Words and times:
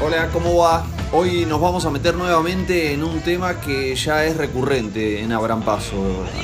Hola, 0.00 0.28
¿cómo 0.32 0.58
va? 0.58 0.86
Hoy 1.12 1.44
nos 1.44 1.60
vamos 1.60 1.84
a 1.84 1.90
meter 1.90 2.14
nuevamente 2.14 2.92
en 2.92 3.02
un 3.02 3.20
tema 3.20 3.60
que 3.60 3.96
ya 3.96 4.24
es 4.24 4.36
recurrente 4.36 5.20
en 5.20 5.32
Abran 5.32 5.62
Paso. 5.62 5.96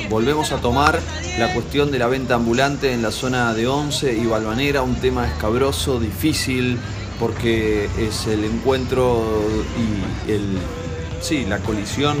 Volvemos 0.09 0.51
a 0.51 0.57
tomar 0.57 0.99
la 1.39 1.53
cuestión 1.53 1.91
de 1.91 1.99
la 1.99 2.07
venta 2.07 2.35
ambulante 2.35 2.91
en 2.91 3.01
la 3.01 3.11
zona 3.11 3.53
de 3.53 3.67
Once 3.67 4.11
y 4.11 4.25
Balvanera, 4.25 4.81
un 4.81 4.95
tema 4.95 5.25
escabroso, 5.27 5.97
difícil, 6.01 6.77
porque 7.21 7.87
es 7.97 8.27
el 8.27 8.43
encuentro 8.43 9.23
y 10.27 10.29
el, 10.29 10.57
sí, 11.21 11.45
la 11.45 11.59
colisión 11.59 12.17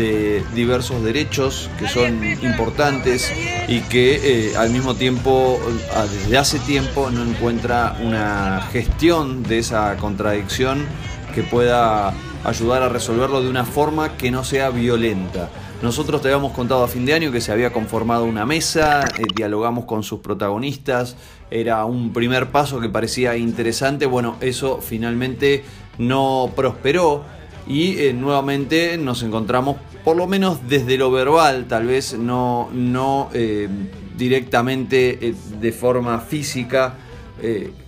de 0.00 0.42
diversos 0.54 1.04
derechos 1.04 1.68
que 1.78 1.86
son 1.86 2.24
importantes 2.42 3.30
y 3.68 3.80
que 3.82 4.48
eh, 4.48 4.56
al 4.56 4.70
mismo 4.70 4.94
tiempo, 4.94 5.60
ah, 5.94 6.06
desde 6.10 6.38
hace 6.38 6.58
tiempo, 6.60 7.10
no 7.10 7.22
encuentra 7.22 7.98
una 8.02 8.62
gestión 8.72 9.42
de 9.42 9.58
esa 9.58 9.96
contradicción 9.98 10.86
que 11.34 11.42
pueda 11.42 12.14
ayudar 12.44 12.82
a 12.82 12.88
resolverlo 12.88 13.42
de 13.42 13.50
una 13.50 13.66
forma 13.66 14.16
que 14.16 14.30
no 14.30 14.42
sea 14.42 14.70
violenta. 14.70 15.50
Nosotros 15.82 16.22
te 16.22 16.28
habíamos 16.28 16.52
contado 16.52 16.82
a 16.82 16.88
fin 16.88 17.04
de 17.04 17.12
año 17.12 17.30
que 17.30 17.42
se 17.42 17.52
había 17.52 17.70
conformado 17.70 18.24
una 18.24 18.46
mesa, 18.46 19.04
eh, 19.18 19.22
dialogamos 19.34 19.84
con 19.84 20.02
sus 20.02 20.20
protagonistas, 20.20 21.16
era 21.50 21.84
un 21.84 22.12
primer 22.12 22.50
paso 22.50 22.80
que 22.80 22.88
parecía 22.88 23.36
interesante, 23.36 24.06
bueno, 24.06 24.36
eso 24.40 24.80
finalmente 24.80 25.62
no 25.98 26.50
prosperó 26.56 27.24
y 27.70 27.98
eh, 28.00 28.12
nuevamente 28.12 28.98
nos 28.98 29.22
encontramos, 29.22 29.76
por 30.04 30.16
lo 30.16 30.26
menos 30.26 30.68
desde 30.68 30.98
lo 30.98 31.12
verbal, 31.12 31.66
tal 31.68 31.86
vez 31.86 32.18
no, 32.18 32.68
no 32.72 33.30
eh, 33.32 33.68
directamente 34.16 35.34
de 35.60 35.72
forma 35.72 36.18
física, 36.18 36.94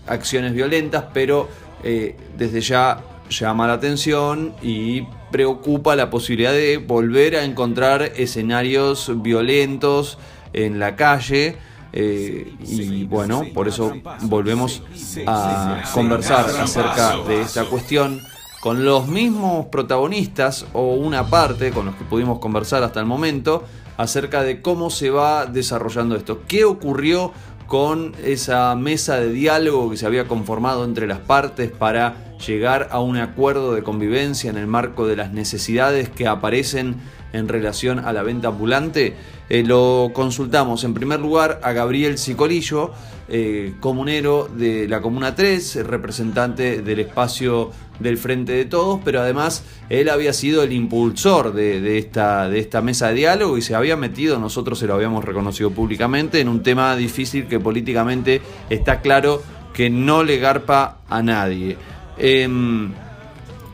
acciones 0.07 0.55
violentas, 0.55 1.05
pero 1.13 1.47
desde 1.83 2.63
ya 2.63 3.03
llama 3.29 3.67
la 3.67 3.75
atención 3.75 4.55
y 4.63 5.03
preocupa 5.31 5.97
la 5.97 6.11
posibilidad 6.11 6.53
de 6.53 6.79
volver 6.79 7.37
a 7.37 7.45
encontrar 7.45 8.13
escenarios 8.17 9.11
violentos 9.23 10.19
en 10.53 10.79
la 10.79 10.97
calle. 10.97 11.57
Eh, 11.95 12.55
y 12.67 13.05
bueno, 13.05 13.43
por 13.53 13.69
eso 13.69 13.93
volvemos 14.23 14.83
a 15.27 15.83
conversar 15.93 16.47
acerca 16.61 17.19
de 17.29 17.43
esta 17.43 17.65
cuestión 17.65 18.21
con 18.63 18.85
los 18.85 19.09
mismos 19.09 19.67
protagonistas 19.67 20.67
o 20.73 20.95
una 20.95 21.27
parte 21.27 21.73
con 21.73 21.87
los 21.87 21.97
que 21.97 22.05
pudimos 22.05 22.39
conversar 22.39 22.85
hasta 22.85 23.01
el 23.01 23.07
momento 23.07 23.65
acerca 23.97 24.45
de 24.45 24.63
cómo 24.63 24.89
se 24.89 25.11
va 25.11 25.47
desarrollando 25.47 26.15
esto. 26.15 26.43
¿Qué 26.47 26.65
ocurrió 26.65 27.33
con 27.67 28.15
esa 28.25 28.77
mesa 28.77 29.17
de 29.17 29.33
diálogo 29.33 29.91
que 29.91 29.97
se 29.97 30.07
había 30.07 30.29
conformado 30.29 30.85
entre 30.85 31.09
las 31.09 31.19
partes 31.19 31.73
para 31.73 32.37
llegar 32.37 32.87
a 32.93 33.01
un 33.01 33.17
acuerdo 33.17 33.75
de 33.75 33.83
convivencia 33.83 34.49
en 34.49 34.57
el 34.57 34.69
marco 34.69 35.09
de 35.09 35.17
las 35.17 35.33
necesidades 35.33 36.09
que 36.09 36.29
aparecen 36.29 37.01
en 37.33 37.49
relación 37.49 37.99
a 37.99 38.13
la 38.13 38.23
venta 38.23 38.47
ambulante, 38.47 39.17
eh, 39.53 39.63
lo 39.63 40.13
consultamos 40.15 40.83
en 40.83 40.95
primer 40.95 41.21
lugar 41.21 41.61
a 41.63 41.73
Gabriel 41.73 42.17
Cicolillo, 42.17 42.91
eh, 43.29 43.75
comunero 43.81 44.49
de 44.51 44.89
la 44.89 45.03
Comuna 45.03 45.35
3, 45.35 45.87
representante 45.87 46.81
del 46.81 47.01
espacio 47.01 47.71
del 48.01 48.17
Frente 48.17 48.53
de 48.53 48.65
Todos, 48.65 49.01
pero 49.05 49.21
además 49.21 49.63
él 49.91 50.09
había 50.09 50.33
sido 50.33 50.63
el 50.63 50.73
impulsor 50.73 51.53
de, 51.53 51.99
esta, 51.99 52.49
de 52.49 52.61
esta 52.61 52.81
mesa 52.81 53.09
de 53.09 53.15
diálogo 53.17 53.59
y 53.59 53.61
se 53.61 53.75
había 53.75 53.95
metido, 53.95 54.39
nosotros 54.39 54.79
se 54.79 54.87
lo 54.87 54.95
habíamos 54.95 55.23
reconocido 55.23 55.71
públicamente, 55.71 56.41
en 56.41 56.49
un 56.49 56.63
tema 56.63 56.97
difícil 56.97 57.47
que 57.47 57.61
políticamente 57.61 58.41
está 58.71 59.03
claro 59.03 59.43
que 59.75 59.91
no 59.91 60.25
le 60.25 60.39
garpa 60.39 61.03
a 61.11 61.23
nadie. 61.23 61.77
Em, 62.17 62.91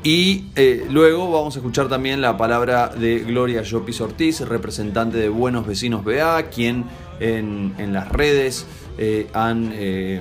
y 0.05 0.45
eh, 0.55 0.87
luego 0.89 1.31
vamos 1.31 1.57
a 1.57 1.59
escuchar 1.59 1.89
también 1.89 2.21
la 2.21 2.37
palabra 2.37 2.89
de 2.89 3.19
Gloria 3.21 3.63
Llopis 3.63 4.01
Ortiz, 4.01 4.41
representante 4.43 5.19
de 5.19 5.29
Buenos 5.29 5.67
Vecinos 5.67 6.05
BA, 6.05 6.45
quien 6.45 6.85
en, 7.19 7.75
las 7.93 8.09
redes 8.09 8.65
eh, 8.97 9.27
han 9.35 9.73
eh, 9.75 10.21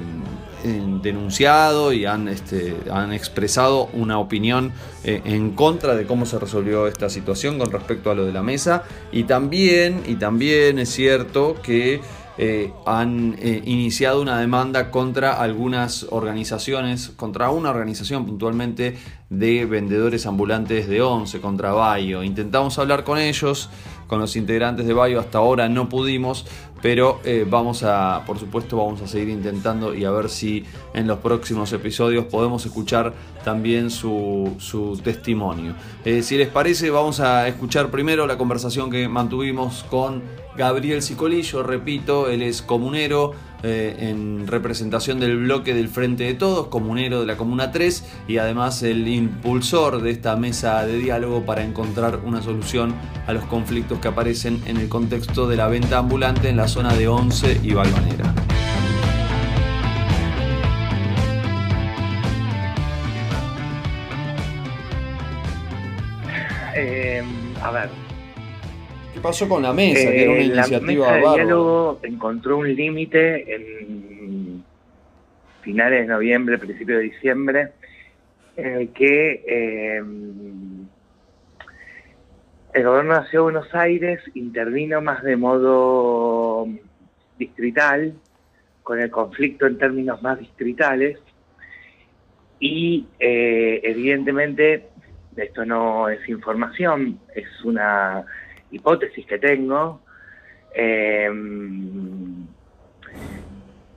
denunciado 1.04 1.94
y 1.94 2.06
han, 2.06 2.28
este, 2.28 2.76
han 2.92 3.14
expresado 3.14 3.90
una 3.94 4.18
opinión 4.18 4.74
en 5.04 5.52
contra 5.52 5.96
de 5.96 6.06
cómo 6.06 6.26
se 6.26 6.40
resolvió 6.40 6.88
esta 6.88 7.10
situación 7.10 7.60
con 7.60 7.72
respecto 7.72 8.10
a 8.10 8.16
lo 8.16 8.26
de 8.26 8.34
la 8.34 8.42
mesa. 8.42 8.84
Y 9.12 9.24
también, 9.24 10.02
y 10.08 10.16
también 10.16 10.80
es 10.80 10.90
cierto 10.90 11.56
que 11.62 12.02
eh, 12.40 12.72
han 12.86 13.36
eh, 13.40 13.64
iniciado 13.66 14.22
una 14.22 14.40
demanda 14.40 14.92
contra 14.92 15.42
algunas 15.42 16.06
organizaciones, 16.12 17.10
contra 17.16 17.50
una 17.50 17.72
organización 17.72 18.26
puntualmente 18.26 18.96
de 19.30 19.66
vendedores 19.66 20.26
ambulantes 20.28 20.88
de 20.88 21.02
Once, 21.02 21.42
contra 21.42 21.72
Bayo. 21.72 22.22
Intentamos 22.22 22.78
hablar 22.78 23.04
con 23.04 23.18
ellos, 23.18 23.70
con 24.06 24.20
los 24.20 24.36
integrantes 24.36 24.86
de 24.86 24.94
Bayo, 24.94 25.20
hasta 25.20 25.40
ahora 25.40 25.68
no 25.68 25.90
pudimos, 25.90 26.46
pero 26.82 27.20
eh, 27.24 27.46
vamos 27.50 27.84
a, 27.84 28.24
por 28.26 28.40
supuesto, 28.40 28.78
vamos 28.78 29.02
a 29.02 29.08
seguir 29.08 29.30
intentando 29.30 29.94
y 29.94 30.06
a 30.06 30.12
ver 30.12 30.30
si 30.30 30.66
en 30.94 31.08
los 31.08 31.20
próximos 31.20 31.72
episodios 31.74 32.26
podemos 32.26 32.66
escuchar 32.66 33.14
también 33.44 33.90
su, 33.90 34.56
su 34.60 35.00
testimonio. 35.04 35.74
si 36.04 36.38
les 36.38 36.50
parece, 36.50 36.90
vamos 36.90 37.20
a 37.20 37.48
escuchar 37.48 37.90
primero 37.90 38.28
la 38.28 38.38
conversación 38.38 38.90
que 38.90 39.08
mantuvimos 39.08 39.86
con 39.90 40.22
Gabriel 40.58 41.04
Cicolillo, 41.04 41.62
repito, 41.64 42.30
él 42.30 42.42
es 42.42 42.62
comunero 42.62 43.34
eh, 43.64 43.96
en 44.00 44.46
representación 44.48 45.20
del 45.20 45.38
bloque 45.38 45.74
del 45.74 45.90
Frente 45.90 46.26
de 46.26 46.34
Todos, 46.36 46.68
comunero 46.68 47.22
de 47.22 47.26
la 47.26 47.38
Comuna 47.38 47.72
3 47.72 48.06
y 48.28 48.38
además 48.38 48.84
el 48.84 49.08
impulsor 49.08 50.02
de 50.02 50.12
esta 50.12 50.36
mesa 50.36 50.86
de 50.86 50.98
diálogo 50.98 51.44
para 51.44 51.64
encontrar 51.64 52.20
una 52.24 52.42
solución 52.42 52.94
a 53.26 53.34
los 53.34 53.46
conflictos 53.46 54.00
que 54.00 54.08
aparecen 54.08 54.62
en 54.68 54.78
el 54.78 54.90
contexto 54.90 55.48
de 55.48 55.58
la 55.58 55.68
venta 55.68 55.98
ambulante 55.98 56.50
en 56.50 56.58
la 56.58 56.68
zona 56.68 56.94
de 56.94 57.08
Once 57.08 57.60
y 57.64 57.74
Balvanera. 57.74 58.34
Eh, 66.76 67.24
a 67.64 67.72
ver, 67.72 68.07
¿Qué 69.18 69.24
pasó 69.24 69.50
con 69.50 69.64
la 69.64 69.74
mesa? 69.74 70.12
que 70.12 70.22
era 70.22 70.32
una 70.32 70.42
eh, 70.42 70.44
iniciativa 70.44 71.08
la 71.08 71.18
mesa 71.18 71.30
de 71.32 71.36
diálogo 71.38 72.00
encontró 72.04 72.58
un 72.60 72.76
límite 72.76 73.56
en 73.56 74.64
finales 75.62 76.02
de 76.02 76.14
noviembre, 76.14 76.60
principios 76.60 77.00
de 77.00 77.04
diciembre, 77.06 77.72
en 78.56 78.68
el 78.68 78.90
que 78.90 79.44
eh, 79.48 79.98
el 82.74 82.84
gobierno 82.84 83.16
de 83.16 83.20
la 83.22 83.26
Ciudad 83.26 83.32
de 83.32 83.40
Buenos 83.40 83.74
Aires 83.74 84.22
intervino 84.36 85.02
más 85.02 85.24
de 85.24 85.36
modo 85.36 86.68
distrital, 87.40 88.14
con 88.84 89.00
el 89.00 89.10
conflicto 89.10 89.66
en 89.66 89.80
términos 89.80 90.22
más 90.22 90.38
distritales, 90.38 91.18
y 92.60 93.08
eh, 93.20 93.82
evidentemente 93.84 94.90
esto 95.36 95.66
no 95.66 96.08
es 96.08 96.30
información, 96.30 97.20
es 97.34 97.48
una 97.64 98.24
hipótesis 98.72 99.26
que 99.26 99.40
tengo, 99.40 100.02
eh, 100.74 101.30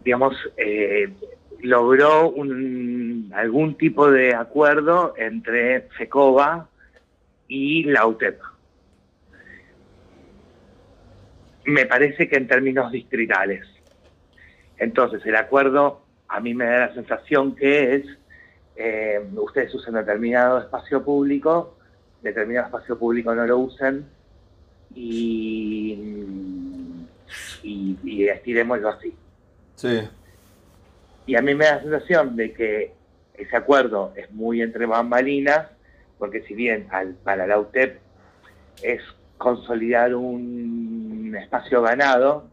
digamos, 0.05 0.35
eh, 0.57 1.13
logró 1.63 2.31
un, 2.31 3.31
algún 3.35 3.77
tipo 3.77 4.11
de 4.11 4.35
acuerdo 4.35 5.15
entre 5.17 5.83
FECOBA 5.97 6.69
y 7.49 7.85
la 7.85 8.07
UTEP. 8.07 8.41
Me 11.65 11.87
parece 11.87 12.29
que 12.29 12.37
en 12.37 12.49
términos 12.49 12.91
distritales. 12.91 13.67
Entonces, 14.79 15.25
el 15.27 15.37
acuerdo 15.37 16.03
a 16.29 16.41
mí 16.41 16.55
me 16.55 16.65
da 16.65 16.87
la 16.87 16.95
sensación 16.95 17.55
que 17.55 17.97
es, 17.97 18.07
eh, 18.77 19.21
ustedes 19.35 19.75
usan 19.75 19.95
determinado 19.95 20.59
espacio 20.59 21.05
público, 21.05 21.77
determinado 22.23 22.67
espacio 22.67 22.99
público 22.99 23.35
no 23.35 23.47
lo 23.47 23.59
usen, 23.59 24.07
y, 24.95 25.99
y, 27.63 27.99
y 28.05 28.29
estiremoslo 28.29 28.89
así. 28.89 29.15
Sí. 29.77 30.01
Y 31.27 31.37
a 31.37 31.43
mí 31.43 31.55
me 31.55 31.65
da 31.65 31.77
la 31.77 31.83
sensación 31.83 32.37
de 32.37 32.53
que 32.53 32.93
ese 33.35 33.57
acuerdo 33.57 34.13
es 34.17 34.31
muy 34.33 34.63
entre 34.63 34.87
bambalinas, 34.87 35.69
porque 36.19 36.43
si 36.43 36.55
bien 36.55 36.89
para 37.25 37.47
la 37.47 37.59
UTEP 37.59 37.99
es 38.83 39.01
consolidar 39.39 40.15
un 40.15 41.35
espacio 41.41 41.81
ganado, 41.83 42.49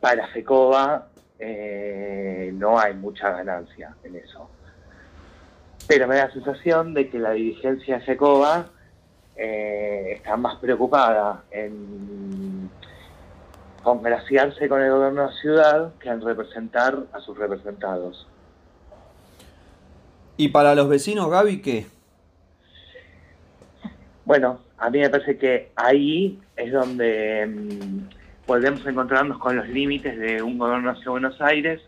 para 0.00 0.26
FECOBA 0.28 1.08
eh, 1.38 2.50
no 2.54 2.78
hay 2.78 2.94
mucha 2.94 3.30
ganancia 3.30 3.94
en 4.02 4.16
eso. 4.16 4.50
Pero 5.86 6.08
me 6.08 6.16
da 6.16 6.26
la 6.26 6.32
sensación 6.32 6.94
de 6.94 7.08
que 7.08 7.18
la 7.18 7.32
dirigencia 7.32 7.98
de 7.98 8.04
FECOBA 8.04 8.70
eh, 9.36 10.12
está 10.16 10.36
más 10.36 10.56
preocupada 10.56 11.44
en 11.50 12.70
congraciarse 13.82 14.68
con 14.68 14.80
el 14.80 14.90
gobierno 14.90 15.22
de 15.22 15.26
la 15.28 15.40
ciudad 15.40 15.94
que 16.00 16.08
en 16.08 16.20
representar 16.20 16.98
a 17.12 17.20
sus 17.20 17.36
representados. 17.36 18.26
¿Y 20.36 20.48
para 20.48 20.74
los 20.74 20.88
vecinos, 20.88 21.30
Gaby, 21.30 21.60
qué? 21.60 21.86
Bueno, 24.24 24.60
a 24.78 24.90
mí 24.90 24.98
me 24.98 25.10
parece 25.10 25.36
que 25.36 25.70
ahí 25.76 26.40
es 26.56 26.72
donde 26.72 27.46
mm, 27.46 28.46
volvemos 28.46 28.84
a 28.86 28.90
encontrarnos 28.90 29.38
con 29.38 29.56
los 29.56 29.68
límites 29.68 30.18
de 30.18 30.42
un 30.42 30.58
gobierno 30.58 30.94
de 30.94 31.10
Buenos 31.10 31.40
Aires 31.40 31.80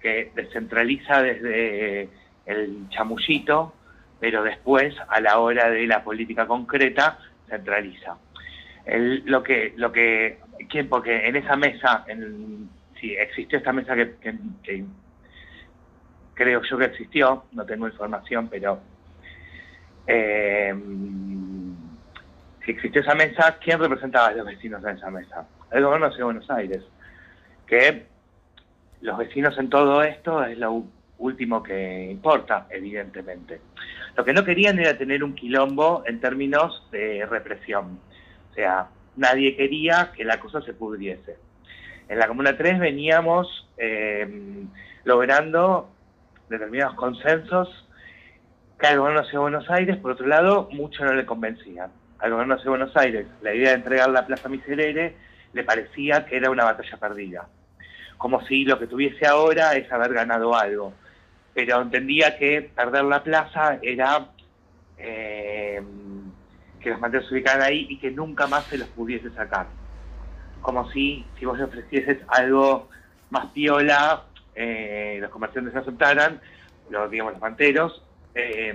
que 0.00 0.32
descentraliza 0.34 1.22
desde 1.22 2.08
el 2.46 2.88
chamullito, 2.90 3.72
pero 4.20 4.42
después, 4.42 4.94
a 5.08 5.20
la 5.20 5.38
hora 5.38 5.70
de 5.70 5.86
la 5.86 6.02
política 6.02 6.46
concreta, 6.46 7.18
centraliza. 7.48 8.16
lo 9.24 9.42
que, 9.42 9.72
lo 9.76 9.92
que, 9.92 10.38
porque 10.88 11.28
en 11.28 11.36
esa 11.36 11.56
mesa, 11.56 12.04
en, 12.08 12.68
sí, 13.00 13.14
existió 13.14 13.58
esta 13.58 13.72
mesa 13.72 13.94
que, 13.94 14.84
creo 16.34 16.62
yo 16.62 16.78
que 16.78 16.84
existió, 16.86 17.44
no 17.52 17.64
tengo 17.64 17.86
información, 17.86 18.48
pero 18.48 18.80
eh, 20.06 20.74
si 22.64 22.70
existió 22.70 23.00
esa 23.00 23.14
mesa, 23.14 23.58
¿quién 23.60 23.78
representaba 23.78 24.28
a 24.28 24.32
los 24.32 24.46
vecinos 24.46 24.82
en 24.84 24.96
esa 24.96 25.10
mesa? 25.10 25.46
El 25.70 25.84
gobierno 25.84 26.10
de 26.10 26.24
Buenos 26.24 26.50
Aires, 26.50 26.82
que 27.66 28.06
los 29.00 29.18
vecinos 29.18 29.56
en 29.58 29.68
todo 29.68 30.02
esto 30.02 30.44
es 30.44 30.58
lo 30.58 30.84
último 31.18 31.62
que 31.62 32.10
importa, 32.10 32.66
evidentemente. 32.70 33.60
Lo 34.18 34.24
que 34.24 34.32
no 34.32 34.44
querían 34.44 34.80
era 34.80 34.98
tener 34.98 35.22
un 35.22 35.36
quilombo 35.36 36.02
en 36.04 36.18
términos 36.18 36.84
de 36.90 37.24
represión. 37.24 38.00
O 38.50 38.54
sea, 38.54 38.88
nadie 39.14 39.54
quería 39.54 40.10
que 40.12 40.24
la 40.24 40.40
cosa 40.40 40.60
se 40.60 40.74
pudriese. 40.74 41.36
En 42.08 42.18
la 42.18 42.26
Comuna 42.26 42.56
3 42.56 42.80
veníamos 42.80 43.68
eh, 43.76 44.64
logrando 45.04 45.88
determinados 46.48 46.96
consensos 46.96 47.86
que 48.80 48.88
al 48.88 48.98
gobierno 48.98 49.22
de 49.22 49.38
Buenos 49.38 49.70
Aires, 49.70 49.96
por 49.98 50.10
otro 50.10 50.26
lado, 50.26 50.68
mucho 50.72 51.04
no 51.04 51.12
le 51.12 51.24
convencían. 51.24 51.92
Al 52.18 52.32
gobierno 52.32 52.56
de 52.56 52.68
Buenos 52.68 52.96
Aires, 52.96 53.28
la 53.40 53.54
idea 53.54 53.68
de 53.68 53.76
entregar 53.76 54.10
la 54.10 54.26
Plaza 54.26 54.48
Miserere 54.48 55.14
le 55.52 55.62
parecía 55.62 56.26
que 56.26 56.38
era 56.38 56.50
una 56.50 56.64
batalla 56.64 56.96
perdida 56.96 57.46
como 58.16 58.44
si 58.46 58.64
lo 58.64 58.78
que 58.78 58.88
tuviese 58.88 59.26
ahora 59.26 59.74
es 59.74 59.90
haber 59.92 60.12
ganado 60.12 60.54
algo. 60.54 60.92
Pero 61.58 61.82
entendía 61.82 62.38
que 62.38 62.70
perder 62.72 63.02
la 63.02 63.24
plaza 63.24 63.80
era 63.82 64.28
eh, 64.96 65.82
que 66.80 66.90
los 66.90 67.00
manteros 67.00 67.26
se 67.26 67.34
ubicaran 67.34 67.62
ahí 67.62 67.88
y 67.90 67.98
que 67.98 68.12
nunca 68.12 68.46
más 68.46 68.64
se 68.66 68.78
los 68.78 68.86
pudiese 68.90 69.28
sacar. 69.30 69.66
Como 70.62 70.88
si, 70.92 71.26
si 71.36 71.46
vos 71.46 71.58
le 71.58 71.64
ofrecieses 71.64 72.18
algo 72.28 72.88
más 73.30 73.46
piola, 73.46 74.22
eh, 74.54 75.18
los 75.20 75.32
comerciantes 75.32 75.72
se 75.72 75.80
aceptaran, 75.80 76.40
los, 76.90 77.10
digamos, 77.10 77.32
los 77.32 77.42
manteros. 77.42 78.04
Eh, 78.36 78.74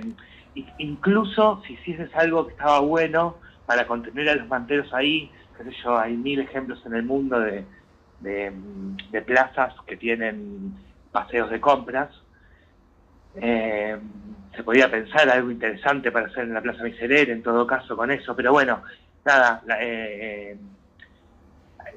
incluso 0.76 1.62
si 1.66 1.72
hicieses 1.72 2.14
algo 2.14 2.46
que 2.46 2.52
estaba 2.52 2.80
bueno 2.80 3.38
para 3.64 3.86
contener 3.86 4.28
a 4.28 4.34
los 4.34 4.46
manteros 4.46 4.92
ahí, 4.92 5.32
qué 5.56 5.64
sé 5.64 5.72
yo, 5.82 5.98
hay 5.98 6.18
mil 6.18 6.38
ejemplos 6.38 6.84
en 6.84 6.96
el 6.96 7.04
mundo 7.04 7.40
de, 7.40 7.64
de, 8.20 9.22
plazas 9.22 9.72
que 9.86 9.96
tienen 9.96 10.74
paseos 11.12 11.48
de 11.48 11.62
compras. 11.62 12.10
Eh, 13.40 13.96
se 14.54 14.62
podía 14.62 14.90
pensar 14.90 15.28
algo 15.28 15.50
interesante 15.50 16.12
para 16.12 16.26
hacer 16.26 16.44
en 16.44 16.54
la 16.54 16.62
Plaza 16.62 16.84
Miserere, 16.84 17.32
en 17.32 17.42
todo 17.42 17.66
caso, 17.66 17.96
con 17.96 18.10
eso, 18.10 18.36
pero 18.36 18.52
bueno, 18.52 18.82
nada, 19.24 19.62
eh, 19.80 20.56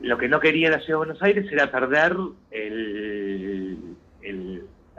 lo 0.01 0.17
que 0.17 0.27
no 0.27 0.39
quería 0.39 0.71
la 0.71 0.79
Ciudad 0.79 0.93
de 0.93 1.05
Buenos 1.05 1.23
Aires 1.23 1.51
era 1.51 1.71
perder 1.71 2.15
el, 2.51 3.77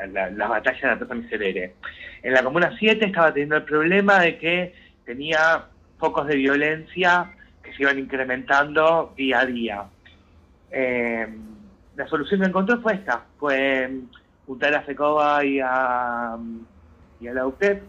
la, 0.06 0.48
batalla 0.48 0.80
de 0.80 0.86
la 0.86 0.98
Plaza 0.98 1.14
Miserere. 1.14 1.74
En 2.22 2.32
la 2.32 2.42
Comuna 2.42 2.74
7 2.78 3.06
estaba 3.06 3.32
teniendo 3.32 3.56
el 3.56 3.64
problema 3.64 4.20
de 4.20 4.38
que 4.38 4.74
tenía 5.04 5.66
focos 5.98 6.26
de 6.26 6.36
violencia 6.36 7.32
que 7.62 7.72
se 7.74 7.82
iban 7.82 7.98
incrementando 7.98 9.14
día 9.16 9.40
a 9.40 9.46
día. 9.46 9.84
Eh, 10.70 11.26
la 11.96 12.06
solución 12.06 12.40
que 12.40 12.46
encontró 12.46 12.80
fue 12.80 12.94
esta, 12.94 13.24
fue 13.38 13.90
juntar 14.48 14.74
a 14.74 14.80
FECOBA 14.80 15.44
y 15.44 15.60
a, 15.60 16.36
y 17.20 17.28
a 17.28 17.34
la 17.34 17.46
UTEP 17.46 17.82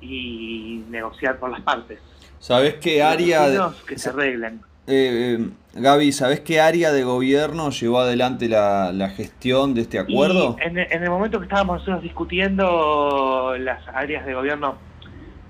y 0.00 0.82
negociar 0.88 1.38
por 1.38 1.50
las 1.50 1.60
partes. 1.60 2.00
¿Sabes 2.38 2.74
qué 2.76 3.02
área... 3.02 3.70
Que 3.86 3.98
se 3.98 4.08
arreglen. 4.08 4.62
Eh, 4.86 5.36
eh, 5.38 5.48
Gaby, 5.74 6.10
¿sabes 6.12 6.40
qué 6.40 6.62
área 6.62 6.92
de 6.92 7.04
gobierno 7.04 7.70
llevó 7.70 8.00
adelante 8.00 8.48
la, 8.48 9.12
gestión 9.14 9.74
de 9.74 9.82
este 9.82 9.98
acuerdo? 9.98 10.56
en, 10.60 10.78
el 10.78 11.10
momento 11.10 11.38
que 11.38 11.44
estábamos 11.44 11.80
nosotros 11.80 12.02
discutiendo 12.02 13.54
las 13.58 13.86
áreas 13.88 14.24
de 14.24 14.32
gobierno, 14.32 14.76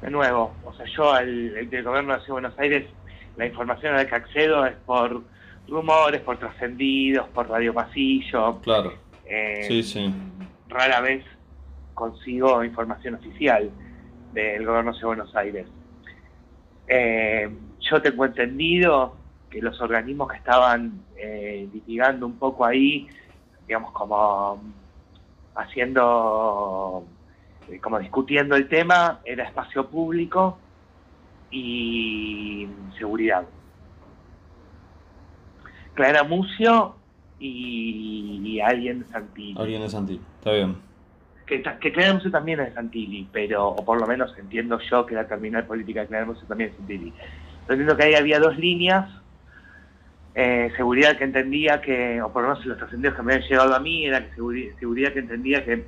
de 0.03 0.11
nuevo, 0.11 0.53
o 0.65 0.75
sea, 0.75 0.85
yo, 0.87 1.17
el, 1.17 1.57
el 1.71 1.83
gobierno 1.85 2.19
de 2.19 2.33
Buenos 2.33 2.59
Aires, 2.59 2.85
la 3.37 3.47
información 3.47 3.95
a 3.95 3.99
la 3.99 4.07
que 4.07 4.17
accedo 4.17 4.67
es 4.67 4.75
por 4.85 5.23
rumores, 5.69 6.21
por 6.21 6.37
trascendidos, 6.39 7.29
por 7.29 7.49
radio 7.49 7.73
pasillo. 7.73 8.61
Claro. 8.61 8.93
Eh, 9.35 9.65
sí, 9.67 9.83
sí. 9.83 10.15
Rara 10.69 11.01
vez 11.01 11.25
consigo 11.95 12.63
información 12.63 13.15
oficial 13.15 13.71
del 14.35 14.67
gobierno 14.67 14.93
de 14.93 15.07
Buenos 15.07 15.35
Aires. 15.35 15.67
Eh, 16.87 17.51
yo 17.81 18.03
tengo 18.03 18.27
entendido 18.27 19.17
que 19.49 19.63
los 19.63 19.81
organismos 19.81 20.31
que 20.31 20.37
estaban 20.37 21.01
eh, 21.17 21.67
litigando 21.73 22.27
un 22.27 22.39
poco 22.39 22.67
ahí, 22.67 23.09
digamos, 23.67 23.93
como 23.93 24.63
haciendo, 25.55 27.07
como 27.81 27.99
discutiendo 28.01 28.55
el 28.55 28.69
tema, 28.69 29.21
era 29.25 29.45
espacio 29.45 29.89
público 29.89 30.59
y 31.51 32.69
seguridad. 32.99 33.47
Clara 35.95 36.23
Mucio 36.23 36.97
y, 37.43 38.61
alguien 38.61 39.01
de 39.01 39.07
Santilli. 39.09 39.55
Alguien 39.59 39.83
de 39.83 39.89
Santilli, 39.89 40.21
está 40.39 40.53
bien. 40.53 40.77
Que, 41.47 41.63
que 41.63 41.91
también 42.31 42.61
es 42.61 42.69
de 42.69 42.75
Santilli, 42.75 43.29
pero, 43.33 43.69
o 43.69 43.85
por 43.85 44.01
lo 44.01 44.07
menos 44.07 44.33
entiendo 44.39 44.79
yo 44.91 45.05
que 45.05 45.15
la 45.15 45.27
terminal 45.27 45.67
política 45.67 46.03
de 46.03 46.07
Clara 46.07 46.25
Mucio 46.25 46.47
también 46.47 46.71
es 46.71 46.77
Santilli. 46.77 47.13
Entiendo 47.69 47.97
que 47.97 48.05
ahí 48.05 48.15
había 48.15 48.39
dos 48.39 48.57
líneas. 48.57 49.11
Eh, 50.35 50.73
seguridad 50.77 51.19
que 51.19 51.25
entendía 51.25 51.83
que, 51.83 52.23
o 52.23 52.33
por 52.33 52.43
lo 52.43 52.51
menos 52.51 52.65
los 52.65 52.79
trascendidos 52.79 53.17
que 53.17 53.23
me 53.23 53.35
habían 53.35 53.49
llegado 53.49 53.75
a 53.75 53.81
mí, 53.81 54.07
era 54.07 54.25
que 54.25 54.73
seguridad, 54.79 55.13
que 55.13 55.19
entendía 55.19 55.65
que 55.65 55.85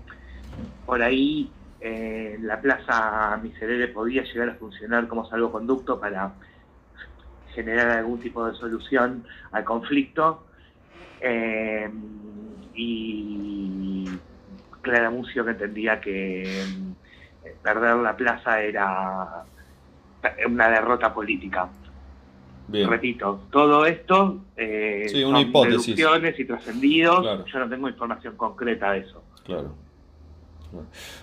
por 0.84 1.02
ahí 1.02 1.50
eh, 1.80 2.36
la 2.42 2.60
plaza 2.60 3.38
Miserere 3.42 3.88
podía 3.88 4.22
llegar 4.24 4.50
a 4.50 4.54
funcionar 4.54 5.08
como 5.08 5.26
salvoconducto 5.28 5.98
para 5.98 6.34
generar 7.54 7.88
algún 7.90 8.20
tipo 8.20 8.46
de 8.46 8.54
solución 8.54 9.24
al 9.52 9.64
conflicto. 9.64 10.44
Eh, 11.20 11.90
y 12.74 14.04
Clara 14.82 15.10
Mucio 15.10 15.44
que 15.44 15.50
entendía 15.52 16.00
que 16.00 16.62
eh, 16.62 17.56
perder 17.62 17.96
la 17.96 18.16
plaza 18.16 18.60
era 18.60 19.44
una 20.46 20.68
derrota 20.68 21.12
política. 21.12 21.68
Repito, 22.68 23.42
todo 23.50 23.84
esto 23.84 24.40
eh, 24.56 25.06
son 25.08 25.36
hipótesis. 25.36 25.98
y 25.98 26.44
trascendidos. 26.44 27.44
Yo 27.46 27.58
no 27.58 27.68
tengo 27.68 27.88
información 27.88 28.36
concreta 28.36 28.92
de 28.92 29.00
eso. 29.00 29.22
Claro. 29.44 29.74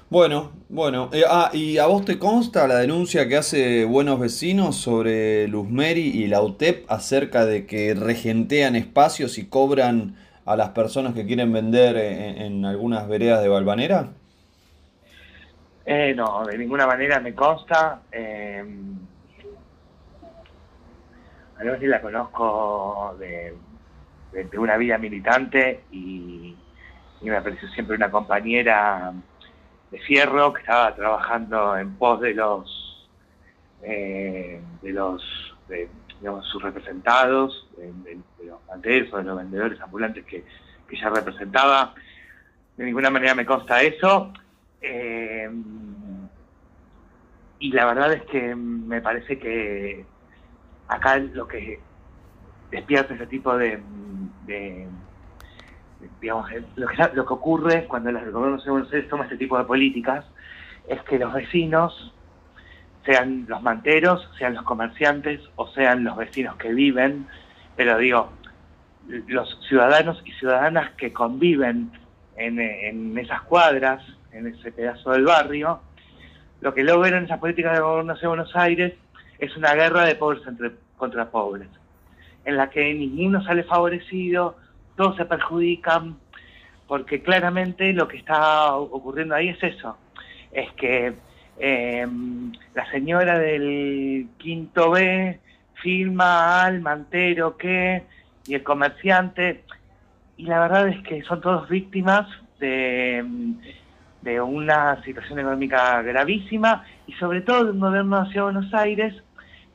Bueno, 0.10 0.52
bueno. 0.70 1.10
Eh, 1.14 1.24
ah, 1.28 1.50
¿y 1.54 1.78
a 1.78 1.86
vos 1.86 2.04
te 2.04 2.20
consta 2.20 2.68
la 2.68 2.76
denuncia 2.78 3.28
que 3.28 3.38
hace 3.38 3.86
Buenos 3.86 4.20
Vecinos 4.20 4.76
sobre 4.76 5.48
Luzmeri 5.48 6.02
y 6.02 6.28
la 6.28 6.42
UTEP 6.42 6.86
acerca 6.92 7.46
de 7.46 7.66
que 7.66 7.94
regentean 7.94 8.76
espacios 8.76 9.38
y 9.38 9.48
cobran 9.48 10.16
a 10.46 10.56
las 10.56 10.70
personas 10.70 11.14
que 11.14 11.26
quieren 11.26 11.54
vender 11.54 11.96
en, 11.98 12.66
algunas 12.66 13.08
veredas 13.08 13.42
de 13.42 13.48
Balvanera? 13.48 14.10
Eh, 15.86 16.14
no, 16.16 16.46
de 16.46 16.58
ninguna 16.58 16.86
manera 16.86 17.20
me 17.20 17.34
consta. 17.34 18.02
Eh, 18.12 18.64
a 21.58 21.64
ver 21.64 21.80
si 21.80 21.86
la 21.86 22.02
conozco 22.02 23.16
de, 23.20 23.56
una 24.58 24.78
vida 24.78 24.98
militante 24.98 25.84
y, 25.92 26.56
y 27.22 27.30
me 27.30 27.42
pareció 27.42 27.70
siempre 27.70 27.96
una 27.96 28.10
compañera 28.10 29.14
de 29.92 30.00
Fierro, 30.00 30.54
que 30.54 30.62
estaba 30.62 30.96
trabajando 30.96 31.78
en 31.78 31.96
pos 31.96 32.22
de 32.22 32.34
los 32.34 33.10
eh, 33.84 34.62
de 34.82 34.92
los 34.92 35.24
digamos, 36.20 36.48
sus 36.48 36.62
representados, 36.62 37.68
de, 37.78 38.18
los 38.46 38.60
manteros 38.68 39.14
o 39.14 39.18
de 39.18 39.24
los 39.24 39.38
vendedores 39.38 39.80
ambulantes 39.82 40.26
que, 40.26 40.44
que 40.88 40.96
ella 40.96 41.10
representaba. 41.10 41.94
De 42.78 42.86
ninguna 42.86 43.10
manera 43.10 43.34
me 43.34 43.46
consta 43.46 43.82
eso. 43.82 44.32
Eh, 44.82 45.50
y 47.60 47.72
la 47.72 47.86
verdad 47.86 48.14
es 48.14 48.24
que 48.24 48.56
me 48.56 49.02
parece 49.02 49.38
que 49.38 50.04
acá 50.88 51.18
lo 51.18 51.48
que 51.48 51.80
despierta 52.72 53.14
ese 53.14 53.28
tipo 53.28 53.56
de, 53.56 53.80
digamos, 56.20 56.50
lo 56.76 56.88
que, 56.88 56.96
lo 57.14 57.26
que 57.26 57.34
ocurre 57.34 57.86
cuando 57.88 58.10
el 58.10 58.32
gobierno 58.32 58.62
de 58.62 58.70
Buenos 58.70 58.94
Aires 58.94 59.10
toma 59.10 59.24
este 59.24 59.38
tipo 59.38 59.58
de 59.58 59.64
políticas 59.66 60.26
es 60.88 61.02
que 61.04 61.20
los 61.20 61.34
vecinos, 61.34 62.14
sean 63.06 63.46
los 63.48 63.62
manteros, 63.62 64.30
sean 64.38 64.54
los 64.54 64.64
comerciantes 64.64 65.42
o 65.56 65.68
sean 65.70 66.04
los 66.04 66.16
vecinos 66.16 66.56
que 66.58 66.74
viven, 66.74 67.28
pero 67.76 67.98
digo, 67.98 68.30
los 69.28 69.58
ciudadanos 69.68 70.22
y 70.26 70.32
ciudadanas 70.34 70.92
que 70.92 71.12
conviven 71.12 71.92
en, 72.36 73.18
esas 73.18 73.42
cuadras, 73.42 74.04
en 74.32 74.48
ese 74.48 74.72
pedazo 74.72 75.12
del 75.12 75.26
barrio, 75.26 75.80
lo 76.62 76.74
que 76.74 76.82
en 76.82 77.16
esas 77.26 77.40
políticas 77.40 77.74
de 77.74 77.82
gobernación 77.82 78.22
de 78.22 78.28
Buenos 78.28 78.56
Aires 78.56 78.94
es 79.40 79.58
una 79.58 79.74
guerra 79.74 80.06
de 80.06 80.16
pobres 80.16 80.46
entre, 80.48 80.72
contra 80.98 81.30
pobres, 81.30 81.68
en 82.46 82.58
la 82.58 82.70
que 82.70 82.94
ninguno 82.94 83.44
sale 83.44 83.64
favorecido, 83.64 84.58
todos 84.96 85.16
se 85.16 85.26
perjudican, 85.26 86.18
porque 86.88 87.22
claramente 87.22 87.94
lo 87.94 88.08
que 88.08 88.18
está 88.18 88.76
ocurriendo 88.76 89.36
ahí 89.36 89.50
es 89.50 89.64
eso, 89.64 89.98
es 90.52 90.72
que 90.74 91.14
em, 91.60 92.52
la 92.74 92.90
señora 92.92 93.40
del 93.40 94.28
quinto 94.38 94.92
B 94.92 95.40
filma 95.76 96.64
al 96.64 96.82
mantero 96.82 97.58
que, 97.58 98.04
y 98.46 98.56
el 98.56 98.64
comerciante, 98.64 99.64
y 100.38 100.46
la 100.46 100.60
verdad 100.60 100.88
es 100.90 101.02
que 101.04 101.22
son 101.24 101.42
todos 101.42 101.70
víctimas 101.70 102.28
de 102.60 103.24
de 104.22 104.40
una 104.40 105.02
situación 105.04 105.40
económica 105.40 106.02
gravísima 106.02 106.86
y 107.08 107.14
sobre 107.14 107.42
todo 107.42 107.66
de 107.66 107.72
un 107.72 107.80
gobierno 107.80 108.24
de 108.24 108.34
de 108.34 108.42
Buenos 108.42 108.74
Aires 108.74 109.16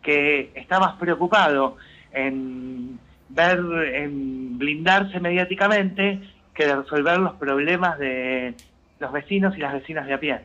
que 0.02 0.52
está 0.54 0.78
más 0.78 0.94
preocupado 0.94 1.76
en 2.12 2.98
ver, 3.36 3.60
en 3.94 4.58
blindarse 4.58 5.20
mediáticamente 5.20 6.20
que 6.54 6.66
de 6.66 6.74
resolver 6.74 7.18
los 7.18 7.34
problemas 7.34 7.98
de 7.98 8.54
los 8.98 9.12
vecinos 9.12 9.56
y 9.56 9.60
las 9.60 9.74
vecinas 9.74 10.06
de 10.06 10.14
a 10.14 10.18
pie. 10.18 10.40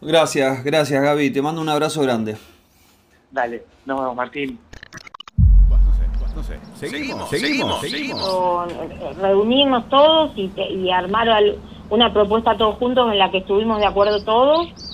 Gracias, 0.00 0.64
gracias 0.64 1.02
Gaby, 1.02 1.30
te 1.30 1.42
mando 1.42 1.60
un 1.60 1.68
abrazo 1.68 2.00
grande. 2.02 2.36
Dale, 3.30 3.64
nos 3.84 4.00
vemos 4.00 4.16
Martín. 4.16 4.58
No 6.34 6.44
sé, 6.44 6.58
seguimos, 6.74 7.28
seguimos, 7.28 7.80
seguimos. 7.80 8.72
Reunirnos 9.20 9.88
todos 9.90 10.32
y, 10.36 10.50
y 10.56 10.90
armar 10.90 11.28
al, 11.28 11.58
una 11.90 12.12
propuesta 12.12 12.56
todos 12.56 12.76
juntos 12.76 13.12
en 13.12 13.18
la 13.18 13.30
que 13.30 13.38
estuvimos 13.38 13.78
de 13.80 13.86
acuerdo 13.86 14.24
todos 14.24 14.89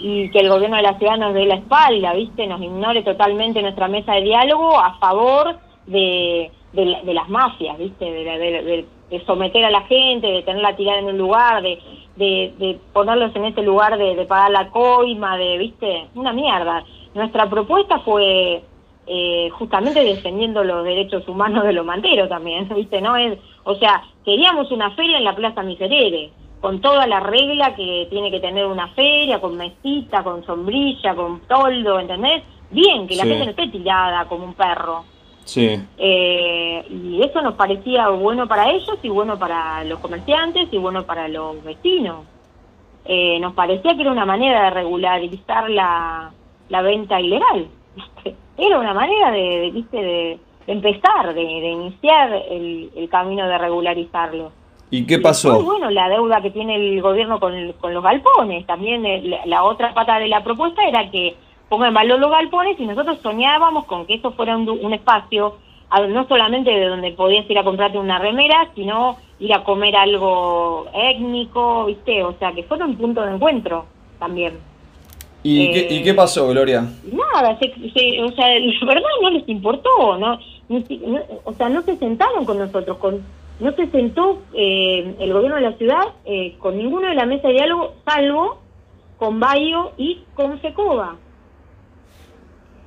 y 0.00 0.30
que 0.30 0.40
el 0.40 0.48
gobierno 0.48 0.76
de 0.76 0.82
la 0.82 0.98
ciudad 0.98 1.16
nos 1.16 1.34
dé 1.34 1.46
la 1.46 1.56
espalda, 1.56 2.12
¿viste? 2.14 2.46
Nos 2.46 2.60
ignore 2.60 3.02
totalmente 3.02 3.62
nuestra 3.62 3.88
mesa 3.88 4.12
de 4.14 4.22
diálogo 4.22 4.78
a 4.78 4.98
favor 4.98 5.56
de, 5.86 6.50
de, 6.72 7.14
las 7.14 7.28
mafias, 7.28 7.78
¿viste? 7.78 8.04
De, 8.04 8.84
someter 9.24 9.64
a 9.64 9.70
la 9.70 9.82
gente, 9.82 10.26
de 10.26 10.42
tenerla 10.42 10.76
tirada 10.76 10.98
en 10.98 11.06
un 11.06 11.18
lugar, 11.18 11.62
de, 11.62 11.78
de, 12.16 12.78
ponerlos 12.92 13.34
en 13.36 13.44
ese 13.46 13.62
lugar 13.62 13.96
de, 13.96 14.24
pagar 14.26 14.50
la 14.50 14.70
coima, 14.70 15.36
de, 15.36 15.58
¿viste? 15.58 16.08
Una 16.14 16.32
mierda. 16.32 16.84
Nuestra 17.14 17.48
propuesta 17.48 18.00
fue 18.00 18.62
eh, 19.06 19.48
justamente 19.50 20.02
defendiendo 20.02 20.64
los 20.64 20.84
derechos 20.84 21.26
humanos 21.28 21.64
de 21.64 21.72
los 21.72 21.86
manteros 21.86 22.28
también, 22.28 22.68
¿viste? 22.74 23.00
No 23.00 23.16
es, 23.16 23.38
o 23.64 23.74
sea, 23.76 24.02
queríamos 24.24 24.70
una 24.70 24.90
feria 24.90 25.18
en 25.18 25.24
la 25.24 25.36
Plaza 25.36 25.62
Miserere, 25.62 26.30
con 26.60 26.80
toda 26.80 27.06
la 27.06 27.20
regla 27.20 27.74
que 27.74 28.06
tiene 28.10 28.30
que 28.30 28.40
tener 28.40 28.66
una 28.66 28.88
feria, 28.88 29.40
con 29.40 29.56
mesita, 29.56 30.22
con 30.22 30.44
sombrilla, 30.44 31.14
con 31.14 31.40
toldo, 31.40 32.00
¿entendés? 32.00 32.42
Bien, 32.70 33.06
que 33.06 33.16
la 33.16 33.24
gente 33.24 33.44
no 33.44 33.50
esté 33.50 33.68
tirada 33.68 34.26
como 34.26 34.44
un 34.44 34.54
perro. 34.54 35.04
Sí. 35.44 35.80
Eh, 35.96 36.84
y 36.90 37.22
eso 37.22 37.40
nos 37.40 37.54
parecía 37.54 38.08
bueno 38.08 38.48
para 38.48 38.70
ellos 38.70 38.98
y 39.02 39.08
bueno 39.08 39.38
para 39.38 39.84
los 39.84 40.00
comerciantes 40.00 40.68
y 40.72 40.78
bueno 40.78 41.04
para 41.04 41.28
los 41.28 41.62
vecinos. 41.62 42.24
Eh, 43.04 43.38
nos 43.38 43.54
parecía 43.54 43.94
que 43.94 44.02
era 44.02 44.10
una 44.10 44.26
manera 44.26 44.64
de 44.64 44.70
regularizar 44.70 45.70
la, 45.70 46.32
la 46.68 46.82
venta 46.82 47.20
ilegal. 47.20 47.68
era 48.58 48.78
una 48.78 48.94
manera 48.94 49.30
de, 49.30 49.70
¿viste? 49.72 49.96
de, 49.96 50.38
empezar, 50.66 51.32
de, 51.34 51.42
iniciar 51.42 52.32
el, 52.50 53.08
camino 53.10 53.46
de 53.46 53.58
regularizarlo. 53.58 54.50
¿Y 54.90 55.04
qué 55.04 55.18
pasó? 55.18 55.60
Y 55.60 55.64
bueno, 55.64 55.90
la 55.90 56.08
deuda 56.08 56.40
que 56.40 56.50
tiene 56.50 56.76
el 56.76 57.02
gobierno 57.02 57.40
con, 57.40 57.72
con 57.80 57.92
los 57.92 58.02
galpones. 58.02 58.66
También 58.66 59.04
eh, 59.04 59.40
la, 59.44 59.64
otra 59.64 59.92
pata 59.94 60.18
de 60.18 60.28
la 60.28 60.44
propuesta 60.44 60.82
era 60.86 61.10
que 61.10 61.34
pongan 61.68 61.94
valor 61.94 62.20
los 62.20 62.30
galpones 62.30 62.78
y 62.78 62.86
nosotros 62.86 63.18
soñábamos 63.22 63.86
con 63.86 64.06
que 64.06 64.14
eso 64.14 64.30
fuera 64.32 64.56
un, 64.56 64.92
espacio 64.92 65.56
no 66.08 66.26
solamente 66.28 66.70
de 66.70 66.86
donde 66.86 67.12
podías 67.12 67.48
ir 67.50 67.58
a 67.58 67.64
comprarte 67.64 67.98
una 67.98 68.18
remera, 68.18 68.68
sino 68.74 69.16
ir 69.38 69.52
a 69.52 69.64
comer 69.64 69.96
algo 69.96 70.86
étnico, 70.94 71.86
¿viste? 71.86 72.22
O 72.22 72.34
sea, 72.38 72.52
que 72.52 72.62
fuera 72.62 72.86
un 72.86 72.96
punto 72.96 73.22
de 73.22 73.34
encuentro 73.34 73.86
también. 74.18 74.54
¿Y, 75.42 75.70
qué, 75.70 75.86
¿Y, 75.90 76.02
qué, 76.02 76.12
pasó, 76.12 76.48
Gloria? 76.48 76.84
Nada, 77.04 77.56
se, 77.58 78.22
o 78.22 78.32
sea, 78.32 78.48
la 78.58 78.86
verdad 78.86 79.08
no 79.22 79.30
les 79.30 79.48
importó, 79.48 80.18
¿no? 80.18 80.38
o 81.44 81.52
sea, 81.52 81.68
no 81.68 81.82
se 81.82 81.96
sentaron 81.96 82.44
con 82.44 82.58
nosotros, 82.58 82.96
con 82.98 83.22
no 83.58 83.72
se 83.72 83.90
sentó 83.90 84.42
eh, 84.54 85.14
el 85.18 85.32
gobierno 85.32 85.56
de 85.56 85.62
la 85.62 85.76
ciudad 85.76 86.02
eh, 86.24 86.56
con 86.58 86.76
ninguno 86.76 87.08
de 87.08 87.14
la 87.14 87.26
mesa 87.26 87.48
de 87.48 87.54
diálogo, 87.54 87.94
salvo 88.04 88.58
con 89.16 89.40
Bayo 89.40 89.92
y 89.96 90.20
con 90.34 90.58
Fecoba. 90.60 91.16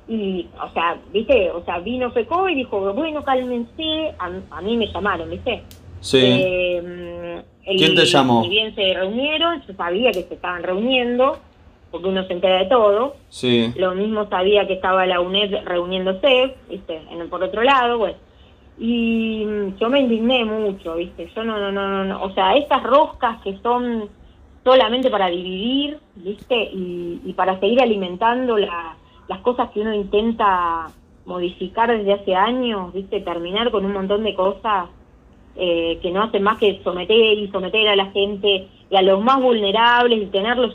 Y, 0.08 0.48
o 0.60 0.68
sea, 0.72 0.98
viste, 1.12 1.50
o 1.50 1.64
sea, 1.64 1.78
vino 1.78 2.10
Fecoba 2.10 2.50
y 2.50 2.56
dijo, 2.56 2.92
bueno, 2.94 3.22
cálmense, 3.24 4.14
a, 4.18 4.60
mí 4.60 4.76
me 4.76 4.86
llamaron, 4.92 5.30
viste. 5.30 5.62
Sí. 6.00 6.20
Eh, 6.22 7.42
¿Quién 7.64 7.94
te 7.94 8.04
llamó? 8.04 8.44
Y 8.44 8.48
bien 8.48 8.74
se 8.74 8.94
reunieron, 8.94 9.62
yo 9.66 9.74
sabía 9.74 10.10
que 10.12 10.22
se 10.22 10.34
estaban 10.34 10.62
reuniendo, 10.62 11.38
porque 11.90 12.08
uno 12.08 12.24
se 12.26 12.32
entera 12.32 12.58
de 12.60 12.66
todo. 12.66 13.16
Sí. 13.28 13.72
Lo 13.76 13.94
mismo 13.94 14.28
sabía 14.28 14.66
que 14.66 14.74
estaba 14.74 15.06
la 15.06 15.20
UNED 15.20 15.64
reuniéndose, 15.64 16.54
¿viste? 16.68 17.02
En, 17.10 17.28
por 17.28 17.42
otro 17.42 17.62
lado, 17.62 17.98
bueno. 17.98 18.16
Y 18.82 19.44
yo 19.78 19.90
me 19.90 20.00
indigné 20.00 20.42
mucho, 20.46 20.94
¿viste? 20.94 21.30
Yo 21.36 21.44
no, 21.44 21.58
no, 21.58 21.70
no, 21.70 22.02
no, 22.02 22.22
o 22.22 22.32
sea, 22.32 22.54
estas 22.54 22.82
roscas 22.82 23.38
que 23.42 23.58
son 23.58 24.08
solamente 24.64 25.10
para 25.10 25.26
dividir, 25.26 25.98
¿viste? 26.16 26.70
Y, 26.72 27.34
para 27.36 27.60
seguir 27.60 27.82
alimentando 27.82 28.56
las 28.56 29.38
cosas 29.42 29.68
que 29.70 29.80
uno 29.80 29.92
intenta 29.92 30.86
modificar 31.26 31.90
desde 31.90 32.14
hace 32.14 32.34
años, 32.34 32.90
¿viste? 32.94 33.20
Terminar 33.20 33.70
con 33.70 33.84
un 33.84 33.92
montón 33.92 34.24
de 34.24 34.34
cosas 34.34 34.88
eh, 35.56 35.98
que 36.00 36.10
no 36.10 36.22
hacen 36.22 36.42
más 36.42 36.56
que 36.56 36.80
someter 36.82 37.38
y 37.38 37.50
someter 37.50 37.86
a 37.86 37.96
la 37.96 38.06
gente 38.06 38.66
y 38.88 38.96
a 38.96 39.02
los 39.02 39.22
más 39.22 39.42
vulnerables 39.42 40.22
y 40.22 40.26
tenerlos 40.26 40.74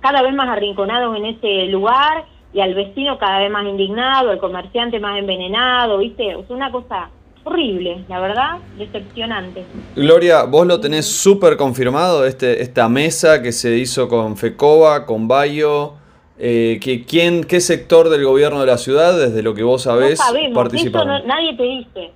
cada 0.00 0.20
vez 0.20 0.34
más 0.34 0.48
arrinconados 0.50 1.16
en 1.16 1.24
ese 1.24 1.66
lugar 1.68 2.26
y 2.52 2.60
al 2.60 2.74
vecino 2.74 3.16
cada 3.16 3.38
vez 3.38 3.50
más 3.50 3.64
indignado, 3.64 4.28
al 4.28 4.38
comerciante 4.38 5.00
más 5.00 5.18
envenenado, 5.18 5.96
¿viste? 5.98 6.32
Es 6.32 6.50
una 6.50 6.70
cosa 6.70 7.08
horrible, 7.46 8.04
la 8.08 8.20
verdad, 8.20 8.58
decepcionante. 8.76 9.64
Gloria, 9.94 10.42
vos 10.44 10.66
lo 10.66 10.80
tenés 10.80 11.06
súper 11.06 11.56
confirmado, 11.56 12.26
este, 12.26 12.60
esta 12.60 12.88
mesa 12.88 13.40
que 13.40 13.52
se 13.52 13.78
hizo 13.78 14.08
con 14.08 14.36
FECOBA, 14.36 15.06
con 15.06 15.28
Bayo, 15.28 15.94
eh, 16.38 16.80
que, 16.82 17.04
¿quién, 17.04 17.44
¿qué 17.44 17.60
sector 17.60 18.08
del 18.08 18.24
gobierno 18.24 18.60
de 18.60 18.66
la 18.66 18.78
ciudad, 18.78 19.16
desde 19.16 19.42
lo 19.42 19.54
que 19.54 19.62
vos 19.62 19.82
sabés, 19.82 20.18
no 20.18 20.26
sabemos, 20.26 21.24
nadie 21.24 21.56
te 21.56 21.62
dice. 21.62 22.10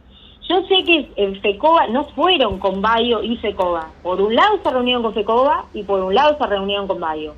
Yo 0.48 0.62
sé 0.66 0.82
que 0.84 1.08
en 1.14 1.40
FECOBA 1.40 1.86
no 1.88 2.04
fueron 2.08 2.58
con 2.58 2.82
Bayo 2.82 3.22
y 3.22 3.36
FECOBA. 3.36 3.88
Por 4.02 4.20
un 4.20 4.34
lado 4.34 4.58
se 4.64 4.70
reunieron 4.70 5.04
con 5.04 5.14
FECOBA 5.14 5.66
y 5.74 5.84
por 5.84 6.00
un 6.00 6.12
lado 6.12 6.36
se 6.36 6.46
reunieron 6.46 6.88
con 6.88 6.98
Bayo. 6.98 7.34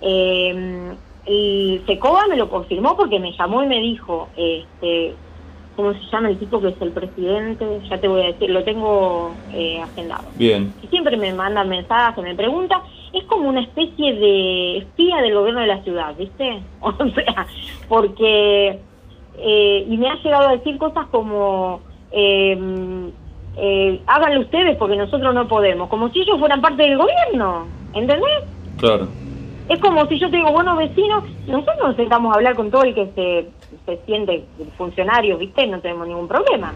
Eh, 0.00 0.94
y 1.28 1.80
Secoba 1.86 2.26
me 2.26 2.36
lo 2.36 2.48
confirmó 2.48 2.96
porque 2.96 3.18
me 3.20 3.32
llamó 3.32 3.62
y 3.62 3.66
me 3.66 3.80
dijo, 3.80 4.28
este, 4.36 5.14
¿cómo 5.78 5.92
se 5.92 6.00
llama 6.10 6.28
el 6.28 6.38
tipo 6.40 6.60
que 6.60 6.70
es 6.70 6.82
el 6.82 6.90
presidente? 6.90 7.64
Ya 7.88 7.98
te 7.98 8.08
voy 8.08 8.22
a 8.22 8.26
decir, 8.26 8.50
lo 8.50 8.64
tengo 8.64 9.30
eh, 9.52 9.80
agendado. 9.80 10.24
Bien. 10.34 10.74
Y 10.82 10.88
siempre 10.88 11.16
me 11.16 11.32
manda 11.32 11.62
mensajes, 11.62 12.24
me 12.24 12.34
pregunta. 12.34 12.82
Es 13.12 13.22
como 13.26 13.48
una 13.48 13.60
especie 13.60 14.12
de 14.12 14.78
espía 14.78 15.18
del 15.18 15.34
gobierno 15.34 15.60
de 15.60 15.68
la 15.68 15.80
ciudad, 15.84 16.16
¿viste? 16.18 16.60
O 16.80 16.92
sea, 17.14 17.46
porque... 17.88 18.80
Eh, 19.38 19.86
y 19.88 19.96
me 19.96 20.08
ha 20.08 20.16
llegado 20.16 20.48
a 20.48 20.56
decir 20.56 20.76
cosas 20.78 21.06
como... 21.12 21.80
Em, 22.10 23.12
eh, 23.56 24.00
háganlo 24.08 24.40
ustedes 24.40 24.76
porque 24.78 24.96
nosotros 24.96 25.32
no 25.32 25.46
podemos, 25.46 25.88
como 25.88 26.08
si 26.08 26.22
ellos 26.22 26.40
fueran 26.40 26.60
parte 26.60 26.82
del 26.82 26.98
gobierno, 26.98 27.66
¿entendés? 27.94 28.44
Claro. 28.78 29.06
Es 29.68 29.78
como 29.78 30.06
si 30.06 30.18
yo 30.18 30.28
te 30.28 30.38
digo, 30.38 30.50
bueno, 30.50 30.74
vecinos, 30.74 31.22
nosotros 31.46 31.76
nos 31.84 31.96
sentamos 31.96 32.32
a 32.32 32.36
hablar 32.36 32.56
con 32.56 32.70
todo 32.70 32.82
el 32.82 32.94
que 32.94 33.06
se, 33.14 33.57
se 33.96 34.04
siente 34.04 34.44
funcionario, 34.76 35.38
¿viste? 35.38 35.66
No 35.66 35.80
tenemos 35.80 36.06
ningún 36.06 36.28
problema. 36.28 36.74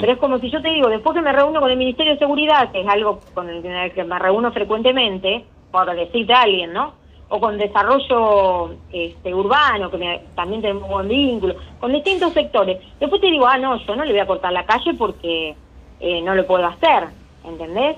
Pero 0.00 0.12
es 0.14 0.18
como 0.18 0.38
si 0.38 0.50
yo 0.50 0.62
te 0.62 0.70
digo, 0.70 0.88
después 0.88 1.14
que 1.14 1.20
me 1.20 1.30
reúno 1.32 1.60
con 1.60 1.70
el 1.70 1.76
Ministerio 1.76 2.14
de 2.14 2.18
Seguridad, 2.18 2.72
que 2.72 2.80
es 2.80 2.88
algo 2.88 3.20
con 3.34 3.50
el 3.50 3.62
que 3.92 4.02
me 4.04 4.18
reúno 4.18 4.50
frecuentemente, 4.52 5.44
por 5.70 5.94
decirte 5.94 6.32
a 6.32 6.42
alguien, 6.42 6.72
¿no? 6.72 6.92
o 7.30 7.40
con 7.40 7.56
desarrollo 7.58 8.74
este, 8.92 9.34
urbano, 9.34 9.90
que 9.90 9.96
me- 9.96 10.20
también 10.36 10.60
tenemos 10.62 10.88
buen 10.88 11.08
vínculo, 11.08 11.54
con 11.80 11.90
distintos 11.92 12.32
sectores. 12.32 12.78
Después 13.00 13.20
te 13.20 13.28
digo, 13.30 13.46
ah, 13.46 13.58
no, 13.58 13.76
yo 13.84 13.96
no 13.96 14.04
le 14.04 14.12
voy 14.12 14.20
a 14.20 14.26
cortar 14.26 14.52
la 14.52 14.64
calle 14.66 14.94
porque 14.94 15.54
eh, 16.00 16.22
no 16.22 16.34
lo 16.34 16.46
puedo 16.46 16.64
hacer, 16.66 17.08
¿entendés? 17.44 17.96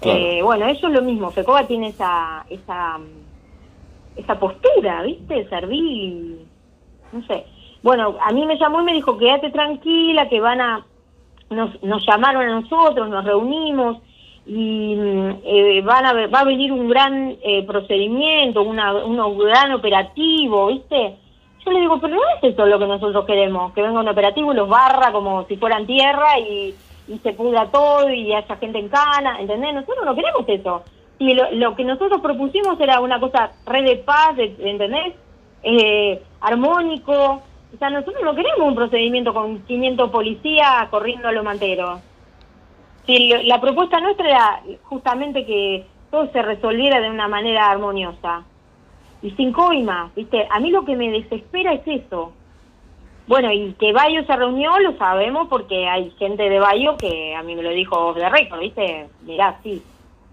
Claro. 0.00 0.18
Eh, 0.18 0.40
bueno, 0.42 0.66
eso 0.68 0.86
es 0.86 0.92
lo 0.94 1.02
mismo, 1.02 1.30
FECOBA 1.30 1.66
tiene 1.66 1.88
esa, 1.88 2.46
esa, 2.48 2.98
esa 4.16 4.38
postura, 4.38 5.02
¿viste? 5.02 5.46
Servil, 5.48 6.46
no 7.12 7.26
sé. 7.26 7.44
Bueno, 7.84 8.16
a 8.20 8.32
mí 8.32 8.46
me 8.46 8.56
llamó 8.58 8.80
y 8.80 8.84
me 8.84 8.94
dijo, 8.94 9.18
quédate 9.18 9.50
tranquila, 9.50 10.26
que 10.28 10.40
van 10.40 10.60
a... 10.60 10.86
Nos, 11.50 11.80
nos 11.82 12.04
llamaron 12.06 12.42
a 12.42 12.60
nosotros, 12.60 13.08
nos 13.10 13.22
reunimos 13.24 13.98
y 14.46 14.96
eh, 15.44 15.82
van 15.84 16.06
a, 16.06 16.14
ver- 16.14 16.34
va 16.34 16.40
a 16.40 16.44
venir 16.44 16.72
un 16.72 16.88
gran 16.88 17.36
eh, 17.42 17.62
procedimiento, 17.66 18.62
una, 18.62 18.94
un 19.04 19.38
gran 19.38 19.72
operativo, 19.72 20.68
¿viste? 20.68 21.16
Yo 21.64 21.70
le 21.72 21.80
digo, 21.80 22.00
pero 22.00 22.14
no 22.14 22.20
es 22.42 22.52
eso 22.52 22.64
lo 22.66 22.78
que 22.78 22.86
nosotros 22.86 23.26
queremos, 23.26 23.72
que 23.74 23.82
venga 23.82 24.00
un 24.00 24.08
operativo 24.08 24.52
y 24.52 24.56
los 24.56 24.68
barra 24.68 25.12
como 25.12 25.44
si 25.44 25.56
fueran 25.58 25.86
tierra 25.86 26.38
y, 26.40 26.74
y 27.06 27.18
se 27.18 27.34
pudra 27.34 27.66
todo 27.70 28.10
y 28.10 28.32
haya 28.32 28.56
gente 28.56 28.78
en 28.78 28.88
cana, 28.88 29.38
¿entendés? 29.40 29.74
Nosotros 29.74 30.06
no 30.06 30.14
queremos 30.14 30.44
eso. 30.48 30.82
Y 31.18 31.34
lo, 31.34 31.50
lo 31.52 31.76
que 31.76 31.84
nosotros 31.84 32.20
propusimos 32.22 32.80
era 32.80 33.00
una 33.00 33.20
cosa 33.20 33.52
red 33.66 33.84
de 33.84 33.96
paz, 33.96 34.34
¿entendés? 34.38 35.14
Eh, 35.62 36.22
armónico. 36.40 37.42
O 37.74 37.78
sea, 37.78 37.90
nosotros 37.90 38.22
no 38.22 38.34
queremos 38.34 38.60
un 38.68 38.74
procedimiento 38.74 39.34
con 39.34 39.60
500 39.64 40.10
policías 40.10 40.88
corriendo 40.90 41.28
a 41.28 41.32
los 41.32 41.44
manteros. 41.44 42.00
Si 43.06 43.30
la 43.44 43.60
propuesta 43.60 44.00
nuestra 44.00 44.28
era 44.28 44.62
justamente 44.84 45.44
que 45.44 45.84
todo 46.10 46.30
se 46.32 46.40
resolviera 46.42 47.00
de 47.00 47.10
una 47.10 47.28
manera 47.28 47.70
armoniosa 47.70 48.44
y 49.22 49.30
sin 49.32 49.52
coimas, 49.52 50.14
¿viste? 50.14 50.46
A 50.50 50.60
mí 50.60 50.70
lo 50.70 50.84
que 50.84 50.96
me 50.96 51.10
desespera 51.10 51.72
es 51.72 51.82
eso. 51.86 52.32
Bueno, 53.26 53.50
y 53.50 53.72
que 53.78 53.92
Bayo 53.92 54.24
se 54.24 54.36
reunió 54.36 54.78
lo 54.78 54.96
sabemos 54.98 55.48
porque 55.48 55.88
hay 55.88 56.10
gente 56.18 56.48
de 56.48 56.60
Bayo 56.60 56.96
que 56.98 57.34
a 57.34 57.42
mí 57.42 57.56
me 57.56 57.62
lo 57.62 57.70
dijo 57.70 57.96
off 57.96 58.16
the 58.16 58.28
record, 58.28 58.60
¿viste? 58.60 59.08
Mirá, 59.22 59.58
sí. 59.62 59.82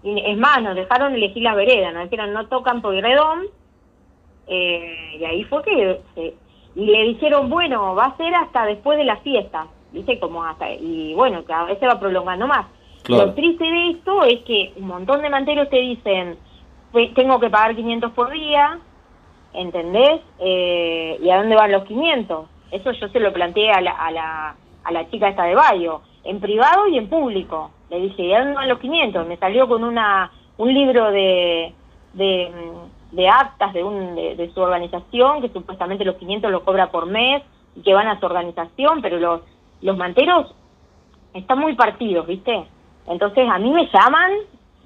Y 0.04 0.20
es 0.20 0.36
más, 0.36 0.62
nos 0.62 0.74
dejaron 0.74 1.14
elegir 1.14 1.42
la 1.42 1.54
vereda, 1.54 1.90
nos 1.92 2.04
dijeron 2.04 2.32
no 2.32 2.46
tocan 2.46 2.82
Pueyrredón, 2.82 3.46
eh, 4.46 5.16
y 5.18 5.24
ahí 5.24 5.44
fue 5.44 5.62
que 5.62 6.00
se- 6.14 6.34
y 6.74 6.86
le 6.86 7.02
dijeron 7.04 7.48
bueno 7.50 7.94
va 7.94 8.06
a 8.06 8.16
ser 8.16 8.34
hasta 8.34 8.64
después 8.66 8.96
de 8.98 9.04
la 9.04 9.16
fiesta 9.18 9.66
viste 9.92 10.18
como 10.18 10.42
hasta 10.44 10.70
y 10.72 11.12
bueno 11.14 11.44
cada 11.44 11.64
vez 11.64 11.78
se 11.78 11.86
va 11.86 11.98
prolongando 12.00 12.46
más 12.46 12.66
Claro. 13.02 13.26
lo 13.26 13.34
triste 13.34 13.64
de 13.64 13.90
esto 13.90 14.22
es 14.24 14.40
que 14.44 14.72
un 14.76 14.86
montón 14.86 15.22
de 15.22 15.28
manteros 15.28 15.68
te 15.68 15.78
dicen 15.80 16.36
"Pues, 16.92 17.12
tengo 17.14 17.40
que 17.40 17.50
pagar 17.50 17.74
500 17.74 18.12
por 18.12 18.30
día 18.30 18.78
¿entendés? 19.54 20.20
Eh, 20.38 21.18
¿y 21.22 21.30
a 21.30 21.38
dónde 21.38 21.56
van 21.56 21.72
los 21.72 21.84
500? 21.84 22.46
eso 22.70 22.92
yo 22.92 23.08
se 23.08 23.20
lo 23.20 23.32
planteé 23.32 23.70
a 23.70 23.80
la, 23.82 23.90
a 23.90 24.10
la, 24.10 24.54
a 24.84 24.92
la 24.92 25.10
chica 25.10 25.28
esta 25.28 25.44
de 25.44 25.54
Bayo 25.54 26.00
en 26.24 26.40
privado 26.40 26.86
y 26.86 26.96
en 26.96 27.08
público 27.08 27.70
le 27.90 28.00
dije 28.00 28.22
¿y 28.22 28.32
a 28.32 28.38
dónde 28.38 28.54
van 28.54 28.68
los 28.68 28.78
500? 28.78 29.26
me 29.26 29.36
salió 29.36 29.68
con 29.68 29.84
una 29.84 30.30
un 30.58 30.72
libro 30.72 31.10
de 31.10 31.74
de, 32.14 32.50
mm, 32.50 32.91
de 33.12 33.28
actas 33.28 33.72
de, 33.72 33.84
un, 33.84 34.14
de, 34.14 34.50
su 34.54 34.60
organización, 34.60 35.42
que 35.42 35.50
supuestamente 35.50 36.04
los 36.04 36.16
500 36.16 36.50
los 36.50 36.62
cobra 36.62 36.90
por 36.90 37.06
mes 37.06 37.42
y 37.76 37.82
que 37.82 37.94
van 37.94 38.08
a 38.08 38.18
su 38.18 38.26
organización, 38.26 39.02
pero 39.02 39.18
los, 39.18 39.42
los 39.82 39.96
manteros 39.96 40.54
están 41.34 41.58
muy 41.58 41.74
partidos, 41.74 42.26
¿viste? 42.26 42.64
Entonces 43.06 43.48
a 43.48 43.58
mí 43.58 43.70
me 43.70 43.88
llaman 43.92 44.32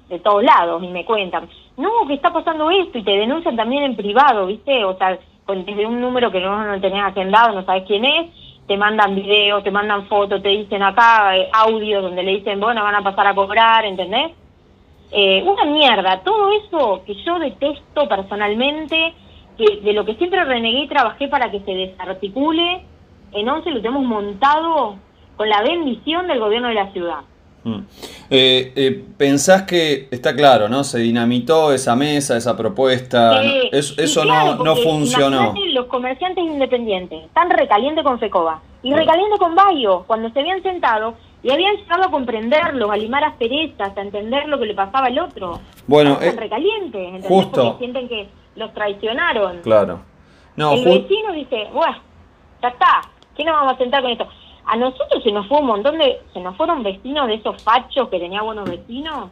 de 0.09 0.19
todos 0.19 0.43
lados 0.43 0.83
y 0.83 0.87
me 0.87 1.05
cuentan, 1.05 1.49
no, 1.77 2.07
que 2.07 2.15
está 2.15 2.31
pasando 2.31 2.69
esto 2.69 2.97
y 2.97 3.03
te 3.03 3.11
denuncian 3.11 3.55
también 3.55 3.83
en 3.83 3.95
privado, 3.95 4.45
¿viste? 4.45 4.83
O 4.83 4.97
sea, 4.97 5.17
con, 5.45 5.65
desde 5.65 5.85
un 5.85 6.01
número 6.01 6.31
que 6.31 6.39
no, 6.39 6.63
no 6.65 6.81
tenés 6.81 7.03
agendado, 7.03 7.53
no 7.53 7.65
sabes 7.65 7.83
quién 7.87 8.03
es, 8.03 8.31
te 8.67 8.75
mandan 8.75 9.15
videos, 9.15 9.63
te 9.63 9.71
mandan 9.71 10.07
fotos, 10.07 10.41
te 10.41 10.49
dicen 10.49 10.83
acá 10.83 11.37
eh, 11.37 11.49
audios 11.53 12.03
donde 12.03 12.23
le 12.23 12.37
dicen, 12.37 12.59
bueno, 12.59 12.83
van 12.83 12.95
a 12.95 13.03
pasar 13.03 13.27
a 13.27 13.35
cobrar, 13.35 13.85
¿entendés? 13.85 14.31
Eh, 15.11 15.43
una 15.43 15.65
mierda, 15.65 16.21
todo 16.23 16.49
eso 16.51 17.01
que 17.05 17.15
yo 17.23 17.39
detesto 17.39 18.07
personalmente, 18.09 19.13
que 19.57 19.77
de 19.81 19.93
lo 19.93 20.05
que 20.05 20.15
siempre 20.15 20.43
renegué 20.43 20.79
y 20.79 20.87
trabajé 20.87 21.27
para 21.27 21.49
que 21.49 21.61
se 21.61 21.71
desarticule, 21.71 22.83
en 23.31 23.49
once 23.49 23.69
lo 23.71 23.81
tenemos 23.81 24.03
montado 24.03 24.95
con 25.35 25.49
la 25.49 25.61
bendición 25.61 26.27
del 26.27 26.39
gobierno 26.39 26.67
de 26.67 26.73
la 26.73 26.91
ciudad. 26.91 27.21
Mm. 27.63 27.79
Eh, 28.29 28.73
eh, 28.75 29.05
pensás 29.17 29.63
que 29.63 30.07
está 30.11 30.35
claro, 30.35 30.69
¿no? 30.69 30.83
Se 30.83 30.99
dinamitó 30.99 31.73
esa 31.73 31.95
mesa, 31.95 32.37
esa 32.37 32.55
propuesta. 32.55 33.43
Eh, 33.43 33.69
¿no? 33.71 33.77
Eso, 33.77 34.01
eso 34.01 34.21
claro, 34.21 34.55
no, 34.55 34.63
no 34.63 34.75
funcionó. 34.75 35.53
los 35.71 35.85
comerciantes 35.87 36.43
independientes 36.43 37.25
están 37.25 37.49
recalientes 37.49 38.03
con 38.03 38.19
Fecoba 38.19 38.61
y 38.83 38.93
recaliente 38.93 39.37
con 39.37 39.55
Bayo, 39.55 40.03
cuando 40.07 40.29
se 40.29 40.39
habían 40.39 40.61
sentado 40.63 41.15
y 41.43 41.51
habían 41.51 41.75
llegado 41.75 42.05
a 42.05 42.11
comprenderlos, 42.11 42.89
a 42.89 42.97
limar 42.97 43.23
asperezas, 43.23 43.95
a 43.95 44.01
entender 44.01 44.47
lo 44.47 44.59
que 44.59 44.65
le 44.65 44.73
pasaba 44.73 45.07
al 45.07 45.19
otro. 45.19 45.59
Bueno, 45.85 46.13
están 46.13 46.35
eh, 46.35 46.41
recalientes, 46.41 47.01
¿entendés? 47.01 47.27
justo. 47.27 47.63
Porque 47.63 47.77
sienten 47.79 48.09
que 48.09 48.27
los 48.55 48.73
traicionaron. 48.73 49.61
Claro. 49.61 49.99
No, 50.55 50.73
el 50.73 50.83
vecino 50.83 51.31
dice, 51.33 51.67
bueno, 51.71 51.97
ya 52.61 52.69
está, 52.69 53.01
¿qué 53.35 53.43
nos 53.43 53.53
vamos 53.55 53.73
a 53.73 53.77
sentar 53.77 54.01
con 54.01 54.11
esto? 54.11 54.27
A 54.65 54.75
nosotros 54.75 55.23
se 55.23 55.31
nos 55.31 55.47
fue 55.47 55.59
un 55.59 55.67
montón 55.67 55.97
de, 55.97 56.19
se 56.33 56.41
nos 56.41 56.57
fueron 56.57 56.83
vecinos 56.83 57.27
de 57.27 57.35
esos 57.35 57.63
fachos 57.63 58.09
que 58.09 58.19
tenía 58.19 58.41
buenos 58.41 58.69
vecinos 58.69 59.29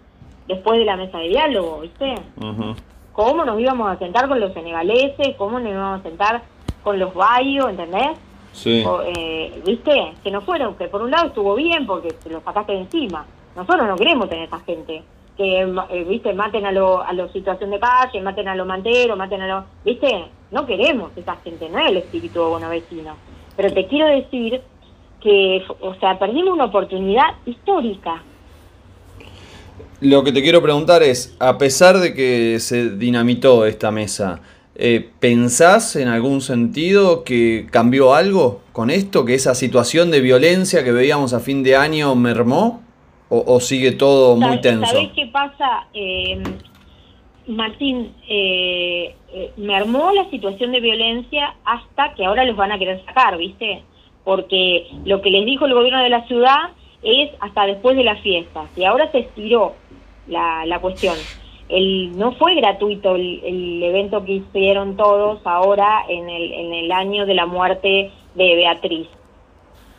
después 0.48 0.80
de 0.80 0.86
la 0.86 0.96
mesa 0.96 1.18
de 1.18 1.30
diálogo, 1.30 1.82
¿viste? 1.82 2.16
Ujú. 2.38 2.76
¿Cómo 3.12 3.44
nos 3.44 3.60
íbamos 3.60 3.90
a 3.90 3.98
sentar 3.98 4.28
con 4.28 4.40
los 4.40 4.54
senegaleses? 4.54 5.36
¿Cómo 5.38 5.60
nos 5.60 5.72
íbamos 5.72 6.00
a 6.00 6.04
sentar 6.04 6.44
con 6.84 7.00
los 7.00 7.14
bayos, 7.14 7.70
¿entendés? 7.70 8.18
Sí. 8.56 8.84
O, 8.86 9.02
eh, 9.04 9.62
¿Viste? 9.66 10.14
Que 10.24 10.32
no 10.32 10.42
fueron, 10.42 10.76
que 10.76 10.88
por 10.88 11.02
un 11.02 11.12
lado 11.12 11.28
estuvo 11.28 11.56
bien 11.56 11.86
porque 11.86 12.10
te 12.10 12.30
lo 12.30 12.42
sacaste 12.42 12.72
de 12.72 12.80
encima. 12.80 13.26
Nosotros 13.56 13.88
no 13.88 13.96
queremos 13.98 14.30
tener 14.30 14.48
esa 14.48 14.60
gente. 14.62 15.04
Que, 15.38 15.62
eh, 15.62 16.06
¿viste? 16.08 16.34
Maten 16.34 16.66
a 16.66 16.72
los 16.72 17.02
a 17.06 17.12
los 17.12 17.32
situación 17.34 17.70
de 17.70 17.80
calle, 17.80 18.22
maten 18.22 18.48
a 18.48 18.56
los 18.56 18.66
manteros, 18.66 19.18
maten 19.18 19.42
a 19.42 19.48
los... 19.48 19.66
¿Viste? 19.84 20.26
No 20.52 20.66
queremos 20.66 21.12
esa 21.18 21.36
gente, 21.44 21.70
no 21.70 21.80
es 21.80 21.90
el 21.90 21.98
espíritu 21.98 22.58
vecinos. 22.70 23.18
Pero 23.58 23.74
te 23.74 23.88
quiero 23.88 24.08
decir 24.08 24.62
que, 25.20 25.62
o 25.82 25.94
sea, 25.96 26.18
perdimos 26.18 26.54
una 26.54 26.66
oportunidad 26.66 27.36
histórica. 27.46 28.24
Lo 30.00 30.24
que 30.24 30.32
te 30.32 30.42
quiero 30.42 30.62
preguntar 30.62 31.04
es, 31.04 31.36
a 31.40 31.58
pesar 31.58 31.98
de 31.98 32.14
que 32.14 32.60
se 32.60 32.92
dinamitó 32.92 33.66
esta 33.66 33.92
mesa, 33.92 34.42
eh, 34.76 35.10
¿pensás 35.20 35.96
en 35.96 36.08
algún 36.08 36.42
sentido 36.42 37.24
que 37.24 37.68
cambió 37.72 38.14
algo 38.14 38.62
con 38.74 38.90
esto? 38.90 39.26
¿Que 39.26 39.34
esa 39.36 39.56
situación 39.56 40.12
de 40.12 40.22
violencia 40.22 40.84
que 40.84 40.92
veíamos 40.92 41.34
a 41.34 41.40
fin 41.40 41.64
de 41.64 41.76
año 41.76 42.14
mermó? 42.16 42.82
¿O, 43.30 43.44
o 43.56 43.60
sigue 43.60 43.92
todo 43.94 44.36
muy 44.36 44.58
¿Sab- 44.58 44.62
tenso? 44.62 44.86
¿Sabés 44.86 45.12
qué 45.16 45.26
pasa, 45.28 45.88
eh, 45.94 46.44
Martín? 47.48 48.14
Eh, 48.28 49.16
me 49.58 49.76
armó 49.76 50.12
la 50.14 50.30
situación 50.30 50.72
de 50.72 50.80
violencia 50.80 51.56
hasta 51.66 52.14
que 52.16 52.26
ahora 52.26 52.46
los 52.46 52.56
van 52.56 52.72
a 52.72 52.80
querer 52.80 53.04
sacar, 53.06 53.38
¿viste? 53.38 53.84
Porque 54.24 54.88
lo 55.06 55.22
que 55.22 55.30
les 55.30 55.46
dijo 55.46 55.66
el 55.66 55.74
gobierno 55.74 56.02
de 56.04 56.10
la 56.10 56.26
ciudad 56.28 56.70
es 57.04 57.30
hasta 57.40 57.66
después 57.66 57.96
de 57.98 58.04
las 58.04 58.22
fiestas. 58.22 58.66
Y 58.76 58.84
ahora 58.84 59.12
se 59.12 59.20
estiró 59.20 59.74
la, 60.28 60.66
la 60.66 60.80
cuestión. 60.80 61.16
El, 61.68 62.18
no 62.18 62.34
fue 62.34 62.56
gratuito 62.56 63.16
el, 63.16 63.82
evento 63.82 64.24
que 64.24 64.34
hicieron 64.34 64.96
todos 64.98 65.40
ahora 65.46 66.04
en 66.08 66.30
el, 66.30 66.54
en 66.54 66.74
el 66.74 66.92
año 66.92 67.26
de 67.26 67.34
la 67.34 67.46
muerte 67.46 68.12
de 68.36 68.56
Beatriz. 68.56 69.08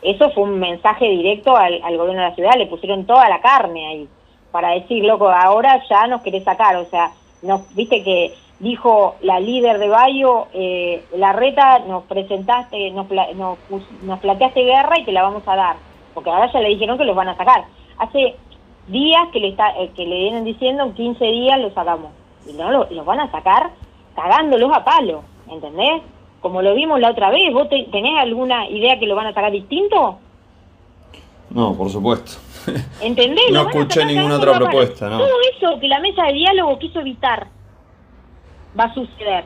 Eso 0.01 0.29
fue 0.31 0.43
un 0.43 0.59
mensaje 0.59 1.09
directo 1.09 1.55
al, 1.55 1.79
gobierno 1.97 2.21
de 2.21 2.29
la 2.29 2.35
ciudad, 2.35 2.51
le 2.57 2.67
pusieron 2.67 3.05
toda 3.05 3.27
la 3.29 3.41
carne 3.41 3.87
ahí, 3.87 4.09
para 4.51 4.71
decir, 4.71 5.03
loco, 5.03 5.29
ahora 5.29 5.81
ya 5.89 6.07
nos 6.07 6.21
querés 6.21 6.43
sacar, 6.43 6.75
o 6.77 6.85
sea, 6.85 7.11
nos, 7.41 7.73
viste 7.75 8.03
que 8.03 8.33
dijo 8.59 9.15
la 9.21 9.39
líder 9.39 9.79
de 9.79 9.89
Bayo, 9.89 10.47
eh, 10.53 11.03
la 11.15 11.33
reta, 11.33 11.79
nos 11.79 12.03
presentaste, 12.03 12.91
nos, 12.91 13.09
nos, 13.09 13.57
nos 14.03 14.19
planteaste 14.19 14.63
guerra 14.63 14.99
y 14.99 15.03
te 15.03 15.11
la 15.11 15.23
vamos 15.23 15.43
a 15.47 15.55
dar, 15.55 15.75
porque 16.13 16.29
ahora 16.29 16.51
ya 16.51 16.59
le 16.59 16.69
dijeron 16.69 16.97
que 16.97 17.05
los 17.05 17.15
van 17.15 17.29
a 17.29 17.37
sacar. 17.37 17.65
Hace 17.97 18.35
días 18.87 19.27
que 19.33 19.39
le, 19.39 19.49
está, 19.49 19.69
eh, 19.79 19.91
que 19.95 20.05
le 20.05 20.15
vienen 20.19 20.43
diciendo, 20.45 20.83
en 20.83 20.93
15 20.93 21.25
días 21.25 21.59
lo 21.59 21.71
sacamos, 21.73 22.11
y 22.47 22.53
no, 22.53 22.71
lo- 22.71 22.87
los 22.89 23.05
van 23.05 23.19
a 23.19 23.31
sacar 23.31 23.71
cagándolos 24.15 24.71
a 24.75 24.83
palo, 24.83 25.23
¿entendés? 25.49 26.01
Como 26.41 26.61
lo 26.61 26.73
vimos 26.75 26.99
la 26.99 27.11
otra 27.11 27.29
vez, 27.29 27.53
¿vos 27.53 27.67
te- 27.69 27.87
tenés 27.91 28.17
alguna 28.19 28.67
idea 28.69 28.97
que 28.99 29.05
lo 29.07 29.15
van 29.15 29.27
a 29.27 29.33
sacar 29.33 29.51
distinto? 29.51 30.17
No, 31.49 31.73
por 31.75 31.89
supuesto. 31.89 32.33
¿Entendés? 33.01 33.45
No 33.51 33.69
escuché 33.69 34.05
ninguna 34.05 34.35
otra 34.37 34.53
propuesta, 34.57 35.09
no. 35.09 35.17
Todo 35.19 35.35
eso 35.55 35.79
que 35.79 35.87
la 35.87 35.99
mesa 35.99 36.23
de 36.25 36.33
diálogo 36.33 36.77
quiso 36.79 36.99
evitar 36.99 37.47
va 38.79 38.85
a 38.85 38.93
suceder. 38.93 39.45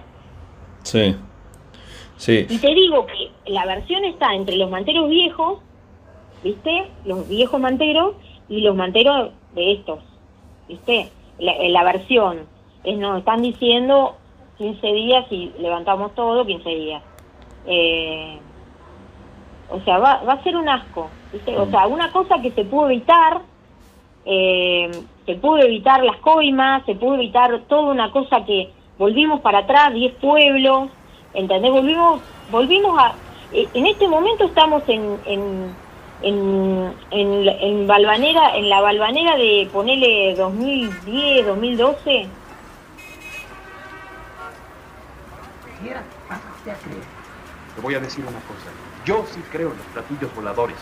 Sí. 0.83 1.15
Sí. 2.17 2.45
Y 2.49 2.57
te 2.59 2.73
digo 2.73 3.05
que 3.05 3.31
la 3.51 3.65
versión 3.65 4.03
está 4.05 4.33
entre 4.35 4.55
los 4.57 4.69
manteros 4.69 5.09
viejos, 5.09 5.59
¿viste? 6.43 6.87
Los 7.05 7.27
viejos 7.27 7.59
manteros 7.59 8.15
y 8.51 8.61
los 8.61 8.75
manteros 8.75 9.31
de 9.55 9.71
estos, 9.71 9.99
¿viste? 10.67 11.09
La, 11.39 11.53
la 11.69 11.83
versión 11.85 12.39
es, 12.83 12.97
nos 12.97 13.19
están 13.19 13.41
diciendo 13.41 14.17
15 14.57 14.87
días 14.93 15.25
y 15.31 15.51
levantamos 15.57 16.13
todo 16.15 16.45
15 16.45 16.69
días. 16.69 17.01
Eh, 17.65 18.37
o 19.69 19.79
sea, 19.81 19.97
va, 19.99 20.21
va 20.23 20.33
a 20.33 20.43
ser 20.43 20.57
un 20.57 20.67
asco. 20.67 21.09
¿viste? 21.31 21.57
O 21.57 21.65
sea, 21.71 21.87
una 21.87 22.11
cosa 22.11 22.41
que 22.41 22.51
se 22.51 22.65
pudo 22.65 22.89
evitar, 22.89 23.41
eh, 24.25 24.91
se 25.25 25.35
pudo 25.35 25.59
evitar 25.59 26.03
las 26.03 26.17
coimas, 26.17 26.85
se 26.85 26.95
pudo 26.95 27.15
evitar 27.15 27.57
toda 27.69 27.91
una 27.91 28.11
cosa 28.11 28.43
que 28.45 28.69
volvimos 28.97 29.39
para 29.39 29.59
atrás, 29.59 29.93
10 29.93 30.13
pueblos, 30.15 30.89
¿entendés? 31.33 31.71
Volvimos, 31.71 32.21
volvimos 32.51 32.99
a... 32.99 33.13
eh, 33.53 33.67
En 33.73 33.87
este 33.87 34.07
momento 34.09 34.43
estamos 34.43 34.83
en, 34.89 35.17
en, 35.25 35.73
en, 36.21 36.93
en, 37.11 37.47
en 37.47 37.87
Balvanera, 37.87 38.55
en 38.55 38.69
la 38.69 38.81
Balvanera 38.81 39.37
de 39.37 39.69
ponele 39.71 40.35
2010, 40.35 41.45
2012. 41.45 42.27
Te 47.75 47.81
voy 47.81 47.95
a 47.95 47.99
decir 47.99 48.23
una 48.23 48.39
cosa. 48.41 48.69
Yo 49.05 49.25
sí 49.31 49.41
creo 49.51 49.71
en 49.71 49.77
los 49.77 49.87
platillos 49.87 50.35
voladores. 50.35 50.77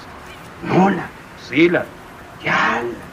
No 0.64 0.90
la. 0.90 1.08
Sí 1.48 1.70
la. 1.70 1.86
Ya 2.44 2.84
la. 2.84 3.10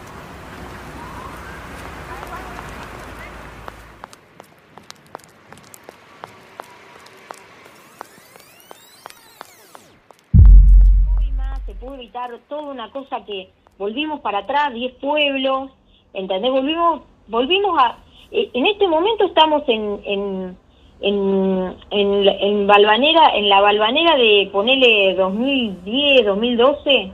coima, 11.15 11.61
se 11.67 11.75
pudo 11.75 11.86
evitar 11.97 12.31
toda 12.49 12.71
una 12.71 12.91
cosa 12.91 13.25
que 13.25 13.51
volvimos 13.79 14.21
para 14.21 14.39
atrás, 14.39 14.73
10 14.73 14.95
pueblos, 14.95 15.71
¿entendés? 16.15 16.51
Volvimos, 16.53 17.01
volvimos 17.29 17.79
a... 17.79 17.97
eh, 18.31 18.51
En 18.55 18.67
este 18.67 18.87
momento 18.89 19.25
estamos 19.25 19.63
en, 19.69 20.01
en, 20.05 20.57
en, 21.01 21.77
en, 21.91 22.29
en 22.29 22.67
Balvanera, 22.67 23.35
en 23.37 23.49
la 23.49 23.61
Balvanera 23.61 24.17
de 24.17 24.49
ponele 24.53 25.15
2010, 25.15 26.25
2012, 26.27 27.11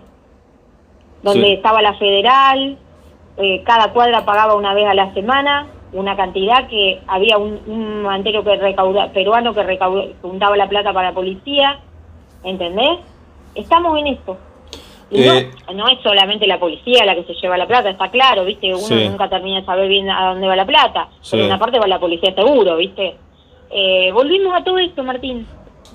donde 1.23 1.47
Sí. 1.47 1.53
estaba 1.55 1.83
la 1.83 1.95
federal, 1.95 2.77
eh, 3.38 3.62
cada 3.64 3.92
cuadra 3.92 4.25
pagaba 4.25 4.55
una 4.55 4.75
vez 4.75 4.87
a 4.87 4.95
la 4.95 5.12
semana, 5.14 5.66
una 5.92 6.16
cantidad 6.16 6.68
que 6.68 7.01
había 7.07 7.38
un, 7.38 7.61
un 7.66 8.03
mantero 8.03 8.42
que 8.45 8.57
recauda, 8.57 9.12
peruano 9.12 9.53
que 9.55 9.62
recauda, 9.62 10.05
juntaba 10.23 10.57
la 10.57 10.68
plata 10.68 10.92
para 10.92 11.09
la 11.11 11.14
policía, 11.14 11.81
¿entendés? 12.45 12.99
Estamos 13.55 13.99
en 13.99 14.07
esto. 14.09 14.38
Y 15.12 15.22
Eh. 15.22 15.51
no, 15.68 15.75
no 15.75 15.88
es 15.88 15.98
solamente 16.03 16.46
la 16.46 16.59
policía 16.59 17.05
la 17.05 17.14
que 17.14 17.25
se 17.25 17.35
lleva 17.35 17.59
la 17.59 17.66
plata, 17.66 17.90
está 17.90 18.11
claro, 18.11 18.44
¿viste? 18.46 18.68
Uno 18.68 18.79
Sí. 18.79 19.09
nunca 19.09 19.29
termina 19.29 19.61
de 19.61 19.66
saber 19.66 19.88
bien 19.88 20.09
a 20.11 20.31
dónde 20.31 20.46
va 20.46 20.57
la 20.57 20.64
plata. 20.66 21.09
Sí. 21.20 21.37
Por 21.37 21.44
una 21.46 21.59
parte 21.59 21.79
va 21.79 21.87
la 21.87 22.01
policía 22.01 22.35
seguro, 22.35 22.77
¿viste? 22.79 23.16
Eh, 23.70 24.11
volvimos 24.12 24.55
a 24.59 24.64
todo 24.64 24.79
esto, 24.79 25.03
Martín. 25.05 25.46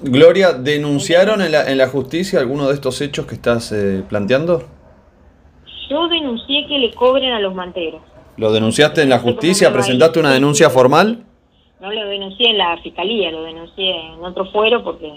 Gloria, 0.04 0.54
¿denunciaron 0.54 1.42
en 1.42 1.52
la, 1.52 1.70
en 1.72 1.78
la 1.80 1.88
justicia 1.88 2.40
alguno 2.40 2.68
de 2.68 2.76
estos 2.76 3.02
hechos 3.02 3.26
que 3.26 3.34
estás 3.36 3.72
eh, 3.72 4.04
planteando? 4.08 4.64
Yo 5.90 6.08
denuncié 6.08 6.68
que 6.68 6.78
le 6.78 6.92
cobren 6.94 7.32
a 7.34 7.40
los 7.40 7.56
manteros. 7.56 8.02
¿Lo 8.36 8.52
denunciaste 8.52 9.02
en 9.02 9.10
la 9.10 9.20
justicia? 9.20 9.72
¿Presentaste 9.74 10.20
una 10.20 10.32
denuncia 10.34 10.70
formal? 10.70 11.24
No 11.80 11.92
lo 11.92 12.06
denuncié 12.08 12.50
en 12.52 12.58
la 12.58 12.78
fiscalía, 12.84 13.32
lo 13.32 13.44
denuncié 13.44 13.96
en 14.14 14.24
otro 14.24 14.46
fuero 14.52 14.84
porque 14.84 15.12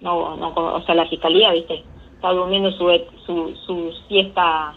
no, 0.00 0.36
no 0.36 0.48
o 0.54 0.82
sea, 0.84 0.94
la 0.94 1.06
fiscalía, 1.08 1.52
¿viste? 1.52 1.82
Está 2.18 2.32
durmiendo 2.32 2.72
su, 2.72 2.90
su, 3.24 3.54
su 3.64 3.92
siesta 4.08 4.74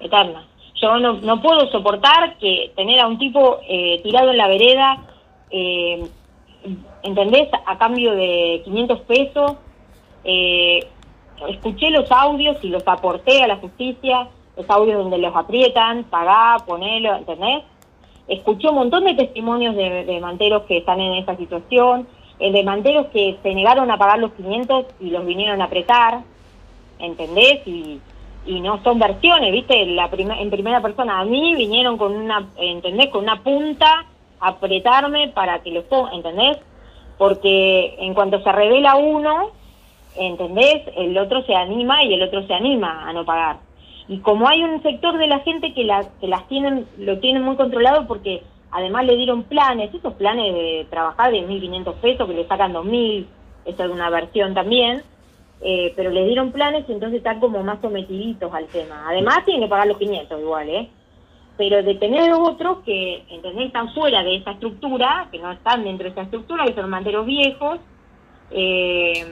eterna. 0.00 0.46
Yo 0.74 0.98
no, 0.98 1.14
no 1.14 1.40
puedo 1.40 1.66
soportar 1.72 2.36
que 2.36 2.72
tener 2.76 3.00
a 3.00 3.06
un 3.06 3.18
tipo 3.18 3.58
eh, 3.66 4.00
tirado 4.02 4.30
en 4.30 4.36
la 4.36 4.48
vereda, 4.48 4.98
eh, 5.50 6.06
¿entendés? 7.02 7.48
A 7.66 7.78
cambio 7.78 8.14
de 8.14 8.60
500 8.64 9.00
pesos. 9.00 9.56
Eh, 10.24 10.86
escuché 11.48 11.90
los 11.90 12.10
audios 12.12 12.58
y 12.62 12.68
los 12.68 12.86
aporté 12.86 13.42
a 13.42 13.48
la 13.48 13.56
justicia, 13.56 14.28
los 14.56 14.68
audios 14.68 14.98
donde 14.98 15.18
los 15.18 15.34
aprietan, 15.34 16.04
pagá, 16.04 16.58
ponelo, 16.66 17.16
¿entendés? 17.16 17.64
escuché 18.28 18.68
un 18.68 18.76
montón 18.76 19.04
de 19.04 19.14
testimonios 19.14 19.74
de, 19.74 20.04
de 20.04 20.20
manteros 20.20 20.62
que 20.64 20.78
están 20.78 21.00
en 21.00 21.14
esa 21.14 21.36
situación, 21.36 22.06
eh, 22.38 22.52
de 22.52 22.62
manteros 22.62 23.06
que 23.06 23.38
se 23.42 23.54
negaron 23.54 23.90
a 23.90 23.98
pagar 23.98 24.18
los 24.18 24.32
500 24.32 24.86
y 25.00 25.10
los 25.10 25.26
vinieron 25.26 25.60
a 25.60 25.64
apretar, 25.64 26.20
¿entendés? 26.98 27.66
Y, 27.66 28.00
y 28.46 28.60
no 28.60 28.82
son 28.82 28.98
versiones, 28.98 29.52
¿viste? 29.52 29.84
La 29.86 30.08
prima- 30.10 30.40
en 30.40 30.50
primera 30.50 30.80
persona, 30.80 31.20
a 31.20 31.24
mí 31.24 31.54
vinieron 31.56 31.98
con 31.98 32.14
una, 32.16 32.48
¿entendés? 32.56 33.08
Con 33.08 33.24
una 33.24 33.42
punta 33.42 34.06
a 34.40 34.48
apretarme 34.48 35.28
para 35.28 35.60
que 35.62 35.70
los 35.70 35.84
ponga, 35.84 36.12
¿entendés? 36.14 36.58
Porque 37.18 37.96
en 37.98 38.14
cuanto 38.14 38.40
se 38.42 38.52
revela 38.52 38.96
uno, 38.96 39.50
¿entendés? 40.16 40.82
El 40.96 41.16
otro 41.18 41.42
se 41.44 41.54
anima 41.54 42.04
y 42.04 42.14
el 42.14 42.22
otro 42.22 42.46
se 42.46 42.54
anima 42.54 43.08
a 43.08 43.12
no 43.12 43.24
pagar. 43.24 43.58
Y 44.08 44.18
como 44.20 44.48
hay 44.48 44.62
un 44.64 44.82
sector 44.82 45.18
de 45.18 45.26
la 45.26 45.40
gente 45.40 45.74
que, 45.74 45.84
las 45.84 46.06
que 46.20 46.28
las 46.28 46.46
tienen, 46.48 46.86
lo 46.96 47.18
tienen 47.18 47.42
muy 47.42 47.56
controlado 47.56 48.06
porque 48.06 48.42
además 48.70 49.04
le 49.04 49.16
dieron 49.16 49.42
planes, 49.42 49.92
esos 49.94 50.14
planes 50.14 50.54
de 50.54 50.86
trabajar 50.88 51.30
de 51.32 51.42
1.500 51.46 51.94
pesos 51.96 52.26
que 52.26 52.34
le 52.34 52.46
sacan 52.46 52.72
2.000, 52.72 53.26
esa 53.66 53.84
es 53.84 53.90
una 53.90 54.08
versión 54.08 54.54
también, 54.54 55.02
eh, 55.60 55.92
pero 55.96 56.10
le 56.10 56.24
dieron 56.24 56.52
planes 56.52 56.84
y 56.88 56.92
entonces 56.92 57.18
están 57.18 57.40
como 57.40 57.62
más 57.62 57.80
sometiditos 57.80 58.52
al 58.52 58.66
tema. 58.66 59.04
Además 59.08 59.44
tienen 59.44 59.62
que 59.64 59.68
pagar 59.68 59.88
los 59.88 59.98
500 59.98 60.40
igual, 60.40 60.68
¿eh? 60.68 60.88
Pero 61.56 61.82
de 61.82 61.94
tener 61.96 62.32
otros 62.32 62.78
que, 62.84 63.24
¿entendés? 63.28 63.66
Están 63.66 63.92
fuera 63.92 64.22
de 64.22 64.36
esa 64.36 64.52
estructura, 64.52 65.28
que 65.32 65.38
no 65.38 65.50
están 65.50 65.82
dentro 65.82 66.04
de 66.04 66.10
esa 66.10 66.22
estructura, 66.22 66.64
que 66.64 66.74
son 66.74 66.88
manteros 66.88 67.26
viejos, 67.26 67.80
eh, 68.52 69.26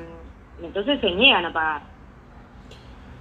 entonces 0.62 1.00
se 1.00 1.10
niegan 1.12 1.44
a 1.44 1.52
pagar. 1.52 1.82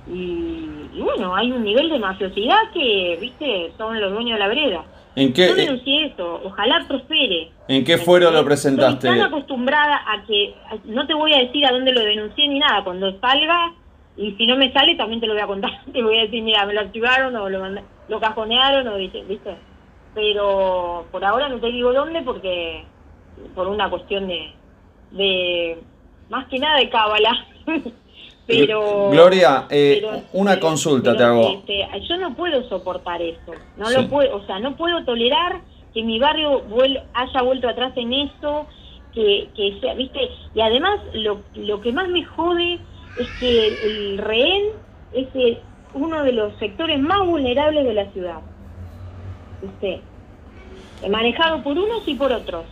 Y, 0.07 0.89
y 0.93 1.01
bueno, 1.01 1.35
hay 1.35 1.51
un 1.51 1.63
nivel 1.63 1.89
de 1.89 1.99
mafiosidad 1.99 2.71
que, 2.73 3.17
viste, 3.21 3.71
son 3.77 3.99
los 3.99 4.11
dueños 4.11 4.37
de 4.37 4.39
la 4.39 4.47
vereda. 4.47 4.85
¿En 5.15 5.31
qué, 5.31 5.47
Yo 5.47 5.55
denuncié 5.55 6.07
esto, 6.07 6.41
ojalá 6.43 6.85
prospere. 6.87 7.51
¿En 7.67 7.85
qué 7.85 7.97
fuero 7.97 8.25
lo 8.31 8.39
Estoy 8.39 8.47
presentaste? 8.47 9.07
tan 9.07 9.21
acostumbrada 9.21 10.01
a 10.05 10.25
que, 10.25 10.53
no 10.85 11.07
te 11.07 11.13
voy 11.13 11.33
a 11.33 11.39
decir 11.39 11.65
a 11.65 11.71
dónde 11.71 11.93
lo 11.93 12.01
denuncié 12.01 12.47
ni 12.49 12.59
nada, 12.59 12.83
cuando 12.83 13.17
salga, 13.19 13.73
y 14.17 14.31
si 14.33 14.45
no 14.45 14.57
me 14.57 14.71
sale 14.73 14.95
también 14.95 15.21
te 15.21 15.27
lo 15.27 15.33
voy 15.33 15.41
a 15.41 15.47
contar, 15.47 15.71
te 15.93 16.03
voy 16.03 16.17
a 16.19 16.23
decir, 16.23 16.43
mira, 16.43 16.65
me 16.65 16.73
lo 16.73 16.81
activaron 16.81 17.35
o 17.35 17.49
lo, 17.49 17.63
lo 18.09 18.19
cajonearon 18.19 18.87
o 18.87 18.97
viste, 18.97 19.23
viste. 19.23 19.55
Pero 20.13 21.05
por 21.11 21.23
ahora 21.23 21.49
no 21.49 21.59
te 21.59 21.67
digo 21.67 21.93
dónde 21.93 22.21
porque, 22.21 22.83
por 23.53 23.67
una 23.67 23.89
cuestión 23.89 24.27
de, 24.27 24.51
de 25.11 25.77
más 26.29 26.47
que 26.47 26.59
nada 26.59 26.77
de 26.77 26.89
cábala. 26.89 27.45
pero 28.47 29.09
Gloria, 29.11 29.65
eh, 29.69 29.99
pero- 30.01 30.21
una 30.33 30.51
pero- 30.55 30.67
consulta 30.67 31.15
te 31.17 31.23
hago. 31.23 31.49
este, 31.59 31.85
yo 32.07 32.17
no 32.17 32.35
puedo 32.35 32.67
soportar 32.69 33.21
eso, 33.21 33.53
no 33.77 33.85
Sí. 33.87 33.95
lo 34.01 34.07
puedo, 34.07 34.35
o 34.37 34.45
sea, 34.45 34.59
no 34.59 34.75
puedo 34.75 35.03
tolerar 35.05 35.61
que 35.93 36.03
mi 36.03 36.19
barrio 36.19 36.61
vuel- 36.69 37.01
haya 37.13 37.41
vuelto 37.41 37.67
atrás 37.69 37.93
en 37.95 38.11
eso, 38.13 38.67
que, 39.13 39.47
que 39.55 39.77
sea, 39.79 39.93
viste, 39.93 40.19
y 40.53 40.61
además 40.61 40.99
lo, 41.13 41.39
lo 41.55 41.79
que 41.81 41.91
más 41.93 42.07
me 42.09 42.23
jode 42.25 42.79
es 43.19 43.27
que 43.39 43.67
el 43.67 44.17
rehén 44.17 44.65
es 45.13 45.27
el- 45.33 45.59
uno 45.93 46.23
de 46.23 46.33
los 46.33 46.53
sectores 46.59 46.99
más 46.99 47.25
vulnerables 47.25 47.85
de 47.85 47.93
la 47.93 48.11
ciudad, 48.11 48.39
viste, 49.61 50.01
Eh, 51.01 51.09
manejado 51.09 51.61
por 51.61 51.77
unos 51.77 52.07
y 52.07 52.15
por 52.15 52.31
otros. 52.31 52.63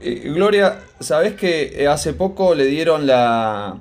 Eh, 0.00 0.22
Gloria, 0.34 0.78
¿sabés 1.00 1.34
que 1.34 1.82
eh, 1.82 1.86
hace 1.86 2.14
poco 2.14 2.54
le 2.54 2.64
dieron 2.64 3.06
la, 3.06 3.76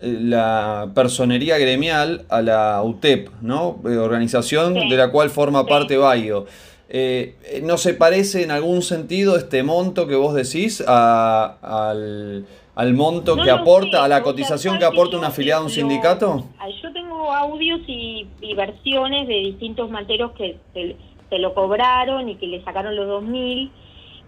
la 0.00 0.88
personería 0.94 1.58
gremial 1.58 2.24
a 2.28 2.42
la 2.42 2.82
UTEP, 2.82 3.28
¿no? 3.40 3.78
Eh, 3.86 3.96
Organización 3.96 4.74
Sí. 4.74 4.88
de 4.88 4.96
la 4.96 5.10
cual 5.10 5.30
forma 5.30 5.62
Sí. 5.62 5.66
parte 5.68 5.96
Bayo. 5.96 6.46
Eh, 6.88 7.34
eh, 7.44 7.60
¿No 7.64 7.78
se 7.78 7.94
parece 7.94 8.42
en 8.42 8.50
algún 8.50 8.82
sentido 8.82 9.36
este 9.36 9.62
monto 9.62 10.06
que 10.06 10.14
vos 10.14 10.34
decís 10.34 10.84
a- 10.86 11.56
al, 11.62 12.44
al 12.74 12.94
monto 12.94 13.36
No 13.36 13.42
que 13.44 13.50
aporta, 13.50 14.04
a 14.04 14.08
la 14.08 14.16
o 14.16 14.18
sea, 14.18 14.22
cotización 14.24 14.78
que 14.78 14.84
aporta 14.84 15.16
un 15.16 15.24
afiliado 15.24 15.62
a 15.62 15.64
un 15.64 15.70
sindicato? 15.70 16.44
ah, 16.58 16.66
Yo 16.82 16.92
tengo 16.92 17.32
audios 17.32 17.80
y, 17.86 18.26
y 18.42 18.54
versiones 18.54 19.26
de 19.26 19.34
distintos 19.34 19.90
manteros 19.90 20.32
que 20.32 20.58
se, 20.74 20.96
se 21.30 21.38
lo 21.38 21.54
cobraron 21.54 22.28
y 22.28 22.34
que 22.36 22.46
le 22.46 22.62
sacaron 22.62 22.94
los 22.94 23.06
2.000. 23.08 23.70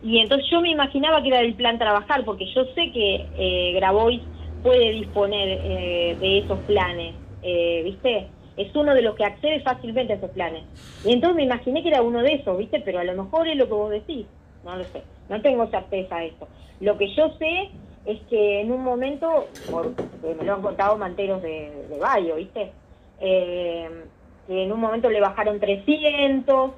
Y 0.02 0.18
entonces 0.18 0.46
yo 0.50 0.60
me 0.60 0.70
imaginaba 0.70 1.22
que 1.22 1.28
era 1.28 1.38
del 1.40 1.54
plan 1.54 1.78
trabajar, 1.78 2.24
porque 2.24 2.46
yo 2.54 2.64
sé 2.74 2.90
que 2.92 3.26
eh, 3.38 3.72
Grabois 3.74 4.20
puede 4.62 4.90
disponer 4.92 5.60
eh, 5.62 6.16
de 6.20 6.38
esos 6.38 6.58
planes, 6.60 7.14
eh, 7.42 7.82
¿viste? 7.84 8.28
Es 8.56 8.74
uno 8.74 8.94
de 8.94 9.02
los 9.02 9.14
que 9.14 9.24
accede 9.24 9.60
fácilmente 9.60 10.14
a 10.14 10.16
esos 10.16 10.30
planes. 10.30 10.62
Y 11.04 11.12
entonces 11.12 11.36
me 11.36 11.44
imaginé 11.44 11.82
que 11.82 11.88
era 11.88 12.02
uno 12.02 12.22
de 12.22 12.34
esos, 12.34 12.56
¿viste? 12.56 12.80
Pero 12.80 13.00
a 13.00 13.04
lo 13.04 13.22
mejor 13.22 13.46
es 13.48 13.56
lo 13.56 13.66
que 13.66 13.74
vos 13.74 13.90
decís. 13.90 14.26
No 14.64 14.76
lo 14.76 14.84
sé. 14.84 15.02
No 15.28 15.40
tengo 15.42 15.66
certeza 15.68 16.16
de 16.16 16.28
eso. 16.28 16.48
Lo 16.80 16.96
que 16.96 17.14
yo 17.14 17.30
sé 17.38 17.70
es 18.06 18.20
que 18.30 18.60
en 18.60 18.72
un 18.72 18.82
momento, 18.82 19.46
porque 19.70 20.02
me 20.38 20.44
lo 20.44 20.54
han 20.54 20.62
contado 20.62 20.96
manteros 20.96 21.42
de, 21.42 21.86
de 21.88 21.98
Bayo, 21.98 22.36
¿viste? 22.36 22.72
Eh, 23.20 23.88
que 24.46 24.62
en 24.62 24.72
un 24.72 24.80
momento 24.80 25.10
le 25.10 25.20
bajaron 25.20 25.58
300 25.58 26.70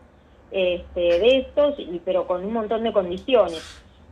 este, 0.50 1.00
de 1.00 1.38
estos, 1.38 1.78
y, 1.78 2.00
pero 2.04 2.26
con 2.26 2.44
un 2.44 2.52
montón 2.52 2.82
de 2.82 2.92
condiciones. 2.92 3.62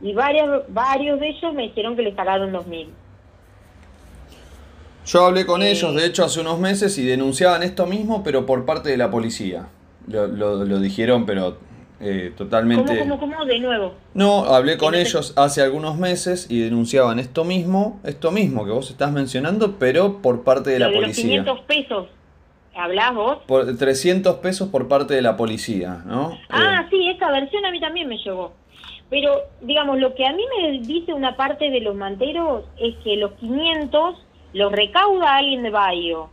y 0.01 0.13
varios, 0.13 0.63
varios 0.71 1.19
de 1.19 1.29
ellos 1.29 1.53
me 1.53 1.63
dijeron 1.63 1.95
que 1.95 2.03
le 2.03 2.15
sacaron 2.15 2.53
2.000. 2.53 2.87
Yo 5.07 5.25
hablé 5.25 5.45
con 5.45 5.63
Eh. 5.63 5.71
ellos, 5.71 5.95
de 5.95 6.05
hecho, 6.05 6.23
hace 6.25 6.39
unos 6.41 6.59
meses 6.59 6.97
y 6.97 7.05
denunciaban 7.05 7.63
esto 7.63 7.85
mismo, 7.85 8.23
pero 8.23 8.45
por 8.45 8.65
parte 8.65 8.89
de 8.89 8.97
la 8.97 9.09
policía. 9.09 9.67
Lo, 10.07 10.27
lo- 10.27 10.63
lo 10.65 10.79
dijeron, 10.79 11.25
pero 11.25 11.57
eh, 11.99 12.27
¿Cómo, 12.35 12.37
totalmente... 12.37 12.99
cómo, 12.99 13.19
cómo? 13.19 13.45
De 13.45 13.59
nuevo. 13.59 13.93
No, 14.13 14.45
hablé 14.45 14.77
con 14.77 14.93
ellos 14.95 15.33
hace 15.35 15.61
algunos 15.61 15.97
meses 15.97 16.47
y 16.49 16.59
denunciaban 16.59 17.19
esto 17.19 17.43
mismo, 17.43 17.99
esto 18.03 18.31
mismo 18.31 18.65
que 18.65 18.71
vos 18.71 18.89
estás 18.91 19.11
mencionando, 19.11 19.77
pero 19.79 20.21
por 20.21 20.43
parte 20.43 20.69
de 20.71 20.79
la 20.79 20.87
de 20.87 20.91
los 20.93 21.01
policía. 21.01 21.23
500 21.43 21.59
pesos. 21.61 22.07
¿Hablás 22.75 23.15
vos? 23.15 23.37
Por 23.47 23.75
300 23.75 24.35
pesos 24.35 24.67
por 24.69 24.87
parte 24.87 25.15
de 25.15 25.21
la 25.23 25.35
policía, 25.35 26.03
¿no? 26.05 26.37
Ah, 26.49 26.81
Eh, 26.83 26.87
sí, 26.91 27.09
esa 27.09 27.31
versión 27.31 27.65
a 27.65 27.71
mí 27.71 27.79
también 27.79 28.07
me 28.07 28.17
llegó. 28.17 28.53
Pero, 29.09 29.31
digamos, 29.61 29.97
lo 29.99 30.13
que 30.13 30.25
a 30.27 30.33
mí 30.33 30.43
me 30.61 30.79
dice 30.81 31.13
una 31.13 31.35
parte 31.35 31.71
de 31.71 31.79
los 31.81 31.95
manteros 31.95 32.65
es 32.77 32.93
que 33.03 33.15
los 33.15 33.31
500 33.39 34.15
los 34.53 34.71
recauda 34.71 35.35
alguien 35.35 35.63
de 35.63 35.69
Bayo, 35.69 36.29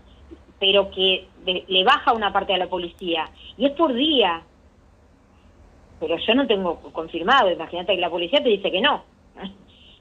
pero 0.61 0.90
que 0.90 1.27
de- 1.44 1.64
le 1.68 1.85
baja 1.85 2.12
una 2.12 2.33
parte 2.33 2.55
a 2.55 2.59
la 2.59 2.68
policía. 2.68 3.29
Y 3.57 3.66
es 3.66 3.72
por 3.72 3.92
día. 3.94 4.42
Pero 6.00 6.16
yo 6.18 6.35
no 6.35 6.46
tengo 6.46 6.77
confirmado. 6.92 7.50
Imagínate 7.50 7.94
que 7.94 8.00
la 8.00 8.11
policía 8.11 8.42
te 8.42 8.48
dice 8.48 8.70
que 8.70 8.81
no. 8.81 9.03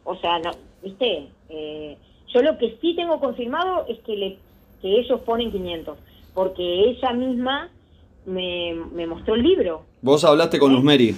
O 0.05 0.17
sea, 0.17 0.37
no, 0.39 0.51
¿viste? 0.83 1.29
Eh, 1.47 1.97
yo 2.33 2.41
lo 2.41 2.57
que 2.57 2.77
sí 2.81 2.93
tengo 2.93 3.21
confirmado 3.21 3.85
es 3.87 3.99
que, 3.99 4.17
le, 4.17 4.37
que 4.81 4.99
ellos 4.99 5.21
ponen 5.21 5.49
500. 5.49 5.97
Porque 6.33 6.61
ella 6.89 7.13
misma 7.13 7.69
me, 8.25 8.73
me 8.91 9.07
mostró 9.07 9.35
el 9.35 9.43
libro. 9.43 9.83
Vos 10.01 10.25
hablaste 10.25 10.59
con 10.59 10.75
Usmeri. 10.75 11.15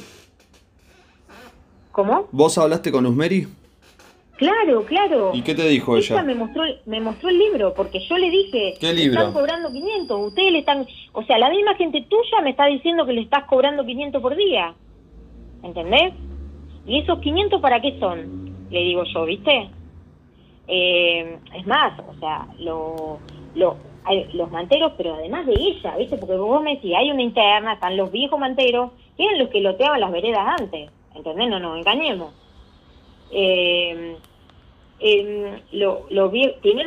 ¿Cómo? 1.91 2.27
¿Vos 2.31 2.57
hablaste 2.59 2.91
con 2.91 3.05
Usmeri? 3.07 3.47
Claro, 4.37 4.83
claro. 4.85 5.31
¿Y 5.33 5.41
qué 5.41 5.55
te 5.55 5.67
dijo 5.67 5.95
Ella 5.95 6.15
ella? 6.15 6.23
me 6.23 6.35
mostró, 6.35 6.63
me 6.85 6.99
mostró 6.99 7.29
el 7.29 7.37
libro, 7.37 7.73
porque 7.73 7.99
yo 7.99 8.17
le 8.17 8.29
dije, 8.29 8.73
¿Qué 8.79 8.93
libro? 8.93 9.19
están 9.19 9.33
cobrando 9.33 9.71
500, 9.71 10.27
ustedes 10.27 10.51
le 10.51 10.59
están, 10.59 10.85
o 11.13 11.23
sea, 11.23 11.37
la 11.37 11.49
misma 11.49 11.75
gente 11.75 12.05
tuya 12.09 12.41
me 12.43 12.49
está 12.49 12.65
diciendo 12.65 13.05
que 13.05 13.13
le 13.13 13.21
estás 13.21 13.45
cobrando 13.45 13.85
500 13.85 14.21
por 14.21 14.35
día, 14.35 14.73
¿entendés? 15.63 16.13
¿Y 16.85 16.99
esos 16.99 17.19
500 17.19 17.61
para 17.61 17.81
qué 17.81 17.97
son? 17.99 18.53
Le 18.69 18.79
digo 18.79 19.03
yo, 19.05 19.25
¿viste? 19.25 19.69
Eh, 20.67 21.37
es 21.57 21.67
más, 21.67 21.97
o 21.99 22.19
sea, 22.19 22.47
lo, 22.59 23.19
los 23.53 24.51
manteros, 24.51 24.93
pero 24.97 25.15
además 25.15 25.45
de 25.45 25.53
ella, 25.53 25.95
¿viste? 25.97 26.17
Porque 26.17 26.35
vos 26.35 26.61
me 26.61 26.75
decís, 26.75 26.93
hay 26.95 27.09
una 27.09 27.21
interna, 27.21 27.73
están 27.73 27.95
los 27.95 28.11
viejos 28.11 28.39
manteros, 28.39 28.91
que 29.15 29.23
eran 29.23 29.39
los 29.39 29.49
que 29.49 29.61
loteaban 29.61 29.99
las 30.01 30.11
veredas 30.11 30.45
antes, 30.59 30.91
¿entendés? 31.15 31.49
No 31.49 31.59
nos 31.59 31.77
engañemos. 31.77 32.33
Eh, 33.31 34.17
eh, 34.99 35.61
lo, 35.71 36.05
lo 36.09 36.31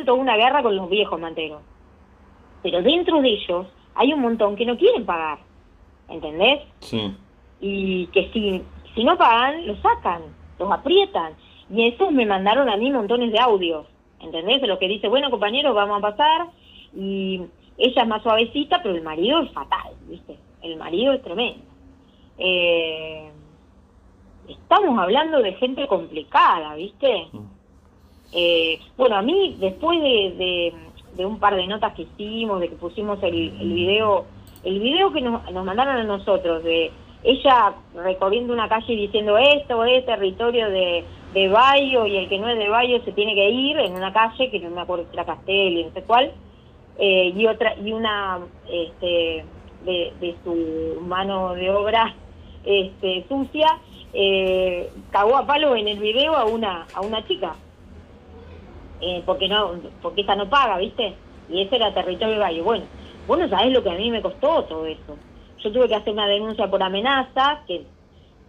toda 0.05 0.13
una 0.13 0.35
guerra 0.35 0.63
con 0.63 0.75
los 0.75 0.89
viejos 0.89 1.19
manteros. 1.19 1.61
Pero 2.63 2.81
dentro 2.81 3.21
de 3.21 3.29
ellos 3.29 3.67
hay 3.95 4.13
un 4.13 4.21
montón 4.21 4.55
que 4.55 4.65
no 4.65 4.77
quieren 4.77 5.05
pagar, 5.05 5.39
¿entendés? 6.09 6.61
Sí. 6.79 7.15
Y 7.61 8.07
que 8.07 8.29
si, 8.31 8.61
si 8.95 9.03
no 9.03 9.17
pagan, 9.17 9.67
los 9.67 9.79
sacan, 9.79 10.21
los 10.57 10.71
aprietan. 10.71 11.33
Y 11.69 11.87
esos 11.87 12.11
me 12.11 12.25
mandaron 12.25 12.69
a 12.69 12.77
mí 12.77 12.91
montones 12.91 13.31
de 13.31 13.39
audios, 13.39 13.85
¿entendés? 14.19 14.61
De 14.61 14.67
lo 14.67 14.79
que 14.79 14.87
dice, 14.87 15.07
bueno 15.07 15.29
compañero, 15.29 15.73
vamos 15.73 15.99
a 15.99 16.11
pasar. 16.11 16.47
Y 16.95 17.41
ella 17.77 18.01
es 18.01 18.07
más 18.07 18.23
suavecita, 18.23 18.81
pero 18.81 18.95
el 18.95 19.03
marido 19.03 19.41
es 19.41 19.51
fatal, 19.51 19.93
¿viste? 20.07 20.37
El 20.61 20.77
marido 20.77 21.13
es 21.13 21.21
tremendo. 21.21 21.63
Eh, 22.37 23.29
estamos 24.49 24.97
hablando 24.99 25.41
de 25.41 25.53
gente 25.53 25.87
complicada, 25.87 26.75
¿viste? 26.75 27.27
Eh, 28.33 28.79
bueno, 28.97 29.15
a 29.17 29.21
mí, 29.21 29.57
después 29.59 30.01
de, 30.01 30.33
de, 30.37 30.73
de 31.15 31.25
un 31.25 31.39
par 31.39 31.55
de 31.55 31.67
notas 31.67 31.93
que 31.93 32.03
hicimos, 32.03 32.59
de 32.59 32.69
que 32.69 32.75
pusimos 32.75 33.21
el, 33.23 33.35
el 33.59 33.73
video, 33.73 34.25
el 34.63 34.79
video 34.79 35.11
que 35.11 35.21
nos, 35.21 35.51
nos 35.51 35.65
mandaron 35.65 35.97
a 35.97 36.03
nosotros, 36.03 36.63
de 36.63 36.91
ella 37.23 37.73
recorriendo 37.95 38.53
una 38.53 38.69
calle 38.69 38.93
y 38.93 39.07
diciendo 39.07 39.37
esto 39.37 39.83
es 39.83 40.05
territorio 40.05 40.69
de, 40.69 41.03
de 41.33 41.47
Bayo 41.49 42.05
y 42.05 42.17
el 42.17 42.29
que 42.29 42.39
no 42.39 42.47
es 42.47 42.57
de 42.57 42.69
Bayo 42.69 43.03
se 43.03 43.11
tiene 43.11 43.35
que 43.35 43.49
ir 43.49 43.77
en 43.77 43.93
una 43.93 44.13
calle, 44.13 44.49
que 44.49 44.59
no 44.59 44.69
me 44.69 44.81
acuerdo 44.81 45.05
si 45.09 45.15
era 45.15 45.25
Castelli, 45.25 45.83
no 45.83 45.91
sé 45.91 46.03
cuál, 46.03 46.31
eh, 46.97 47.33
y 47.35 47.45
otra 47.47 47.75
y 47.77 47.91
una 47.91 48.39
este, 48.69 49.43
de, 49.85 50.13
de 50.19 50.35
su 50.43 51.01
mano 51.01 51.53
de 51.55 51.69
obra 51.71 52.15
este, 52.63 53.25
sucia, 53.27 53.67
eh, 54.13 54.89
cagó 55.11 55.37
a 55.37 55.45
palo 55.45 55.75
en 55.75 55.87
el 55.87 55.99
video 55.99 56.35
a 56.35 56.45
una, 56.45 56.87
a 56.93 57.01
una 57.01 57.25
chica 57.27 57.55
eh, 59.01 59.23
porque 59.25 59.47
no 59.47 59.75
porque 60.01 60.21
esa 60.21 60.35
no 60.35 60.49
paga, 60.49 60.77
¿viste? 60.77 61.15
Y 61.49 61.61
ese 61.61 61.77
era 61.77 61.93
territorio 61.93 62.35
de 62.35 62.39
Valle. 62.39 62.61
Bueno, 62.61 62.85
vos 63.27 63.39
no 63.39 63.47
sabés 63.49 63.71
lo 63.71 63.81
que 63.81 63.89
a 63.89 63.95
mí 63.95 64.11
me 64.11 64.21
costó 64.21 64.63
todo 64.65 64.85
eso. 64.85 65.17
Yo 65.63 65.71
tuve 65.71 65.87
que 65.87 65.95
hacer 65.95 66.13
una 66.13 66.27
denuncia 66.27 66.69
por 66.69 66.81
amenaza, 66.83 67.63
que 67.67 67.85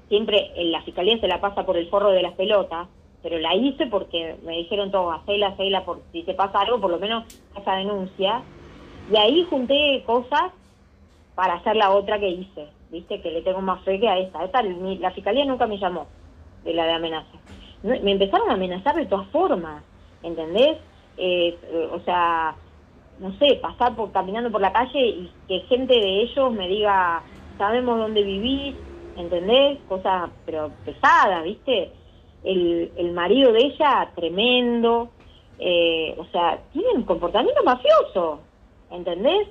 siempre 0.08 0.50
en 0.56 0.72
la 0.72 0.82
fiscalía 0.82 1.18
se 1.18 1.28
la 1.28 1.40
pasa 1.40 1.64
por 1.64 1.76
el 1.76 1.88
forro 1.88 2.10
de 2.10 2.22
las 2.22 2.34
pelotas, 2.34 2.88
pero 3.22 3.38
la 3.38 3.54
hice 3.54 3.86
porque 3.86 4.36
me 4.44 4.56
dijeron 4.56 4.90
todos, 4.90 5.14
hacela, 5.14 5.48
hacela, 5.48 5.84
por 5.84 6.00
si 6.12 6.22
te 6.22 6.34
pasa 6.34 6.60
algo, 6.60 6.80
por 6.80 6.90
lo 6.90 6.98
menos 6.98 7.24
esa 7.56 7.76
denuncia. 7.76 8.42
Y 9.12 9.16
ahí 9.16 9.46
junté 9.48 10.02
cosas 10.04 10.52
para 11.34 11.54
hacer 11.54 11.76
la 11.76 11.90
otra 11.90 12.18
que 12.18 12.28
hice, 12.28 12.68
¿viste? 12.90 13.20
Que 13.20 13.30
le 13.30 13.42
tengo 13.42 13.60
más 13.60 13.82
fe 13.84 13.98
que 14.00 14.08
a 14.08 14.18
esta. 14.18 14.44
esta 14.44 14.62
la 14.62 15.10
fiscalía 15.12 15.44
nunca 15.44 15.66
me 15.66 15.78
llamó 15.78 16.06
de 16.64 16.74
la 16.74 16.84
de 16.84 16.92
amenaza. 16.92 17.38
Me 17.82 18.12
empezaron 18.12 18.50
a 18.50 18.54
amenazar 18.54 18.94
de 18.96 19.06
todas 19.06 19.26
formas, 19.28 19.82
¿entendés? 20.22 20.76
Eh, 21.16 21.56
o 21.92 22.00
sea, 22.00 22.54
no 23.18 23.32
sé, 23.38 23.58
pasar 23.60 23.94
por 23.94 24.12
caminando 24.12 24.50
por 24.50 24.60
la 24.60 24.72
calle 24.72 25.00
y 25.00 25.30
que 25.48 25.60
gente 25.60 25.94
de 25.94 26.22
ellos 26.22 26.52
me 26.52 26.68
diga, 26.68 27.22
sabemos 27.58 27.98
dónde 27.98 28.22
vivís, 28.22 28.74
¿entendés? 29.16 29.78
Cosas, 29.88 30.30
pero 30.44 30.70
pesadas, 30.84 31.44
¿viste? 31.44 31.92
El, 32.44 32.90
el 32.96 33.12
marido 33.12 33.52
de 33.52 33.66
ella, 33.66 34.10
tremendo, 34.14 35.10
eh, 35.58 36.14
o 36.18 36.24
sea, 36.26 36.58
tienen 36.72 37.02
comportamiento 37.02 37.62
mafioso, 37.62 38.40
¿entendés? 38.90 39.48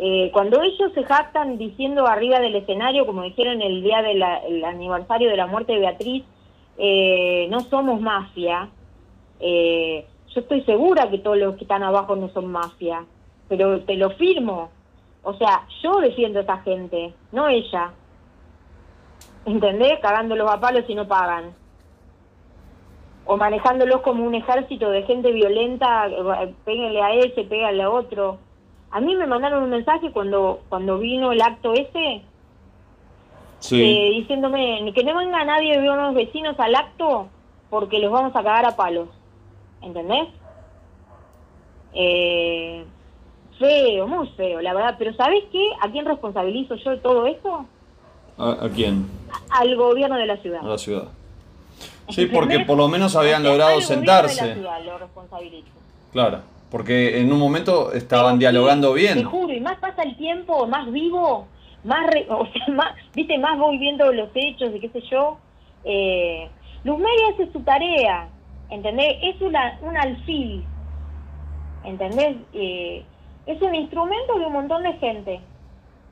Eh, 0.00 0.30
cuando 0.32 0.62
ellos 0.62 0.92
se 0.94 1.02
jactan 1.02 1.58
diciendo 1.58 2.06
arriba 2.06 2.38
del 2.38 2.54
escenario, 2.54 3.04
como 3.04 3.22
dijeron 3.22 3.60
el 3.60 3.82
día 3.82 4.00
del 4.00 4.22
aniversario 4.64 5.28
de 5.28 5.36
la 5.36 5.48
muerte 5.48 5.72
de 5.72 5.80
Beatriz, 5.80 6.24
eh, 6.78 7.48
no 7.50 7.60
somos 7.60 8.00
mafia, 8.00 8.68
eh, 9.40 10.06
yo 10.34 10.40
estoy 10.40 10.62
segura 10.62 11.10
que 11.10 11.18
todos 11.18 11.36
los 11.36 11.56
que 11.56 11.64
están 11.64 11.82
abajo 11.82 12.14
no 12.14 12.28
son 12.28 12.46
mafia, 12.46 13.04
pero 13.48 13.80
te 13.80 13.96
lo 13.96 14.10
firmo. 14.10 14.70
O 15.22 15.34
sea, 15.34 15.66
yo 15.82 16.00
defiendo 16.00 16.38
a 16.38 16.42
esa 16.42 16.58
gente, 16.58 17.12
no 17.32 17.48
ella. 17.48 17.92
¿Entendés? 19.44 19.98
Cagándolos 20.00 20.50
a 20.50 20.60
palos 20.60 20.84
si 20.86 20.94
no 20.94 21.08
pagan. 21.08 21.54
O 23.24 23.36
manejándolos 23.36 24.00
como 24.02 24.24
un 24.24 24.34
ejército 24.34 24.90
de 24.90 25.02
gente 25.02 25.32
violenta, 25.32 26.06
eh, 26.06 26.54
péguenle 26.64 27.02
a 27.02 27.14
ese, 27.14 27.44
pégale 27.44 27.82
a 27.82 27.90
otro. 27.90 28.38
A 28.90 29.00
mí 29.00 29.14
me 29.16 29.26
mandaron 29.26 29.62
un 29.64 29.70
mensaje 29.70 30.10
cuando 30.12 30.60
cuando 30.68 30.98
vino 30.98 31.32
el 31.32 31.42
acto 31.42 31.72
ese, 31.74 32.22
Sí. 33.60 33.82
eh, 33.82 34.10
diciéndome 34.20 34.92
que 34.94 35.02
no 35.04 35.16
venga 35.16 35.44
nadie 35.44 35.80
de 35.80 35.90
unos 35.90 36.14
vecinos 36.14 36.58
al 36.58 36.74
acto 36.74 37.28
porque 37.70 37.98
los 37.98 38.10
vamos 38.12 38.30
a 38.34 38.42
cagar 38.42 38.64
a 38.66 38.76
palos. 38.76 39.08
¿Entendés? 39.82 40.28
Eh, 41.94 42.84
feo, 43.58 44.06
muy 44.06 44.28
feo, 44.30 44.60
la 44.60 44.74
verdad. 44.74 44.94
Pero 44.98 45.12
¿sabés 45.14 45.44
qué? 45.52 45.70
¿A 45.80 45.90
quién 45.90 46.04
responsabilizo 46.06 46.74
yo 46.76 46.90
de 46.90 46.96
todo 46.98 47.26
esto? 47.26 47.66
¿A, 48.38 48.50
a 48.64 48.68
quién? 48.70 49.06
Al 49.50 49.76
gobierno 49.76 50.16
de 50.16 50.26
la 50.26 50.36
ciudad. 50.38 50.60
A 50.62 50.68
la 50.68 50.78
ciudad. 50.78 51.08
Sí, 52.08 52.26
porque 52.26 52.60
por 52.60 52.76
lo 52.78 52.88
menos 52.88 53.14
habían 53.16 53.42
logrado 53.42 53.70
al 53.76 53.82
gobierno 53.82 54.00
de 54.00 54.06
la 54.06 54.28
sentarse. 54.28 54.54
ciudad 54.54 54.82
lo 54.84 54.98
responsabilizo. 54.98 55.68
Claro, 56.12 56.40
porque 56.70 57.20
en 57.20 57.32
un 57.32 57.38
momento 57.38 57.92
estaban 57.92 58.34
sí, 58.34 58.40
dialogando 58.40 58.92
Te 58.92 59.00
bien. 59.00 59.24
juro, 59.24 59.52
y 59.52 59.60
más 59.60 59.78
pasa 59.78 60.02
el 60.02 60.16
tiempo, 60.16 60.66
más 60.66 60.90
vivo, 60.92 61.46
más, 61.84 62.06
re- 62.08 62.26
o 62.30 62.46
sea, 62.46 62.74
más, 62.74 62.94
viste, 63.14 63.38
más 63.38 63.58
voy 63.58 63.78
viendo 63.78 64.12
los 64.12 64.30
hechos 64.34 64.70
y 64.74 64.80
qué 64.80 64.88
sé 64.90 65.00
yo. 65.10 65.38
Eh, 65.84 66.48
Luz 66.84 66.98
Mary 66.98 67.22
hace 67.34 67.50
su 67.52 67.60
tarea, 67.60 68.28
¿entendés? 68.70 69.16
Es 69.22 69.40
una, 69.40 69.78
un 69.82 69.96
alfil, 69.96 70.64
¿entendés? 71.84 72.36
Eh, 72.52 73.04
es 73.46 73.62
un 73.62 73.74
instrumento 73.74 74.38
de 74.38 74.46
un 74.46 74.52
montón 74.52 74.82
de 74.82 74.92
gente 74.94 75.40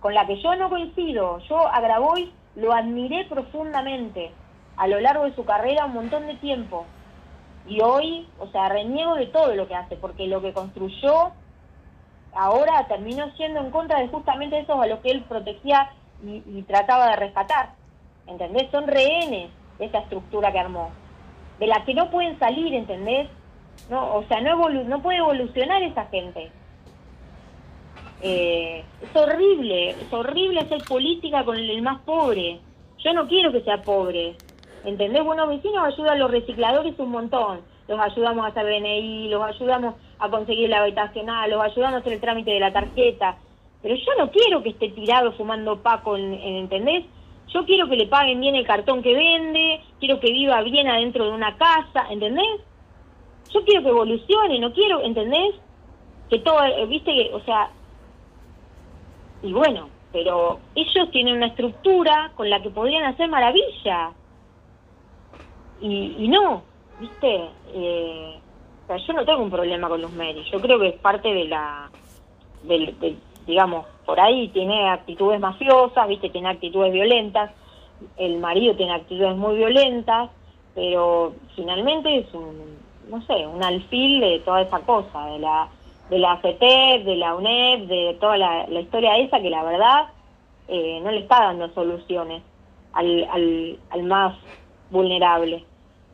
con 0.00 0.14
la 0.14 0.26
que 0.26 0.40
yo 0.42 0.54
no 0.56 0.68
coincido. 0.70 1.38
Yo 1.48 1.66
a 1.68 1.80
Grabois 1.80 2.28
lo 2.54 2.72
admiré 2.72 3.26
profundamente 3.28 4.30
a 4.76 4.86
lo 4.88 5.00
largo 5.00 5.24
de 5.24 5.34
su 5.34 5.44
carrera 5.44 5.84
un 5.86 5.94
montón 5.94 6.26
de 6.26 6.34
tiempo. 6.36 6.86
Y 7.68 7.80
hoy, 7.80 8.28
o 8.38 8.46
sea, 8.48 8.68
reniego 8.68 9.14
de 9.16 9.26
todo 9.26 9.54
lo 9.54 9.66
que 9.66 9.74
hace, 9.74 9.96
porque 9.96 10.26
lo 10.28 10.40
que 10.40 10.52
construyó 10.52 11.32
ahora 12.36 12.86
terminó 12.86 13.30
siendo 13.36 13.60
en 13.60 13.70
contra 13.70 14.00
de 14.00 14.08
justamente 14.08 14.58
esos 14.58 14.78
a 14.78 14.86
los 14.86 15.00
que 15.00 15.10
él 15.10 15.22
protegía 15.22 15.90
y, 16.24 16.62
trataba 16.62 17.10
de 17.10 17.16
rescatar. 17.16 17.70
¿Entendés? 18.26 18.70
Son 18.70 18.86
rehenes 18.86 19.50
de 19.78 19.84
esa 19.84 19.98
estructura 19.98 20.52
que 20.52 20.58
armó, 20.58 20.90
de 21.58 21.66
la 21.66 21.84
que 21.84 21.94
no 21.94 22.10
pueden 22.10 22.38
salir, 22.38 22.74
¿entendés? 22.74 23.28
No, 23.90 24.16
o 24.16 24.24
sea, 24.24 24.40
no, 24.40 24.50
evolu 24.50 24.84
no 24.84 25.02
puede 25.02 25.18
evolucionar 25.18 25.82
esa 25.82 26.06
gente. 26.06 26.50
Eh, 28.22 28.82
es 29.02 29.16
horrible, 29.16 29.90
es 29.90 30.12
horrible 30.12 30.60
hacer 30.60 30.82
política 30.84 31.44
con 31.44 31.56
el 31.56 31.82
más 31.82 32.00
pobre. 32.02 32.60
Yo 32.98 33.12
no 33.12 33.28
quiero 33.28 33.52
que 33.52 33.60
sea 33.62 33.82
pobre. 33.82 34.36
¿Entendés? 34.86 35.24
Buenos 35.24 35.48
vecinos 35.48 35.84
ayudan 35.84 36.14
a 36.14 36.18
los 36.18 36.30
recicladores 36.30 36.96
un 36.98 37.10
montón. 37.10 37.60
Los 37.88 37.98
ayudamos 37.98 38.44
a 38.44 38.48
hacer 38.50 38.64
DNI, 38.66 39.28
los 39.28 39.42
ayudamos 39.42 39.96
a 40.20 40.30
conseguir 40.30 40.70
la 40.70 40.82
habitacional, 40.82 41.50
los 41.50 41.60
ayudamos 41.60 41.96
a 41.96 41.98
hacer 41.98 42.12
el 42.12 42.20
trámite 42.20 42.52
de 42.52 42.60
la 42.60 42.72
tarjeta. 42.72 43.36
Pero 43.82 43.96
yo 43.96 44.12
no 44.16 44.30
quiero 44.30 44.62
que 44.62 44.68
esté 44.68 44.90
tirado 44.90 45.32
fumando 45.32 45.82
paco, 45.82 46.16
en, 46.16 46.34
¿entendés? 46.34 47.04
Yo 47.52 47.64
quiero 47.66 47.88
que 47.88 47.96
le 47.96 48.06
paguen 48.06 48.38
bien 48.38 48.54
el 48.54 48.64
cartón 48.64 49.02
que 49.02 49.12
vende, 49.12 49.80
quiero 49.98 50.20
que 50.20 50.30
viva 50.30 50.62
bien 50.62 50.88
adentro 50.88 51.24
de 51.24 51.32
una 51.32 51.56
casa, 51.56 52.06
¿entendés? 52.08 52.60
Yo 53.52 53.64
quiero 53.64 53.82
que 53.82 53.88
evolucione, 53.88 54.60
no 54.60 54.72
quiero, 54.72 55.00
¿entendés? 55.02 55.56
Que 56.30 56.38
todo, 56.38 56.60
viste, 56.86 57.32
o 57.34 57.40
sea, 57.40 57.70
y 59.42 59.52
bueno, 59.52 59.88
pero 60.12 60.60
ellos 60.76 61.10
tienen 61.10 61.38
una 61.38 61.46
estructura 61.46 62.30
con 62.36 62.48
la 62.48 62.62
que 62.62 62.70
podrían 62.70 63.04
hacer 63.04 63.28
maravilla. 63.28 64.12
Y, 65.80 66.16
y 66.18 66.28
no, 66.28 66.62
¿viste? 67.00 67.50
Eh, 67.74 68.38
o 68.84 68.86
sea, 68.86 68.96
yo 68.96 69.12
no 69.12 69.24
tengo 69.24 69.42
un 69.42 69.50
problema 69.50 69.88
con 69.88 70.00
los 70.00 70.12
Mary. 70.12 70.44
Yo 70.50 70.60
creo 70.60 70.78
que 70.78 70.88
es 70.88 70.94
parte 70.96 71.32
de 71.32 71.44
la. 71.44 71.90
Del, 72.62 72.94
digamos, 73.46 73.86
por 74.04 74.18
ahí 74.20 74.48
tiene 74.48 74.88
actitudes 74.90 75.40
mafiosas, 75.40 76.08
¿viste? 76.08 76.30
Tiene 76.30 76.48
actitudes 76.48 76.92
violentas. 76.92 77.52
El 78.16 78.38
marido 78.38 78.74
tiene 78.76 78.94
actitudes 78.94 79.36
muy 79.36 79.56
violentas, 79.56 80.30
pero 80.74 81.34
finalmente 81.54 82.18
es 82.18 82.34
un, 82.34 82.78
no 83.08 83.22
sé, 83.22 83.46
un 83.46 83.62
alfil 83.62 84.20
de 84.20 84.40
toda 84.40 84.62
esa 84.62 84.80
cosa, 84.80 85.26
de 85.26 85.38
la 85.38 85.68
de 86.10 86.18
la 86.18 86.40
CETEP, 86.40 87.04
de 87.04 87.16
la 87.16 87.34
UNED, 87.34 87.88
de 87.88 88.16
toda 88.20 88.36
la, 88.36 88.80
historia 88.80 89.18
esa 89.18 89.40
que 89.40 89.50
la 89.50 89.64
verdad 89.64 90.06
eh, 90.68 91.00
no 91.02 91.10
le 91.10 91.18
está 91.18 91.46
dando 91.46 91.68
soluciones 91.70 92.42
al, 92.92 93.26
al, 93.30 93.78
al 93.90 94.02
más 94.04 94.36
vulnerable. 94.90 95.64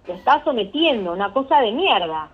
Lo 0.06 0.14
está 0.14 0.42
sometiendo, 0.44 1.12
una 1.12 1.32
cosa 1.32 1.61
de 1.61 1.72
mierda. 1.72 2.28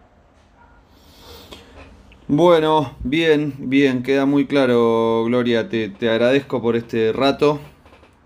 Bueno, 2.26 2.92
bien, 3.02 3.54
bien, 3.58 4.02
queda 4.02 4.26
muy 4.26 4.46
claro, 4.46 5.24
Gloria. 5.24 5.68
Te, 5.68 5.88
te 5.88 6.10
agradezco 6.10 6.60
por 6.60 6.76
este 6.76 7.12
rato. 7.12 7.58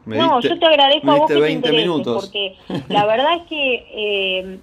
no, 0.06 0.40
yo 0.40 0.58
te 0.58 0.66
agradezco 0.66 1.10
a 1.10 1.16
vos 1.18 1.28
que 1.28 1.36
20 1.40 1.70
te 1.70 1.76
minutos. 1.76 2.20
porque 2.20 2.56
la 2.88 3.06
verdad 3.06 3.36
es 3.36 3.42
que 3.48 3.86
eh, 3.94 4.58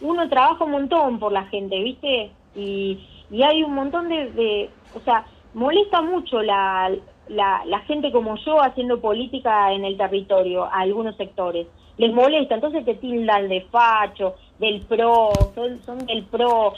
uno 0.00 0.28
trabaja 0.28 0.64
un 0.64 0.72
montón 0.72 1.20
por 1.20 1.30
la 1.30 1.44
gente, 1.44 1.80
¿viste? 1.80 2.32
Y, 2.56 2.98
y 3.30 3.42
hay 3.44 3.62
un 3.62 3.74
montón 3.74 4.08
de, 4.08 4.30
de, 4.32 4.70
o 4.94 5.00
sea, 5.00 5.26
molesta 5.54 6.02
mucho 6.02 6.42
la, 6.42 6.90
la, 7.28 7.62
la 7.64 7.78
gente 7.80 8.10
como 8.10 8.36
yo 8.44 8.60
haciendo 8.60 9.00
política 9.00 9.72
en 9.72 9.84
el 9.84 9.96
territorio, 9.96 10.64
a 10.64 10.80
algunos 10.80 11.16
sectores. 11.16 11.68
Les 11.98 12.12
molesta, 12.12 12.54
entonces 12.54 12.84
te 12.84 12.94
tildan 12.94 13.48
de 13.48 13.62
facho, 13.62 14.34
del 14.58 14.80
pro, 14.82 15.30
son, 15.54 15.82
son 15.82 15.98
del 16.06 16.24
pro. 16.24 16.74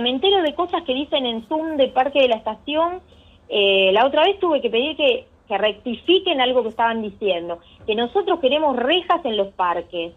Me 0.00 0.10
entero 0.10 0.42
de 0.42 0.54
cosas 0.54 0.82
que 0.84 0.94
dicen 0.94 1.26
en 1.26 1.46
Zoom 1.46 1.76
de 1.76 1.88
Parque 1.88 2.20
de 2.20 2.28
la 2.28 2.36
Estación. 2.36 3.00
Eh, 3.48 3.90
la 3.92 4.06
otra 4.06 4.24
vez 4.24 4.38
tuve 4.38 4.60
que 4.60 4.70
pedir 4.70 4.96
que, 4.96 5.26
que 5.48 5.58
rectifiquen 5.58 6.40
algo 6.40 6.62
que 6.62 6.70
estaban 6.70 7.02
diciendo, 7.02 7.58
que 7.86 7.94
nosotros 7.94 8.40
queremos 8.40 8.76
rejas 8.76 9.24
en 9.24 9.36
los 9.36 9.48
parques. 9.48 10.12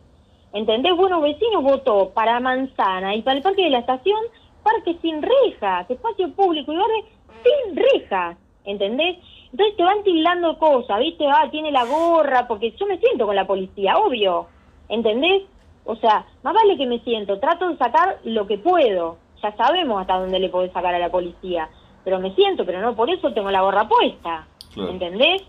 ¿Entendés? 0.54 0.96
Bueno, 0.96 1.20
vecinos 1.20 1.64
votó 1.64 2.12
para 2.12 2.40
Manzana 2.40 3.14
y 3.16 3.22
para 3.24 3.38
el 3.38 3.44
Parque 3.44 3.64
de 3.64 3.72
la 3.72 3.80
Estación 3.80 4.20
parque 4.66 4.98
sin 5.02 5.22
rejas, 5.22 5.90
espacio 5.90 6.32
público 6.34 6.74
y 6.74 6.76
verde 6.76 7.06
sin 7.44 7.76
rejas, 7.76 8.36
¿entendés? 8.66 9.18
Entonces 9.56 9.78
te 9.78 9.84
van 9.86 10.04
tildando 10.04 10.58
cosas, 10.58 11.00
¿viste? 11.00 11.26
Ah, 11.30 11.48
tiene 11.50 11.72
la 11.72 11.86
gorra, 11.86 12.46
porque 12.46 12.72
yo 12.78 12.86
me 12.88 12.98
siento 12.98 13.26
con 13.26 13.38
la 13.38 13.48
policía, 13.48 13.98
obvio, 13.98 14.48
¿entendés? 14.90 15.44
O 15.86 15.96
sea, 15.96 16.26
más 16.44 16.54
vale 16.54 16.76
que 16.76 16.86
me 16.86 17.00
siento, 17.00 17.40
trato 17.40 17.70
de 17.70 17.78
sacar 17.78 18.20
lo 18.26 18.48
que 18.48 18.58
puedo, 18.58 19.16
ya 19.42 19.56
sabemos 19.56 20.02
hasta 20.02 20.20
dónde 20.20 20.40
le 20.42 20.50
podés 20.50 20.74
sacar 20.74 20.94
a 20.94 21.00
la 21.00 21.08
policía, 21.08 21.70
pero 22.04 22.20
me 22.20 22.36
siento, 22.36 22.66
pero 22.66 22.82
no 22.82 22.98
por 22.98 23.10
eso 23.10 23.32
tengo 23.32 23.50
la 23.50 23.62
gorra 23.62 23.88
puesta, 23.88 24.46
¿entendés? 24.76 25.42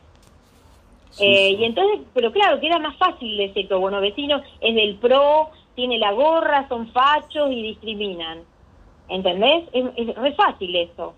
eh, 1.18 1.56
Y 1.58 1.64
entonces, 1.64 2.02
pero 2.14 2.30
claro, 2.30 2.60
queda 2.60 2.78
más 2.78 2.96
fácil 2.98 3.36
decir 3.36 3.66
que, 3.66 3.74
bueno, 3.74 4.00
vecino 4.00 4.40
es 4.60 4.72
del 4.76 4.98
PRO, 4.98 5.50
tiene 5.74 5.98
la 5.98 6.12
gorra, 6.12 6.68
son 6.68 6.86
fachos 6.92 7.50
y 7.50 7.60
discriminan. 7.60 8.44
¿Entendés? 9.08 9.64
Es, 9.72 9.84
es 9.96 10.14
re 10.14 10.32
fácil 10.34 10.76
eso. 10.76 11.14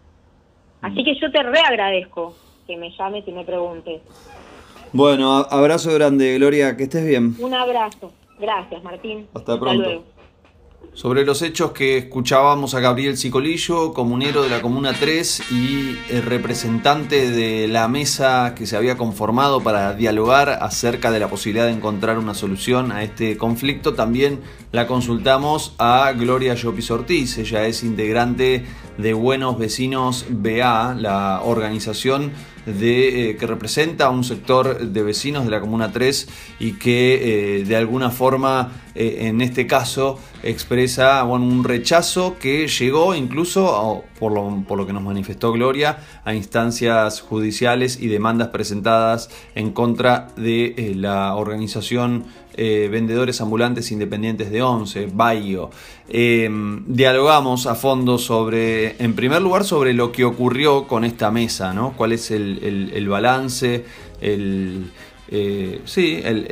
Así 0.81 1.05
que 1.05 1.17
yo 1.17 1.31
te 1.31 1.43
reagradezco 1.43 2.35
que 2.69 2.77
me 2.77 2.91
llames 2.97 3.27
y 3.27 3.33
me 3.33 3.45
preguntes. 3.45 4.03
Bueno, 4.93 5.39
abrazo 5.39 5.93
grande, 5.95 6.37
Gloria, 6.37 6.77
que 6.77 6.85
estés 6.85 7.05
bien. 7.05 7.35
Un 7.39 7.55
abrazo. 7.55 8.13
Gracias, 8.39 8.85
Martín. 8.85 9.27
Hasta 9.35 9.59
pronto. 9.59 10.05
Sobre 10.93 11.25
los 11.25 11.43
hechos 11.43 11.71
que 11.73 11.97
escuchábamos 11.97 12.75
a 12.75 12.81
Gabriel 12.81 13.17
Cicolillo, 13.17 13.95
comunero 13.95 14.43
de 14.43 14.49
la 14.49 14.61
Comuna 14.61 14.93
3 14.93 15.53
y 15.53 15.97
el 16.11 16.23
representante 16.23 17.31
de 17.31 17.69
la 17.69 17.87
mesa 17.87 18.55
que 18.57 18.67
se 18.67 18.77
había 18.77 18.97
conformado 18.97 19.61
para 19.61 19.95
dialogar 19.95 20.49
acerca 20.61 21.13
de 21.13 21.21
la 21.21 21.29
posibilidad 21.29 21.67
de 21.67 21.73
encontrar 21.73 22.19
una 22.19 22.35
solución 22.35 22.91
a 22.91 23.05
este 23.05 23.37
conflicto, 23.37 23.95
también 23.95 24.41
la 24.73 24.89
consultamos 24.89 25.75
a 25.79 26.13
Gloria 26.17 26.55
Llopis 26.55 26.91
Ortiz. 26.91 27.39
Ella 27.39 27.65
es 27.67 27.85
integrante 27.85 28.65
de 28.97 29.13
Buenos 29.15 29.57
Vecinos 29.57 30.27
BA, 30.29 30.95
la 30.95 31.43
organización 31.45 32.33
de, 32.69 33.31
eh, 33.31 33.37
que 33.37 33.47
representa 33.47 34.07
a 34.07 34.11
un 34.11 34.25
sector 34.25 34.79
de 34.79 35.03
vecinos 35.03 35.45
de 35.45 35.51
la 35.51 35.61
Comuna 35.61 35.93
3 35.93 36.29
y 36.61 36.73
que 36.73 37.59
eh, 37.61 37.65
de 37.65 37.77
alguna 37.77 38.11
forma 38.11 38.73
eh, 38.95 39.29
en 39.29 39.41
este 39.41 39.67
caso 39.67 40.19
expresa 40.43 41.23
un 41.25 41.65
rechazo 41.65 42.37
que 42.39 42.69
llegó 42.69 43.15
incluso, 43.15 44.05
por, 44.19 44.33
lo, 44.33 44.65
por 44.67 44.79
lo 44.79 44.87
que 44.87 44.93
nos 44.93 45.03
manifestó 45.03 45.53
Gloria, 45.53 45.99
a 46.25 46.35
instancias 46.35 47.21
judiciales 47.21 48.01
y 48.01 48.09
demandas 48.09 48.49
presentadas 48.49 49.31
en 49.55 49.73
contra 49.73 50.29
de 50.37 50.93
la 50.97 51.35
organización 51.35 52.25
Vendedores 52.91 53.41
Ambulantes 53.41 53.93
Independientes 53.93 54.51
de 54.51 54.63
Once, 54.63 55.09
Bayo. 55.13 55.71
dialogamos 56.09 57.67
a 57.67 57.75
fondo 57.75 58.19
sobre, 58.19 58.97
en 59.03 59.15
primer 59.15 59.43
lugar, 59.43 59.65
sobre 59.65 59.95
lo 59.95 60.11
que 60.11 60.25
ocurrió 60.25 60.87
con 60.89 61.05
esta 61.05 61.31
mesa, 61.31 61.73
¿no? 61.73 61.93
¿Cuál 61.97 62.13
es 62.13 62.31
el, 62.31 62.91
el, 62.95 63.09
balance, 63.09 63.85
el, 64.21 64.91
eh, 65.31 65.83
sí, 65.85 66.21
el, 66.25 66.47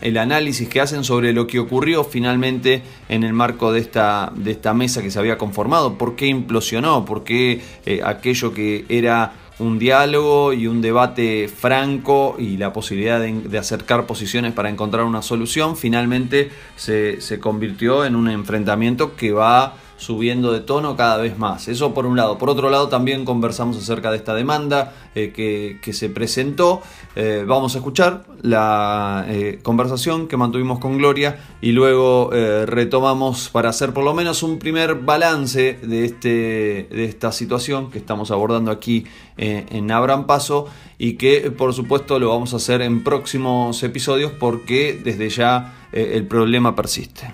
el, 0.00 0.16
análisis 0.16 0.68
que 0.68 0.80
hacen 0.80 1.04
sobre 1.04 1.32
lo 1.32 1.46
que 1.46 1.60
ocurrió 1.60 2.02
finalmente 2.02 2.82
en 3.08 3.22
el 3.22 3.32
marco 3.32 3.72
de 3.72 3.80
esta, 3.80 4.32
de 4.34 4.50
esta 4.50 4.74
mesa 4.74 5.00
que 5.00 5.12
se 5.12 5.18
había 5.18 5.38
conformado, 5.38 5.96
por 5.96 6.16
qué 6.16 6.26
implosionó, 6.26 7.04
por 7.04 7.22
qué 7.22 7.60
eh, 7.86 8.00
aquello 8.04 8.52
que 8.52 8.84
era 8.88 9.32
un 9.60 9.78
diálogo 9.78 10.52
y 10.52 10.66
un 10.66 10.80
debate 10.80 11.48
franco 11.48 12.36
y 12.38 12.56
la 12.56 12.72
posibilidad 12.72 13.20
de, 13.20 13.58
acercar 13.58 14.06
posiciones 14.06 14.52
para 14.52 14.70
encontrar 14.70 15.04
una 15.04 15.22
solución, 15.22 15.76
finalmente 15.76 16.50
se, 16.76 17.20
se 17.20 17.38
convirtió 17.38 18.04
en 18.04 18.16
un 18.16 18.28
enfrentamiento 18.28 19.14
que 19.14 19.32
va 19.32 19.74
subiendo 20.00 20.50
de 20.50 20.60
tono 20.60 20.96
cada 20.96 21.18
vez 21.18 21.38
más. 21.38 21.68
Eso 21.68 21.92
por 21.92 22.06
un 22.06 22.16
lado. 22.16 22.38
Por 22.38 22.48
otro 22.48 22.70
lado 22.70 22.88
también 22.88 23.26
conversamos 23.26 23.76
acerca 23.76 24.10
de 24.10 24.16
esta 24.16 24.34
demanda 24.34 24.94
eh, 25.14 25.30
que, 25.30 25.92
se 25.92 26.08
presentó. 26.08 26.80
Eh, 27.16 27.44
vamos 27.46 27.74
a 27.74 27.78
escuchar 27.78 28.24
la 28.40 29.26
eh, 29.28 29.58
conversación 29.62 30.26
que 30.26 30.38
mantuvimos 30.38 30.78
con 30.78 30.96
Gloria 30.96 31.38
y 31.60 31.72
luego 31.72 32.30
retomamos 32.30 33.50
para 33.50 33.68
hacer 33.68 33.92
por 33.92 34.04
lo 34.04 34.14
menos 34.14 34.42
un 34.42 34.58
primer 34.58 34.94
balance 34.94 35.78
de, 35.82 36.04
este, 36.04 36.88
de 36.90 37.04
esta 37.04 37.32
situación 37.32 37.90
que 37.90 37.98
estamos 37.98 38.30
abordando 38.30 38.70
aquí 38.70 39.04
en 39.36 39.90
Abran 39.90 40.26
Paso 40.26 40.66
y 40.96 41.14
que 41.14 41.50
por 41.50 41.74
supuesto 41.74 42.18
lo 42.18 42.30
vamos 42.30 42.54
a 42.54 42.56
hacer 42.56 42.80
en 42.80 43.04
próximos 43.04 43.82
episodios 43.82 44.32
porque 44.32 44.98
desde 45.02 45.28
ya 45.28 45.74
el 45.92 46.26
problema 46.26 46.74
persiste. 46.74 47.32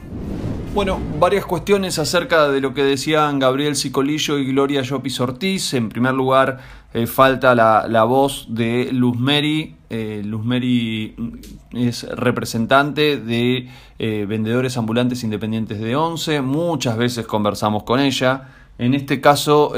Bueno, 0.77 1.01
varias 1.19 1.47
cuestiones 1.47 1.99
acerca 1.99 2.51
de 2.51 2.61
lo 2.61 2.75
que 2.75 2.85
decían 2.85 3.39
Gabriel 3.39 3.77
Cicolillo 3.77 4.37
y 4.37 4.45
Gloria 4.45 4.83
Llopis 4.83 5.19
Ortiz. 5.21 5.73
En 5.73 5.89
primer 5.89 6.13
lugar, 6.13 6.59
eh, 6.93 7.07
falta 7.07 7.55
la, 7.55 8.05
voz 8.05 8.45
de 8.51 8.91
Luz 8.93 9.19
Mary. 9.19 9.75
Eh, 9.89 10.21
Luz 10.23 10.45
Mary 10.45 11.17
es 11.73 12.03
representante 12.03 13.17
de 13.17 13.71
eh, 13.99 14.27
vendedores 14.29 14.77
ambulantes 14.77 15.25
independientes 15.25 15.81
de 15.81 15.97
ONCE. 15.97 16.43
Muchas 16.43 16.99
veces 16.99 17.27
conversamos 17.27 17.85
con 17.85 17.99
ella. 17.99 18.51
En 18.77 18.93
este 18.93 19.23
caso, 19.23 19.73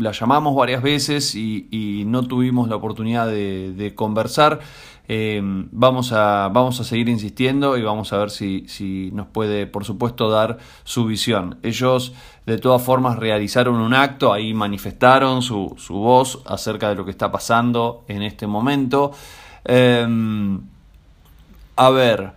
la 0.00 0.12
llamamos 0.12 0.56
varias 0.56 0.82
veces 0.82 1.34
y, 1.34 2.04
no 2.06 2.26
tuvimos 2.26 2.70
la 2.70 2.76
oportunidad 2.76 3.26
de 3.26 3.92
conversar. 3.94 4.60
Eh, 5.06 5.40
vamos, 5.42 6.12
a, 6.12 6.48
vamos 6.52 6.80
a 6.80 6.84
seguir 6.84 7.08
insistiendo 7.08 7.76
y 7.76 7.82
vamos 7.82 8.12
a 8.12 8.18
ver 8.18 8.30
si, 8.30 8.64
si 8.68 9.10
nos 9.12 9.26
puede, 9.26 9.66
por 9.66 9.84
supuesto, 9.84 10.30
dar 10.30 10.58
su 10.84 11.04
visión. 11.04 11.58
Ellos, 11.62 12.14
de 12.46 12.58
todas 12.58 12.82
formas, 12.82 13.18
realizaron 13.18 13.76
un 13.76 13.94
acto, 13.94 14.32
ahí 14.32 14.54
manifestaron 14.54 15.42
su, 15.42 15.74
su 15.78 15.94
voz 15.94 16.40
acerca 16.46 16.88
de 16.88 16.94
lo 16.94 17.04
que 17.04 17.10
está 17.10 17.30
pasando 17.30 18.04
en 18.08 18.22
este 18.22 18.46
momento. 18.46 19.12
Eh, 19.64 20.06
a 21.76 21.90
ver, 21.90 22.32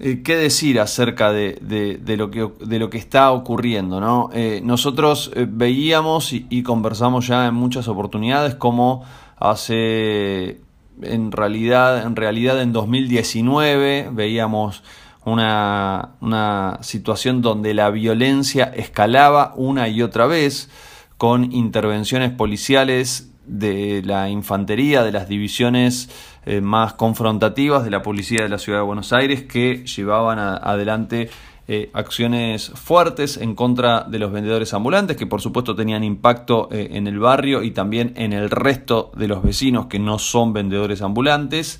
eh, 0.00 0.22
¿qué 0.24 0.36
decir 0.36 0.80
acerca 0.80 1.32
de, 1.32 1.58
de, 1.60 2.16
lo, 2.16 2.30
que, 2.30 2.50
de 2.64 2.78
lo 2.78 2.90
que 2.90 2.98
está 2.98 3.30
ocurriendo? 3.32 4.00
¿no? 4.00 4.30
Eh, 4.32 4.60
nosotros 4.64 5.30
veíamos 5.48 6.32
y, 6.32 6.46
y, 6.50 6.62
conversamos 6.62 7.26
ya 7.26 7.46
en 7.46 7.54
muchas 7.54 7.86
oportunidades 7.88 8.54
cómo 8.54 9.04
hace 9.38 10.60
en 11.02 11.32
realidad, 11.32 12.06
en 12.06 12.16
realidad 12.16 12.60
en 12.60 12.72
2019 12.72 14.10
veíamos 14.12 14.82
una, 15.24 16.10
una 16.20 16.78
situación 16.82 17.42
donde 17.42 17.74
la 17.74 17.90
violencia 17.90 18.64
escalaba 18.64 19.52
una 19.56 19.88
y 19.88 20.02
otra 20.02 20.26
vez 20.26 20.70
con 21.16 21.52
intervenciones 21.52 22.30
policiales 22.30 23.30
de 23.46 24.02
la 24.04 24.28
infantería, 24.28 25.02
de 25.02 25.12
las 25.12 25.28
divisiones 25.28 26.10
eh, 26.46 26.60
más 26.60 26.94
confrontativas 26.94 27.84
de 27.84 27.90
la 27.90 28.02
policía 28.02 28.42
de 28.42 28.48
la 28.48 28.58
ciudad 28.58 28.78
de 28.78 28.84
Buenos 28.84 29.12
Aires 29.12 29.42
que 29.42 29.84
llevaban 29.84 30.38
adelante 30.38 31.30
eh, 31.70 31.90
acciones 31.92 32.70
fuertes 32.74 33.36
en 33.36 33.54
contra 33.54 34.04
de 34.04 34.18
los 34.18 34.32
vendedores 34.32 34.72
ambulantes, 34.72 35.18
que 35.18 35.26
por 35.26 35.42
supuesto 35.42 35.76
tenían 35.76 36.02
impacto 36.02 36.70
eh, 36.72 36.88
en 36.92 37.06
el 37.06 37.18
barrio 37.18 37.62
y 37.62 37.72
también 37.72 38.14
en 38.16 38.32
el 38.32 38.48
resto 38.48 39.12
de 39.14 39.28
los 39.28 39.42
vecinos 39.42 39.84
que 39.84 39.98
no 39.98 40.18
son 40.18 40.54
vendedores 40.54 41.02
ambulantes. 41.02 41.78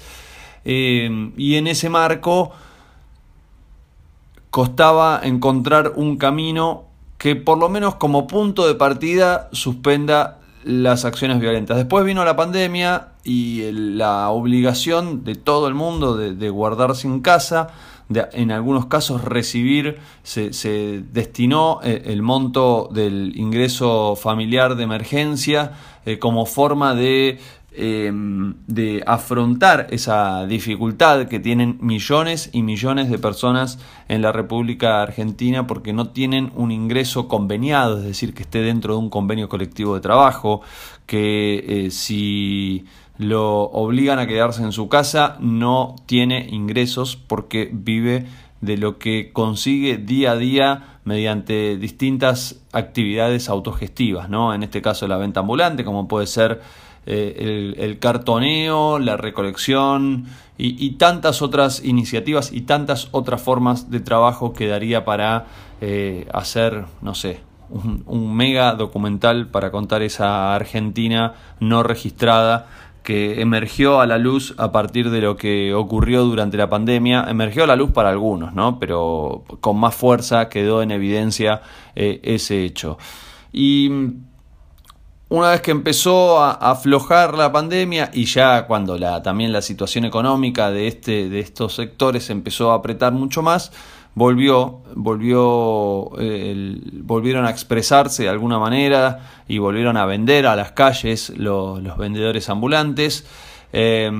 Eh, 0.66 1.32
y 1.38 1.54
en 1.54 1.68
ese 1.68 1.88
marco 1.88 2.52
costaba 4.50 5.22
encontrar 5.22 5.94
un 5.96 6.18
camino 6.18 6.84
que 7.16 7.34
por 7.34 7.56
lo 7.56 7.70
menos 7.70 7.94
como 7.94 8.26
punto 8.26 8.66
de 8.66 8.74
partida 8.74 9.48
suspenda 9.52 10.40
las 10.64 11.06
acciones 11.06 11.40
violentas. 11.40 11.78
Después 11.78 12.04
vino 12.04 12.26
la 12.26 12.36
pandemia 12.36 13.12
y 13.24 13.72
la 13.72 14.28
obligación 14.28 15.24
de 15.24 15.34
todo 15.34 15.66
el 15.66 15.72
mundo 15.72 16.14
de 16.18 16.50
guardarse 16.50 17.06
en 17.06 17.20
casa 17.20 17.68
de, 18.08 18.26
en 18.32 18.50
algunos 18.50 18.86
casos 18.86 19.22
recibir, 19.22 19.98
se, 20.22 20.52
se 20.52 21.02
destinó 21.12 21.80
eh, 21.82 22.02
el 22.06 22.22
monto 22.22 22.88
del 22.92 23.32
ingreso 23.36 24.16
familiar 24.16 24.76
de 24.76 24.84
emergencia 24.84 25.72
eh, 26.06 26.18
como 26.18 26.46
forma 26.46 26.94
de, 26.94 27.38
eh, 27.72 28.10
de 28.66 29.04
afrontar 29.06 29.88
esa 29.90 30.46
dificultad 30.46 31.28
que 31.28 31.38
tienen 31.38 31.78
millones 31.82 32.48
y 32.52 32.62
millones 32.62 33.10
de 33.10 33.18
personas 33.18 33.78
en 34.08 34.22
la 34.22 34.32
República 34.32 35.02
Argentina 35.02 35.66
porque 35.66 35.92
no 35.92 36.08
tienen 36.08 36.50
un 36.54 36.72
ingreso 36.72 37.28
conveniado, 37.28 37.98
es 37.98 38.04
decir, 38.04 38.32
que 38.32 38.42
esté 38.42 38.62
dentro 38.62 38.94
de 38.94 39.00
un 39.00 39.10
convenio 39.10 39.50
colectivo 39.50 39.94
de 39.94 40.00
trabajo, 40.00 40.62
que 41.06 41.88
si 41.90 42.84
lo 43.18 43.62
obligan 43.64 44.20
a 44.20 44.26
quedarse 44.26 44.62
en 44.62 44.72
su 44.72 44.88
casa, 44.88 45.36
no 45.40 45.96
tiene 46.06 46.48
ingresos 46.50 47.16
porque 47.16 47.68
vive 47.72 48.26
de 48.60 48.76
lo 48.76 48.98
que 48.98 49.32
consigue 49.32 49.98
día 49.98 50.32
a 50.32 50.36
día 50.36 50.98
mediante 51.04 51.76
distintas 51.76 52.60
actividades 52.72 53.48
autogestivas, 53.48 54.28
¿no? 54.28 54.54
En 54.54 54.62
este 54.62 54.82
caso 54.82 55.06
la 55.08 55.16
venta 55.16 55.40
ambulante, 55.40 55.84
como 55.84 56.06
puede 56.06 56.26
ser 56.26 56.60
eh, 57.06 57.74
el, 57.78 57.98
cartoneo, 57.98 58.98
la 58.98 59.16
recolección 59.16 60.26
y, 60.58 60.90
tantas 60.92 61.40
otras 61.40 61.82
iniciativas 61.84 62.52
y 62.52 62.62
tantas 62.62 63.08
otras 63.12 63.40
formas 63.40 63.90
de 63.90 64.00
trabajo 64.00 64.52
que 64.52 64.66
daría 64.66 65.04
para 65.04 65.46
eh, 65.80 66.28
hacer, 66.32 66.84
no 67.00 67.14
sé, 67.14 67.40
un 67.70 68.34
mega 68.34 68.74
documental 68.74 69.48
para 69.48 69.70
contar 69.70 70.02
esa 70.02 70.54
Argentina 70.54 71.34
no 71.60 71.82
registrada 71.82 72.66
que 73.08 73.40
emergió 73.40 74.02
a 74.02 74.06
la 74.06 74.18
luz 74.18 74.54
a 74.58 74.70
partir 74.70 75.08
de 75.08 75.22
lo 75.22 75.34
que 75.34 75.72
ocurrió 75.72 76.24
durante 76.24 76.58
la 76.58 76.68
pandemia, 76.68 77.24
emergió 77.26 77.64
a 77.64 77.66
la 77.66 77.74
luz 77.74 77.90
para 77.90 78.10
algunos, 78.10 78.52
¿no? 78.52 78.78
Pero 78.78 79.44
con 79.62 79.78
más 79.78 79.94
fuerza 79.94 80.50
quedó 80.50 80.82
en 80.82 80.90
evidencia 80.90 81.62
eh, 81.96 82.20
ese 82.22 82.66
hecho. 82.66 82.98
Y 83.50 83.90
una 85.30 85.50
vez 85.50 85.60
que 85.60 85.70
empezó 85.70 86.40
a 86.40 86.52
aflojar 86.52 87.36
la 87.36 87.52
pandemia 87.52 88.10
y 88.14 88.24
ya 88.24 88.66
cuando 88.66 88.96
la, 88.96 89.22
también 89.22 89.52
la 89.52 89.60
situación 89.60 90.04
económica 90.06 90.70
de, 90.70 90.88
este, 90.88 91.28
de 91.28 91.40
estos 91.40 91.74
sectores 91.74 92.30
empezó 92.30 92.72
a 92.72 92.76
apretar 92.76 93.12
mucho 93.12 93.42
más, 93.42 93.70
volvió, 94.14 94.80
volvió 94.94 96.18
eh, 96.18 96.50
el, 96.50 97.02
volvieron 97.02 97.44
a 97.44 97.50
expresarse 97.50 98.22
de 98.22 98.28
alguna 98.30 98.58
manera 98.58 99.42
y 99.46 99.58
volvieron 99.58 99.98
a 99.98 100.06
vender 100.06 100.46
a 100.46 100.56
las 100.56 100.72
calles 100.72 101.30
los, 101.36 101.96
vendedores 101.98 102.48
ambulantes. 102.48 103.26
Eh, 103.72 104.10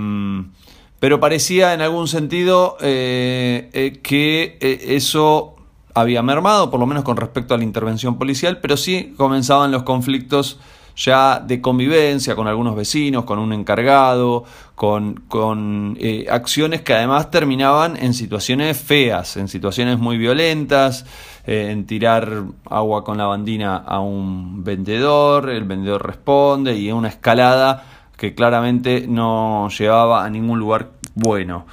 pero 1.01 1.21
parecía 1.21 1.75
en 1.75 1.81
algún 1.81 2.09
sentido 2.09 2.77
eh, 2.81 3.71
eh 3.73 4.01
que 4.03 4.59
eso 4.61 5.55
había 5.95 6.23
mermado, 6.23 6.71
por 6.71 6.81
lo 6.81 6.87
menos 6.87 7.05
con 7.05 7.17
respecto 7.17 7.55
a 7.55 7.57
la 7.57 7.65
intervención 7.65 8.19
policial, 8.19 8.59
pero 8.61 8.77
sí 8.77 9.15
comenzaban 9.17 9.71
los 9.73 9.85
conflictos 9.85 10.59
ya 10.99 11.39
de 11.39 11.61
convivencia 11.61 12.35
con 12.35 12.49
algunos 12.49 12.75
vecinos, 12.75 13.25
con 13.25 13.39
un 13.39 13.53
encargado, 13.53 14.45
con, 14.75 15.15
con 15.29 15.97
eh, 16.01 16.27
acciones 16.29 16.83
que 16.83 16.93
además 16.93 17.31
terminaban 17.31 17.97
en 17.97 18.15
situaciones 18.15 18.77
feas, 18.77 19.37
en 19.37 19.47
situaciones 19.47 19.99
muy 19.99 20.19
violentas, 20.19 21.07
eh, 21.47 21.69
en 21.71 21.87
tirar 21.87 22.43
agua 22.69 23.05
con 23.05 23.17
la 23.17 23.27
bandina 23.27 23.77
a 23.77 24.01
un 24.01 24.65
vendedor, 24.65 25.51
el 25.51 25.65
vendedor 25.65 26.05
responde 26.05 26.77
y 26.77 26.91
una 26.91 27.09
escalada 27.09 27.85
que 28.17 28.35
claramente 28.35 29.07
no 29.09 29.69
llevaba 29.69 30.25
a 30.25 30.31
ningún 30.31 30.59
lugar 30.59 30.91
bueno. 31.15 31.65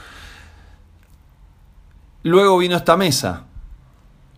Luego 2.22 2.60
vino 2.60 2.76
esta 2.76 2.96
mesa, 2.96 3.46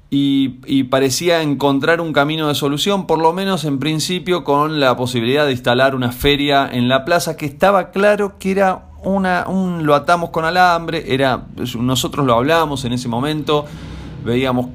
y, 0.10 0.84
parecía 0.86 1.42
encontrar 1.42 2.00
un 2.00 2.14
camino 2.14 2.48
de 2.48 2.56
solución, 2.56 3.08
por 3.08 3.20
lo 3.20 3.34
menos 3.34 3.66
en 3.66 3.80
principio 3.80 4.44
con 4.44 4.80
la 4.80 4.96
posibilidad 4.96 5.46
de 5.46 5.52
instalar 5.52 5.96
una 5.96 6.12
feria 6.12 6.70
en 6.72 6.88
la 6.88 7.04
plaza 7.04 7.36
que 7.36 7.46
estaba 7.46 7.92
claro 7.92 8.38
que 8.40 8.52
era 8.52 8.86
una, 9.04 9.46
un 9.48 9.86
lo 9.86 9.96
atamos 9.96 10.30
con 10.30 10.46
alambre, 10.46 11.14
era 11.14 11.48
nosotros 11.78 12.26
lo 12.26 12.34
hablamos 12.34 12.86
en 12.86 12.94
ese 12.94 13.10
momento, 13.10 13.66
veíamos 14.24 14.68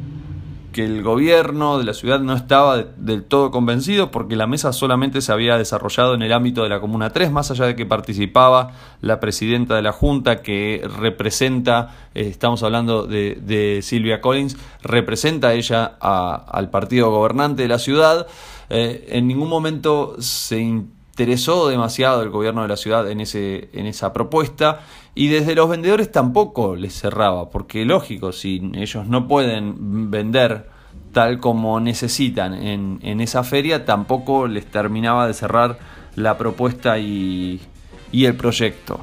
que 0.73 0.85
el 0.85 1.03
gobierno 1.03 1.79
de 1.79 1.85
la 1.85 1.95
ciudad 1.95 2.21
no 2.21 2.35
estaba 2.35 2.79
de, 2.79 2.87
del 2.97 3.25
todo 3.25 3.51
convencido 3.51 4.11
porque 4.11 4.35
la 4.35 4.47
mesa 4.47 4.73
solamente 4.73 5.21
se 5.21 5.31
había 5.33 5.57
desarrollado 5.57 6.15
en 6.15 6.23
el 6.23 6.33
ámbito 6.33 6.63
de 6.63 6.69
la 6.69 6.81
Comuna 6.81 7.11
3, 7.11 7.31
más 7.31 7.51
allá 7.51 7.67
de 7.67 7.77
que 7.77 7.87
participaba 7.87 8.73
la 9.01 9.21
presidenta 9.21 9.77
de 9.77 9.83
la 9.83 9.93
Junta 9.93 10.43
que 10.43 10.83
representa, 10.99 11.95
eh, 12.15 12.27
estamos 12.29 12.63
hablando 12.63 13.07
de, 13.07 13.39
de, 13.41 13.81
Silvia 13.83 14.21
Collins, 14.21 14.57
representa 14.83 15.53
ella 15.55 15.97
a, 16.01 16.35
al 16.35 16.71
partido 16.71 17.11
gobernante 17.11 17.63
de 17.63 17.69
la 17.69 17.79
ciudad. 17.79 18.27
Eh, 18.71 19.07
en 19.11 19.29
ningún 19.29 19.49
momento 19.49 20.17
se 20.19 20.61
interesó 21.13 21.69
demasiado 21.69 22.23
el 22.23 22.31
gobierno 22.31 22.63
de 22.63 22.69
la 22.69 22.77
ciudad 22.77 23.11
en, 23.11 23.21
ese, 23.21 23.69
en 23.75 23.85
esa 23.85 24.15
propuesta 24.15 24.81
y 25.15 25.29
desde 25.29 25.55
los 25.55 25.69
vendedores 25.69 26.11
tampoco 26.11 26.75
les 26.75 26.99
cerraba, 26.99 27.51
porque 27.51 27.85
lógico, 27.85 28.33
si 28.33 28.73
ellos 28.75 29.07
no 29.07 29.29
pueden 29.29 30.11
vender 30.11 30.71
tal 31.13 31.39
como 31.39 31.81
necesitan 31.81 32.55
en, 32.55 32.99
en 33.03 33.21
esa 33.21 33.45
feria, 33.45 33.85
tampoco 33.85 34.47
les 34.47 34.65
terminaba 34.65 35.27
de 35.27 35.35
cerrar 35.35 35.79
la 36.17 36.39
propuesta 36.39 36.99
y, 36.99 37.61
y 38.11 38.25
el 38.25 38.35
proyecto. 38.35 39.01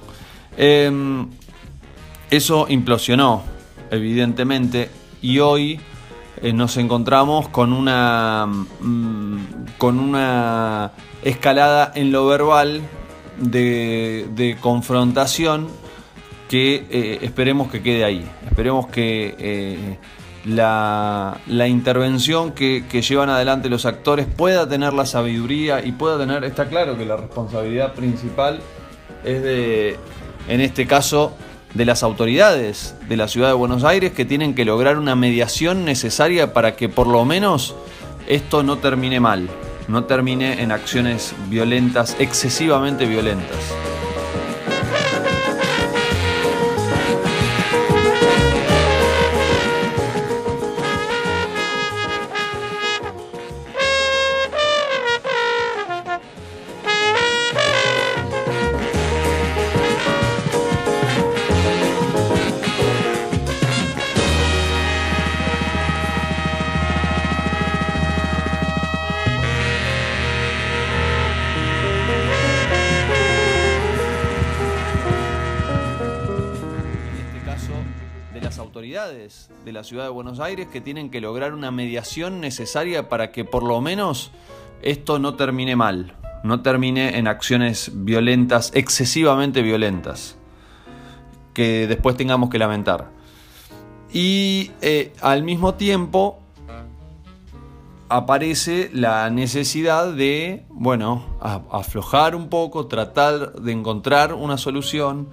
Eh, 0.58 0.92
eso 2.32 2.66
implosionó, 2.70 3.44
evidentemente, 3.92 4.90
y 5.22 5.38
hoy 5.38 5.80
eh, 6.42 6.54
nos 6.54 6.78
encontramos 6.78 7.50
con 7.50 7.74
una, 7.74 8.46
mmm, 8.48 9.38
con 9.78 10.00
una 10.00 10.92
escalada 11.24 11.92
en 11.96 12.12
lo 12.12 12.28
verbal 12.28 12.82
de, 13.38 14.58
confrontación 14.62 15.68
que 16.48 16.86
eh, 16.90 17.20
esperemos 17.22 17.70
que 17.70 17.82
quede 17.82 18.04
ahí. 18.04 18.26
Esperemos 18.46 18.88
que 18.88 19.36
eh, 19.38 19.98
la, 20.46 21.38
la, 21.48 21.68
intervención 21.68 22.54
que, 22.54 22.84
llevan 22.90 23.30
adelante 23.30 23.70
los 23.70 23.86
actores 23.86 24.26
pueda 24.26 24.68
tener 24.68 24.94
la 24.94 25.06
sabiduría 25.06 25.86
y 25.86 25.92
pueda 25.92 26.18
tener, 26.18 26.44
está 26.46 26.68
claro 26.70 26.98
que 26.98 27.06
la 27.06 27.18
responsabilidad 27.18 27.94
principal 27.94 28.60
es 29.24 29.44
de, 29.44 29.98
en 30.48 30.62
este 30.62 30.88
caso, 30.88 31.34
de 31.74 31.86
las 31.86 32.04
autoridades 32.04 32.96
de 33.08 33.18
la 33.18 33.28
ciudad 33.28 33.50
de 33.50 33.54
Buenos 33.54 33.84
Aires 33.84 34.12
que 34.12 34.26
tienen 34.26 34.56
que 34.56 34.66
lograr 34.66 34.98
una 34.98 35.16
mediación 35.16 35.86
necesaria 35.86 36.54
para 36.54 36.76
que 36.76 36.90
por 36.90 37.08
lo 37.08 37.26
menos 37.26 37.76
esto 38.28 38.64
no 38.64 38.78
termine 38.78 39.20
mal. 39.20 39.50
no 39.88 40.04
termine 40.04 40.62
en 40.62 40.72
acciones 40.72 41.34
violentas, 41.50 42.16
excesivamente 42.20 43.08
violentas. 43.08 43.58
De 78.90 79.72
la 79.72 79.84
ciudad 79.84 80.06
de 80.06 80.10
Buenos 80.10 80.40
Aires 80.40 80.68
que 80.68 80.82
tienen 80.82 81.12
que 81.12 81.22
lograr 81.22 81.54
una 81.54 81.70
mediación 81.70 82.42
necesaria 82.42 83.08
para 83.08 83.32
que 83.32 83.46
por 83.46 83.62
lo 83.62 83.82
menos 83.82 84.32
esto 84.82 85.20
no 85.20 85.36
termine 85.36 85.76
mal, 85.76 86.16
no 86.44 86.64
termine 86.64 87.20
en 87.20 87.28
acciones 87.28 87.92
violentas, 87.94 88.72
excesivamente 88.74 89.62
violentas, 89.62 90.38
que 91.54 91.86
después 91.86 92.18
tengamos 92.18 92.50
que 92.50 92.58
lamentar. 92.58 93.12
Y 94.12 94.72
eh, 94.82 95.14
al 95.22 95.44
mismo 95.44 95.76
tiempo 95.76 96.40
aparece 98.10 98.90
la 98.92 99.30
necesidad 99.30 100.12
de, 100.12 100.66
bueno, 100.70 101.38
aflojar 101.42 102.36
un 102.36 102.50
poco, 102.50 102.88
tratar 102.88 103.54
de 103.54 103.72
encontrar 103.72 104.34
una 104.34 104.58
solución. 104.58 105.28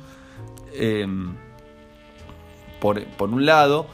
em, 0.74 1.45
por, 3.16 3.28
un 3.28 3.46
lado. 3.46 3.86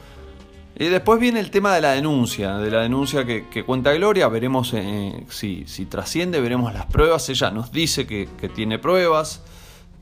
Y 0.77 0.85
después 0.85 1.19
viene 1.19 1.39
el 1.39 1.51
tema 1.51 1.75
de 1.75 1.81
la 1.81 1.91
denuncia, 1.91 2.57
de 2.57 2.71
la 2.71 2.81
denuncia 2.81 3.25
que, 3.25 3.63
cuenta 3.63 3.93
Gloria, 3.93 4.27
veremos 4.27 4.73
eh, 4.73 5.23
si, 5.29 5.65
si 5.67 5.85
trasciende, 5.85 6.41
veremos 6.41 6.73
las 6.73 6.87
pruebas, 6.87 7.29
ella 7.29 7.51
nos 7.51 7.71
dice 7.71 8.07
que, 8.07 8.27
que 8.39 8.49
tiene 8.49 8.79
pruebas, 8.79 9.43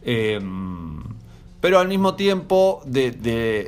eh, 0.04 0.40
pero 1.62 1.80
al 1.80 1.88
mismo 1.88 2.16
tiempo 2.16 2.84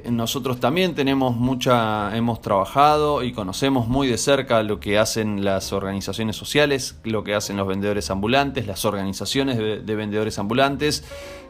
nosotros 0.10 0.60
también 0.60 0.96
tenemos 0.96 1.38
mucha, 1.38 2.16
hemos 2.18 2.42
trabajado 2.42 3.24
y 3.24 3.32
conocemos 3.32 3.88
muy 3.88 4.08
de 4.08 4.18
cerca 4.18 4.64
lo 4.64 4.80
que 4.80 4.98
hacen 4.98 5.46
las 5.46 5.72
organizaciones 5.72 6.36
sociales, 6.36 6.98
lo 7.04 7.24
que 7.24 7.36
hacen 7.36 7.56
los 7.56 7.68
vendedores 7.68 8.10
ambulantes, 8.10 8.68
las 8.68 8.84
organizaciones 8.84 9.58
de, 9.58 9.80
de 9.80 9.96
vendedores 9.96 10.40
ambulantes, 10.40 11.04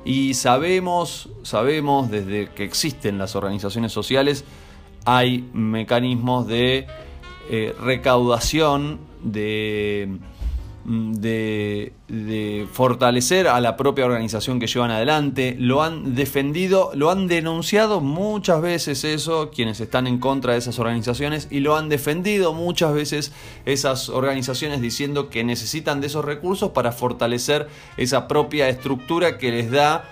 y 0.05 0.33
sabemos, 0.33 1.29
sabemos 1.43 2.11
desde 2.11 2.49
que 2.49 2.65
existen 2.65 3.17
las 3.17 3.35
organizaciones 3.37 3.93
sociales, 3.93 4.43
hay 5.05 5.49
mecanismos 5.53 6.47
de 6.47 6.87
eh, 7.49 7.75
recaudación, 7.81 8.99
de, 9.21 10.17
de, 10.86 11.93
de 12.07 12.67
fortalecer 12.71 13.47
a 13.47 13.61
la 13.61 13.77
propia 13.77 14.05
organización 14.05 14.59
que 14.59 14.67
llevan 14.67 14.91
adelante. 14.91 15.55
Lo 15.57 15.81
han 15.81 16.15
defendido, 16.15 16.91
lo 16.93 17.09
han 17.09 17.27
denunciado 17.27 18.01
muchas 18.01 18.61
veces 18.61 19.03
eso, 19.03 19.51
quienes 19.51 19.79
están 19.79 20.07
en 20.07 20.19
contra 20.19 20.53
de 20.53 20.59
esas 20.59 20.79
organizaciones, 20.79 21.47
y 21.49 21.61
lo 21.61 21.77
han 21.77 21.89
defendido 21.89 22.53
muchas 22.53 22.93
veces 22.93 23.31
esas 23.65 24.09
organizaciones 24.09 24.81
diciendo 24.81 25.29
que 25.29 25.43
necesitan 25.43 26.01
de 26.01 26.07
esos 26.07 26.25
recursos 26.25 26.71
para 26.71 26.91
fortalecer 26.91 27.67
esa 27.97 28.27
propia 28.27 28.67
estructura 28.69 29.38
que 29.38 29.51
les 29.51 29.71
da 29.71 30.03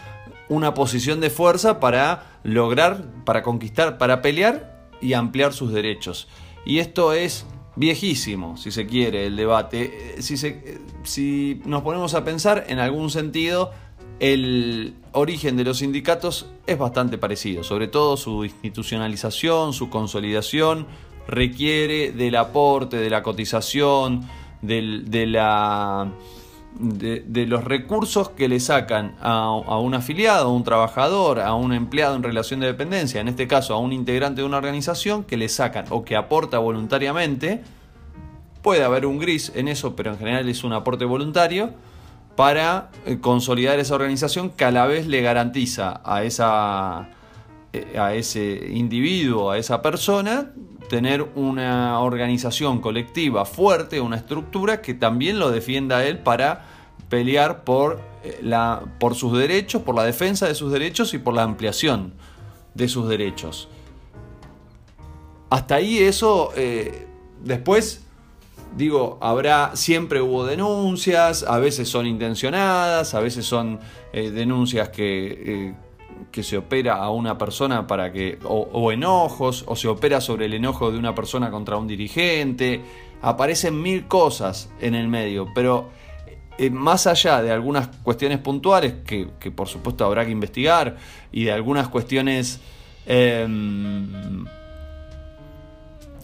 una 0.49 0.73
posición 0.73 1.21
de 1.21 1.29
fuerza 1.29 1.79
para 1.79 2.39
lograr, 2.43 3.05
para 3.25 3.43
conquistar, 3.43 3.97
para 3.97 4.21
pelear 4.21 4.87
y 5.01 5.13
ampliar 5.13 5.53
sus 5.53 5.71
derechos. 5.71 6.27
Y 6.65 6.79
esto 6.79 7.13
es 7.13 7.45
viejísimo, 7.81 8.55
si 8.57 8.71
se 8.71 8.85
quiere, 8.85 9.25
el 9.25 9.35
debate. 9.35 10.15
Eh, 10.17 10.21
Si, 10.21 10.37
se- 10.37 10.61
eh, 10.63 10.77
si 11.03 11.61
nos 11.65 11.81
ponemos 11.81 12.13
a 12.13 12.23
pensar, 12.23 12.65
en 12.69 12.77
algún 12.79 13.09
sentido, 13.09 13.71
el 14.19 14.93
origen 15.13 15.57
de 15.57 15.63
los 15.63 15.79
sindicatos 15.79 16.45
es 16.67 16.77
bastante 16.77 17.17
parecido, 17.17 17.63
sobre 17.63 17.87
todo 17.87 18.15
su 18.17 18.45
institucionalización, 18.45 19.73
su 19.73 19.89
consolidación, 19.89 20.85
requiere 21.27 22.11
del 22.11 22.35
aporte, 22.35 22.97
de 22.97 23.09
la 23.09 23.23
cotización, 23.23 24.27
del- 24.61 25.09
de 25.09 25.25
la 25.25 26.11
de, 26.81 27.45
los 27.47 27.63
recursos 27.63 28.29
que 28.29 28.47
le 28.47 28.59
sacan 28.59 29.15
a, 29.21 29.43
a 29.43 29.79
un 29.79 29.93
afiliado, 29.93 30.47
a 30.47 30.51
un 30.51 30.63
trabajador, 30.63 31.39
a 31.39 31.53
un 31.53 31.73
empleado 31.73 32.15
en 32.15 32.23
relación 32.23 32.59
de 32.59 32.67
dependencia, 32.67 33.21
en 33.21 33.27
este 33.27 33.47
caso 33.47 33.73
a 33.73 33.77
un 33.77 33.93
integrante 33.93 34.41
de 34.41 34.47
una 34.47 34.57
organización, 34.57 35.23
que 35.23 35.37
le 35.37 35.47
sacan 35.49 35.85
o 35.89 36.03
que 36.03 36.15
aporta 36.15 36.57
voluntariamente, 36.57 37.61
puede 38.61 38.83
haber 38.83 39.05
un 39.05 39.19
gris 39.19 39.51
en 39.55 39.67
eso, 39.67 39.95
pero 39.95 40.11
en 40.11 40.17
general 40.17 40.47
es 40.49 40.63
un 40.63 40.73
aporte 40.73 41.05
voluntario, 41.05 41.73
para 42.35 42.89
eh, 43.05 43.19
consolidar 43.19 43.79
esa 43.79 43.95
organización 43.95 44.49
que 44.49 44.65
a 44.65 44.71
la 44.71 44.87
vez 44.87 45.07
le 45.07 45.21
garantiza 45.21 46.01
a, 46.03 46.23
esa, 46.23 47.09
eh, 47.73 47.97
a 47.99 48.13
ese 48.13 48.69
individuo, 48.71 49.51
a 49.51 49.57
esa 49.57 49.81
persona, 49.81 50.51
tener 50.89 51.23
una 51.35 51.99
organización 51.99 52.81
colectiva 52.81 53.45
fuerte, 53.45 54.01
una 54.01 54.17
estructura 54.17 54.81
que 54.81 54.93
también 54.93 55.39
lo 55.39 55.51
defienda 55.51 55.97
a 55.97 56.05
él 56.05 56.19
para 56.19 56.65
pelear 57.11 57.65
por, 57.65 57.99
eh, 58.23 58.39
la, 58.41 58.83
por 58.99 59.15
sus 59.15 59.37
derechos, 59.37 59.83
por 59.83 59.93
la 59.93 60.05
defensa 60.05 60.47
de 60.47 60.55
sus 60.55 60.71
derechos 60.71 61.13
y 61.13 61.17
por 61.19 61.35
la 61.35 61.43
ampliación 61.43 62.13
de 62.73 62.87
sus 62.87 63.07
derechos. 63.07 63.67
Hasta 65.49 65.75
ahí 65.75 65.97
eso, 65.97 66.53
eh, 66.55 67.05
después, 67.43 68.05
digo, 68.77 69.19
habrá, 69.21 69.75
siempre 69.75 70.21
hubo 70.21 70.45
denuncias, 70.45 71.43
a 71.43 71.59
veces 71.59 71.89
son 71.89 72.07
intencionadas, 72.07 73.13
a 73.13 73.19
veces 73.19 73.45
son 73.45 73.81
eh, 74.13 74.31
denuncias 74.31 74.87
que, 74.87 75.75
que 76.31 76.43
se 76.43 76.57
opera 76.57 76.95
a 76.95 77.09
una 77.09 77.37
persona 77.37 77.87
para 77.87 78.13
que, 78.13 78.39
o 78.45 78.91
enojos, 78.93 79.65
o 79.67 79.75
se 79.75 79.89
opera 79.89 80.21
sobre 80.21 80.45
el 80.45 80.53
enojo 80.53 80.89
de 80.89 80.97
una 80.97 81.13
persona 81.13 81.51
contra 81.51 81.75
un 81.75 81.87
dirigente, 81.87 82.81
aparecen 83.21 83.81
mil 83.81 84.07
cosas 84.07 84.69
en 84.79 84.95
el 84.95 85.09
medio, 85.09 85.47
pero 85.53 85.89
eh, 86.57 86.69
más 86.69 87.07
allá 87.07 87.41
de 87.41 87.51
algunas 87.51 87.87
cuestiones 88.03 88.39
puntuales 88.39 88.93
que, 89.05 89.27
por 89.51 89.67
supuesto 89.67 90.05
habrá 90.05 90.25
que 90.25 90.31
investigar 90.31 90.97
y 91.31 91.45
de 91.45 91.51
algunas 91.51 91.87
cuestiones 91.87 92.59
em, 93.05 94.45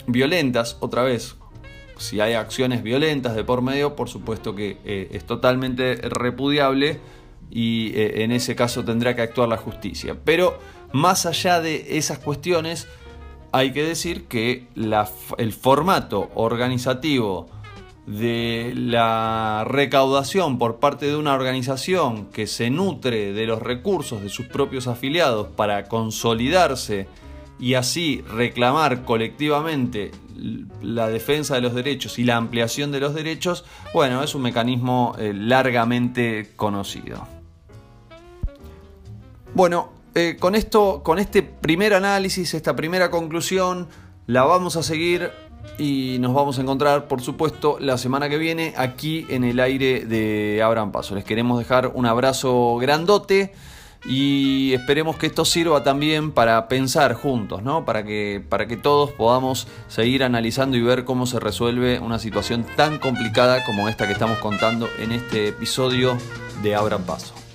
violentas, 0.06 0.78
otra 0.80 1.04
vez, 1.04 1.36
si 1.98 2.20
hay 2.20 2.34
acciones 2.34 2.84
violentas 2.84 3.36
de 3.36 3.44
por 3.44 3.62
medio, 3.62 3.96
por 3.96 4.10
supuesto 4.10 4.54
que 4.54 4.78
eh, 4.86 5.10
es 5.12 5.26
totalmente 5.26 5.96
repudiable 5.96 7.00
y 7.50 7.92
eh, 7.96 8.24
en 8.24 8.32
ese 8.32 8.56
caso 8.56 8.84
tendrá 8.84 9.16
que 9.16 9.22
actuar 9.22 9.50
la 9.50 9.58
justicia. 9.58 10.18
Pero 10.24 10.60
más 10.92 11.26
allá 11.26 11.62
de 11.62 11.98
esas 11.98 12.20
cuestiones, 12.20 12.88
hay 13.52 13.72
que 13.72 13.84
decir 13.84 14.26
que 14.26 14.68
el 15.38 15.54
formato 15.54 16.30
organizativo 16.36 17.50
de 18.08 18.74
la 18.74 19.66
recaudación 19.68 20.58
por 20.58 20.80
parte 20.80 21.08
de 21.08 21.18
una 21.18 21.34
organización 21.34 22.28
que 22.28 22.48
se 22.48 22.70
nutre 22.70 23.34
de 23.34 23.46
los 23.46 23.62
recursos 23.62 24.22
de 24.24 24.30
sus 24.30 24.46
propios 24.48 24.88
afiliados 24.88 25.50
para 25.50 25.90
consolidarse 25.90 27.08
y 27.60 27.74
así 27.74 28.24
reclamar 28.34 29.04
colectivamente 29.04 30.12
la 30.82 31.10
defensa 31.10 31.56
de 31.56 31.62
los 31.62 31.74
derechos 31.74 32.18
y 32.18 32.24
la 32.24 32.38
ampliación 32.38 32.94
de 32.94 33.02
los 33.02 33.14
derechos, 33.14 33.66
bueno, 33.94 34.24
es 34.24 34.36
un 34.36 34.44
mecanismo 34.44 35.16
eh, 35.20 35.34
largamente 35.34 36.52
conocido. 36.56 37.28
Bueno, 39.54 39.90
eh, 40.16 40.38
con 40.40 40.56
esto, 40.56 41.02
con 41.04 41.20
este 41.20 41.44
primer 41.44 41.94
análisis, 41.94 42.54
esta 42.54 42.76
primera 42.76 43.12
conclusión, 43.12 43.88
la 44.28 44.44
vamos 44.44 44.78
a 44.78 44.84
seguir 44.84 45.32
y 45.78 46.18
nos 46.20 46.34
vamos 46.34 46.58
a 46.58 46.62
encontrar, 46.62 47.08
por 47.08 47.22
supuesto, 47.22 47.78
la 47.80 47.98
semana 47.98 48.30
que 48.30 48.38
viene 48.38 48.74
aquí 48.78 49.26
en 49.30 49.44
el 49.44 49.60
aire 49.60 50.06
de 50.06 50.62
Abran 50.64 50.92
Paso. 50.92 51.16
Les 51.16 51.24
queremos 51.24 51.60
dejar 51.60 51.92
un 51.94 52.06
abrazo 52.06 52.78
grandote 52.78 53.54
y 54.06 54.74
esperemos 54.74 55.18
que 55.18 55.28
esto 55.28 55.46
sirva 55.46 55.84
también 55.84 56.32
para 56.32 56.68
pensar 56.68 57.14
juntos, 57.14 57.64
¿no? 57.64 57.86
Para 57.86 58.04
que, 58.04 58.44
para 58.48 58.68
que 58.68 58.78
todos 58.78 59.12
podamos 59.12 59.68
seguir 59.88 60.24
analizando 60.24 60.78
y 60.78 60.82
ver 60.82 61.04
cómo 61.04 61.26
se 61.26 61.40
resuelve 61.40 62.00
una 62.00 62.20
situación 62.20 62.66
tan 62.76 63.00
complicada 63.00 63.64
como 63.66 63.90
esta 63.90 64.08
que 64.08 64.14
estamos 64.14 64.38
contando 64.40 64.88
en 65.00 65.12
este 65.12 65.50
episodio 65.50 66.18
de 66.64 66.76
Abran 66.76 67.04
Paso. 67.04 67.47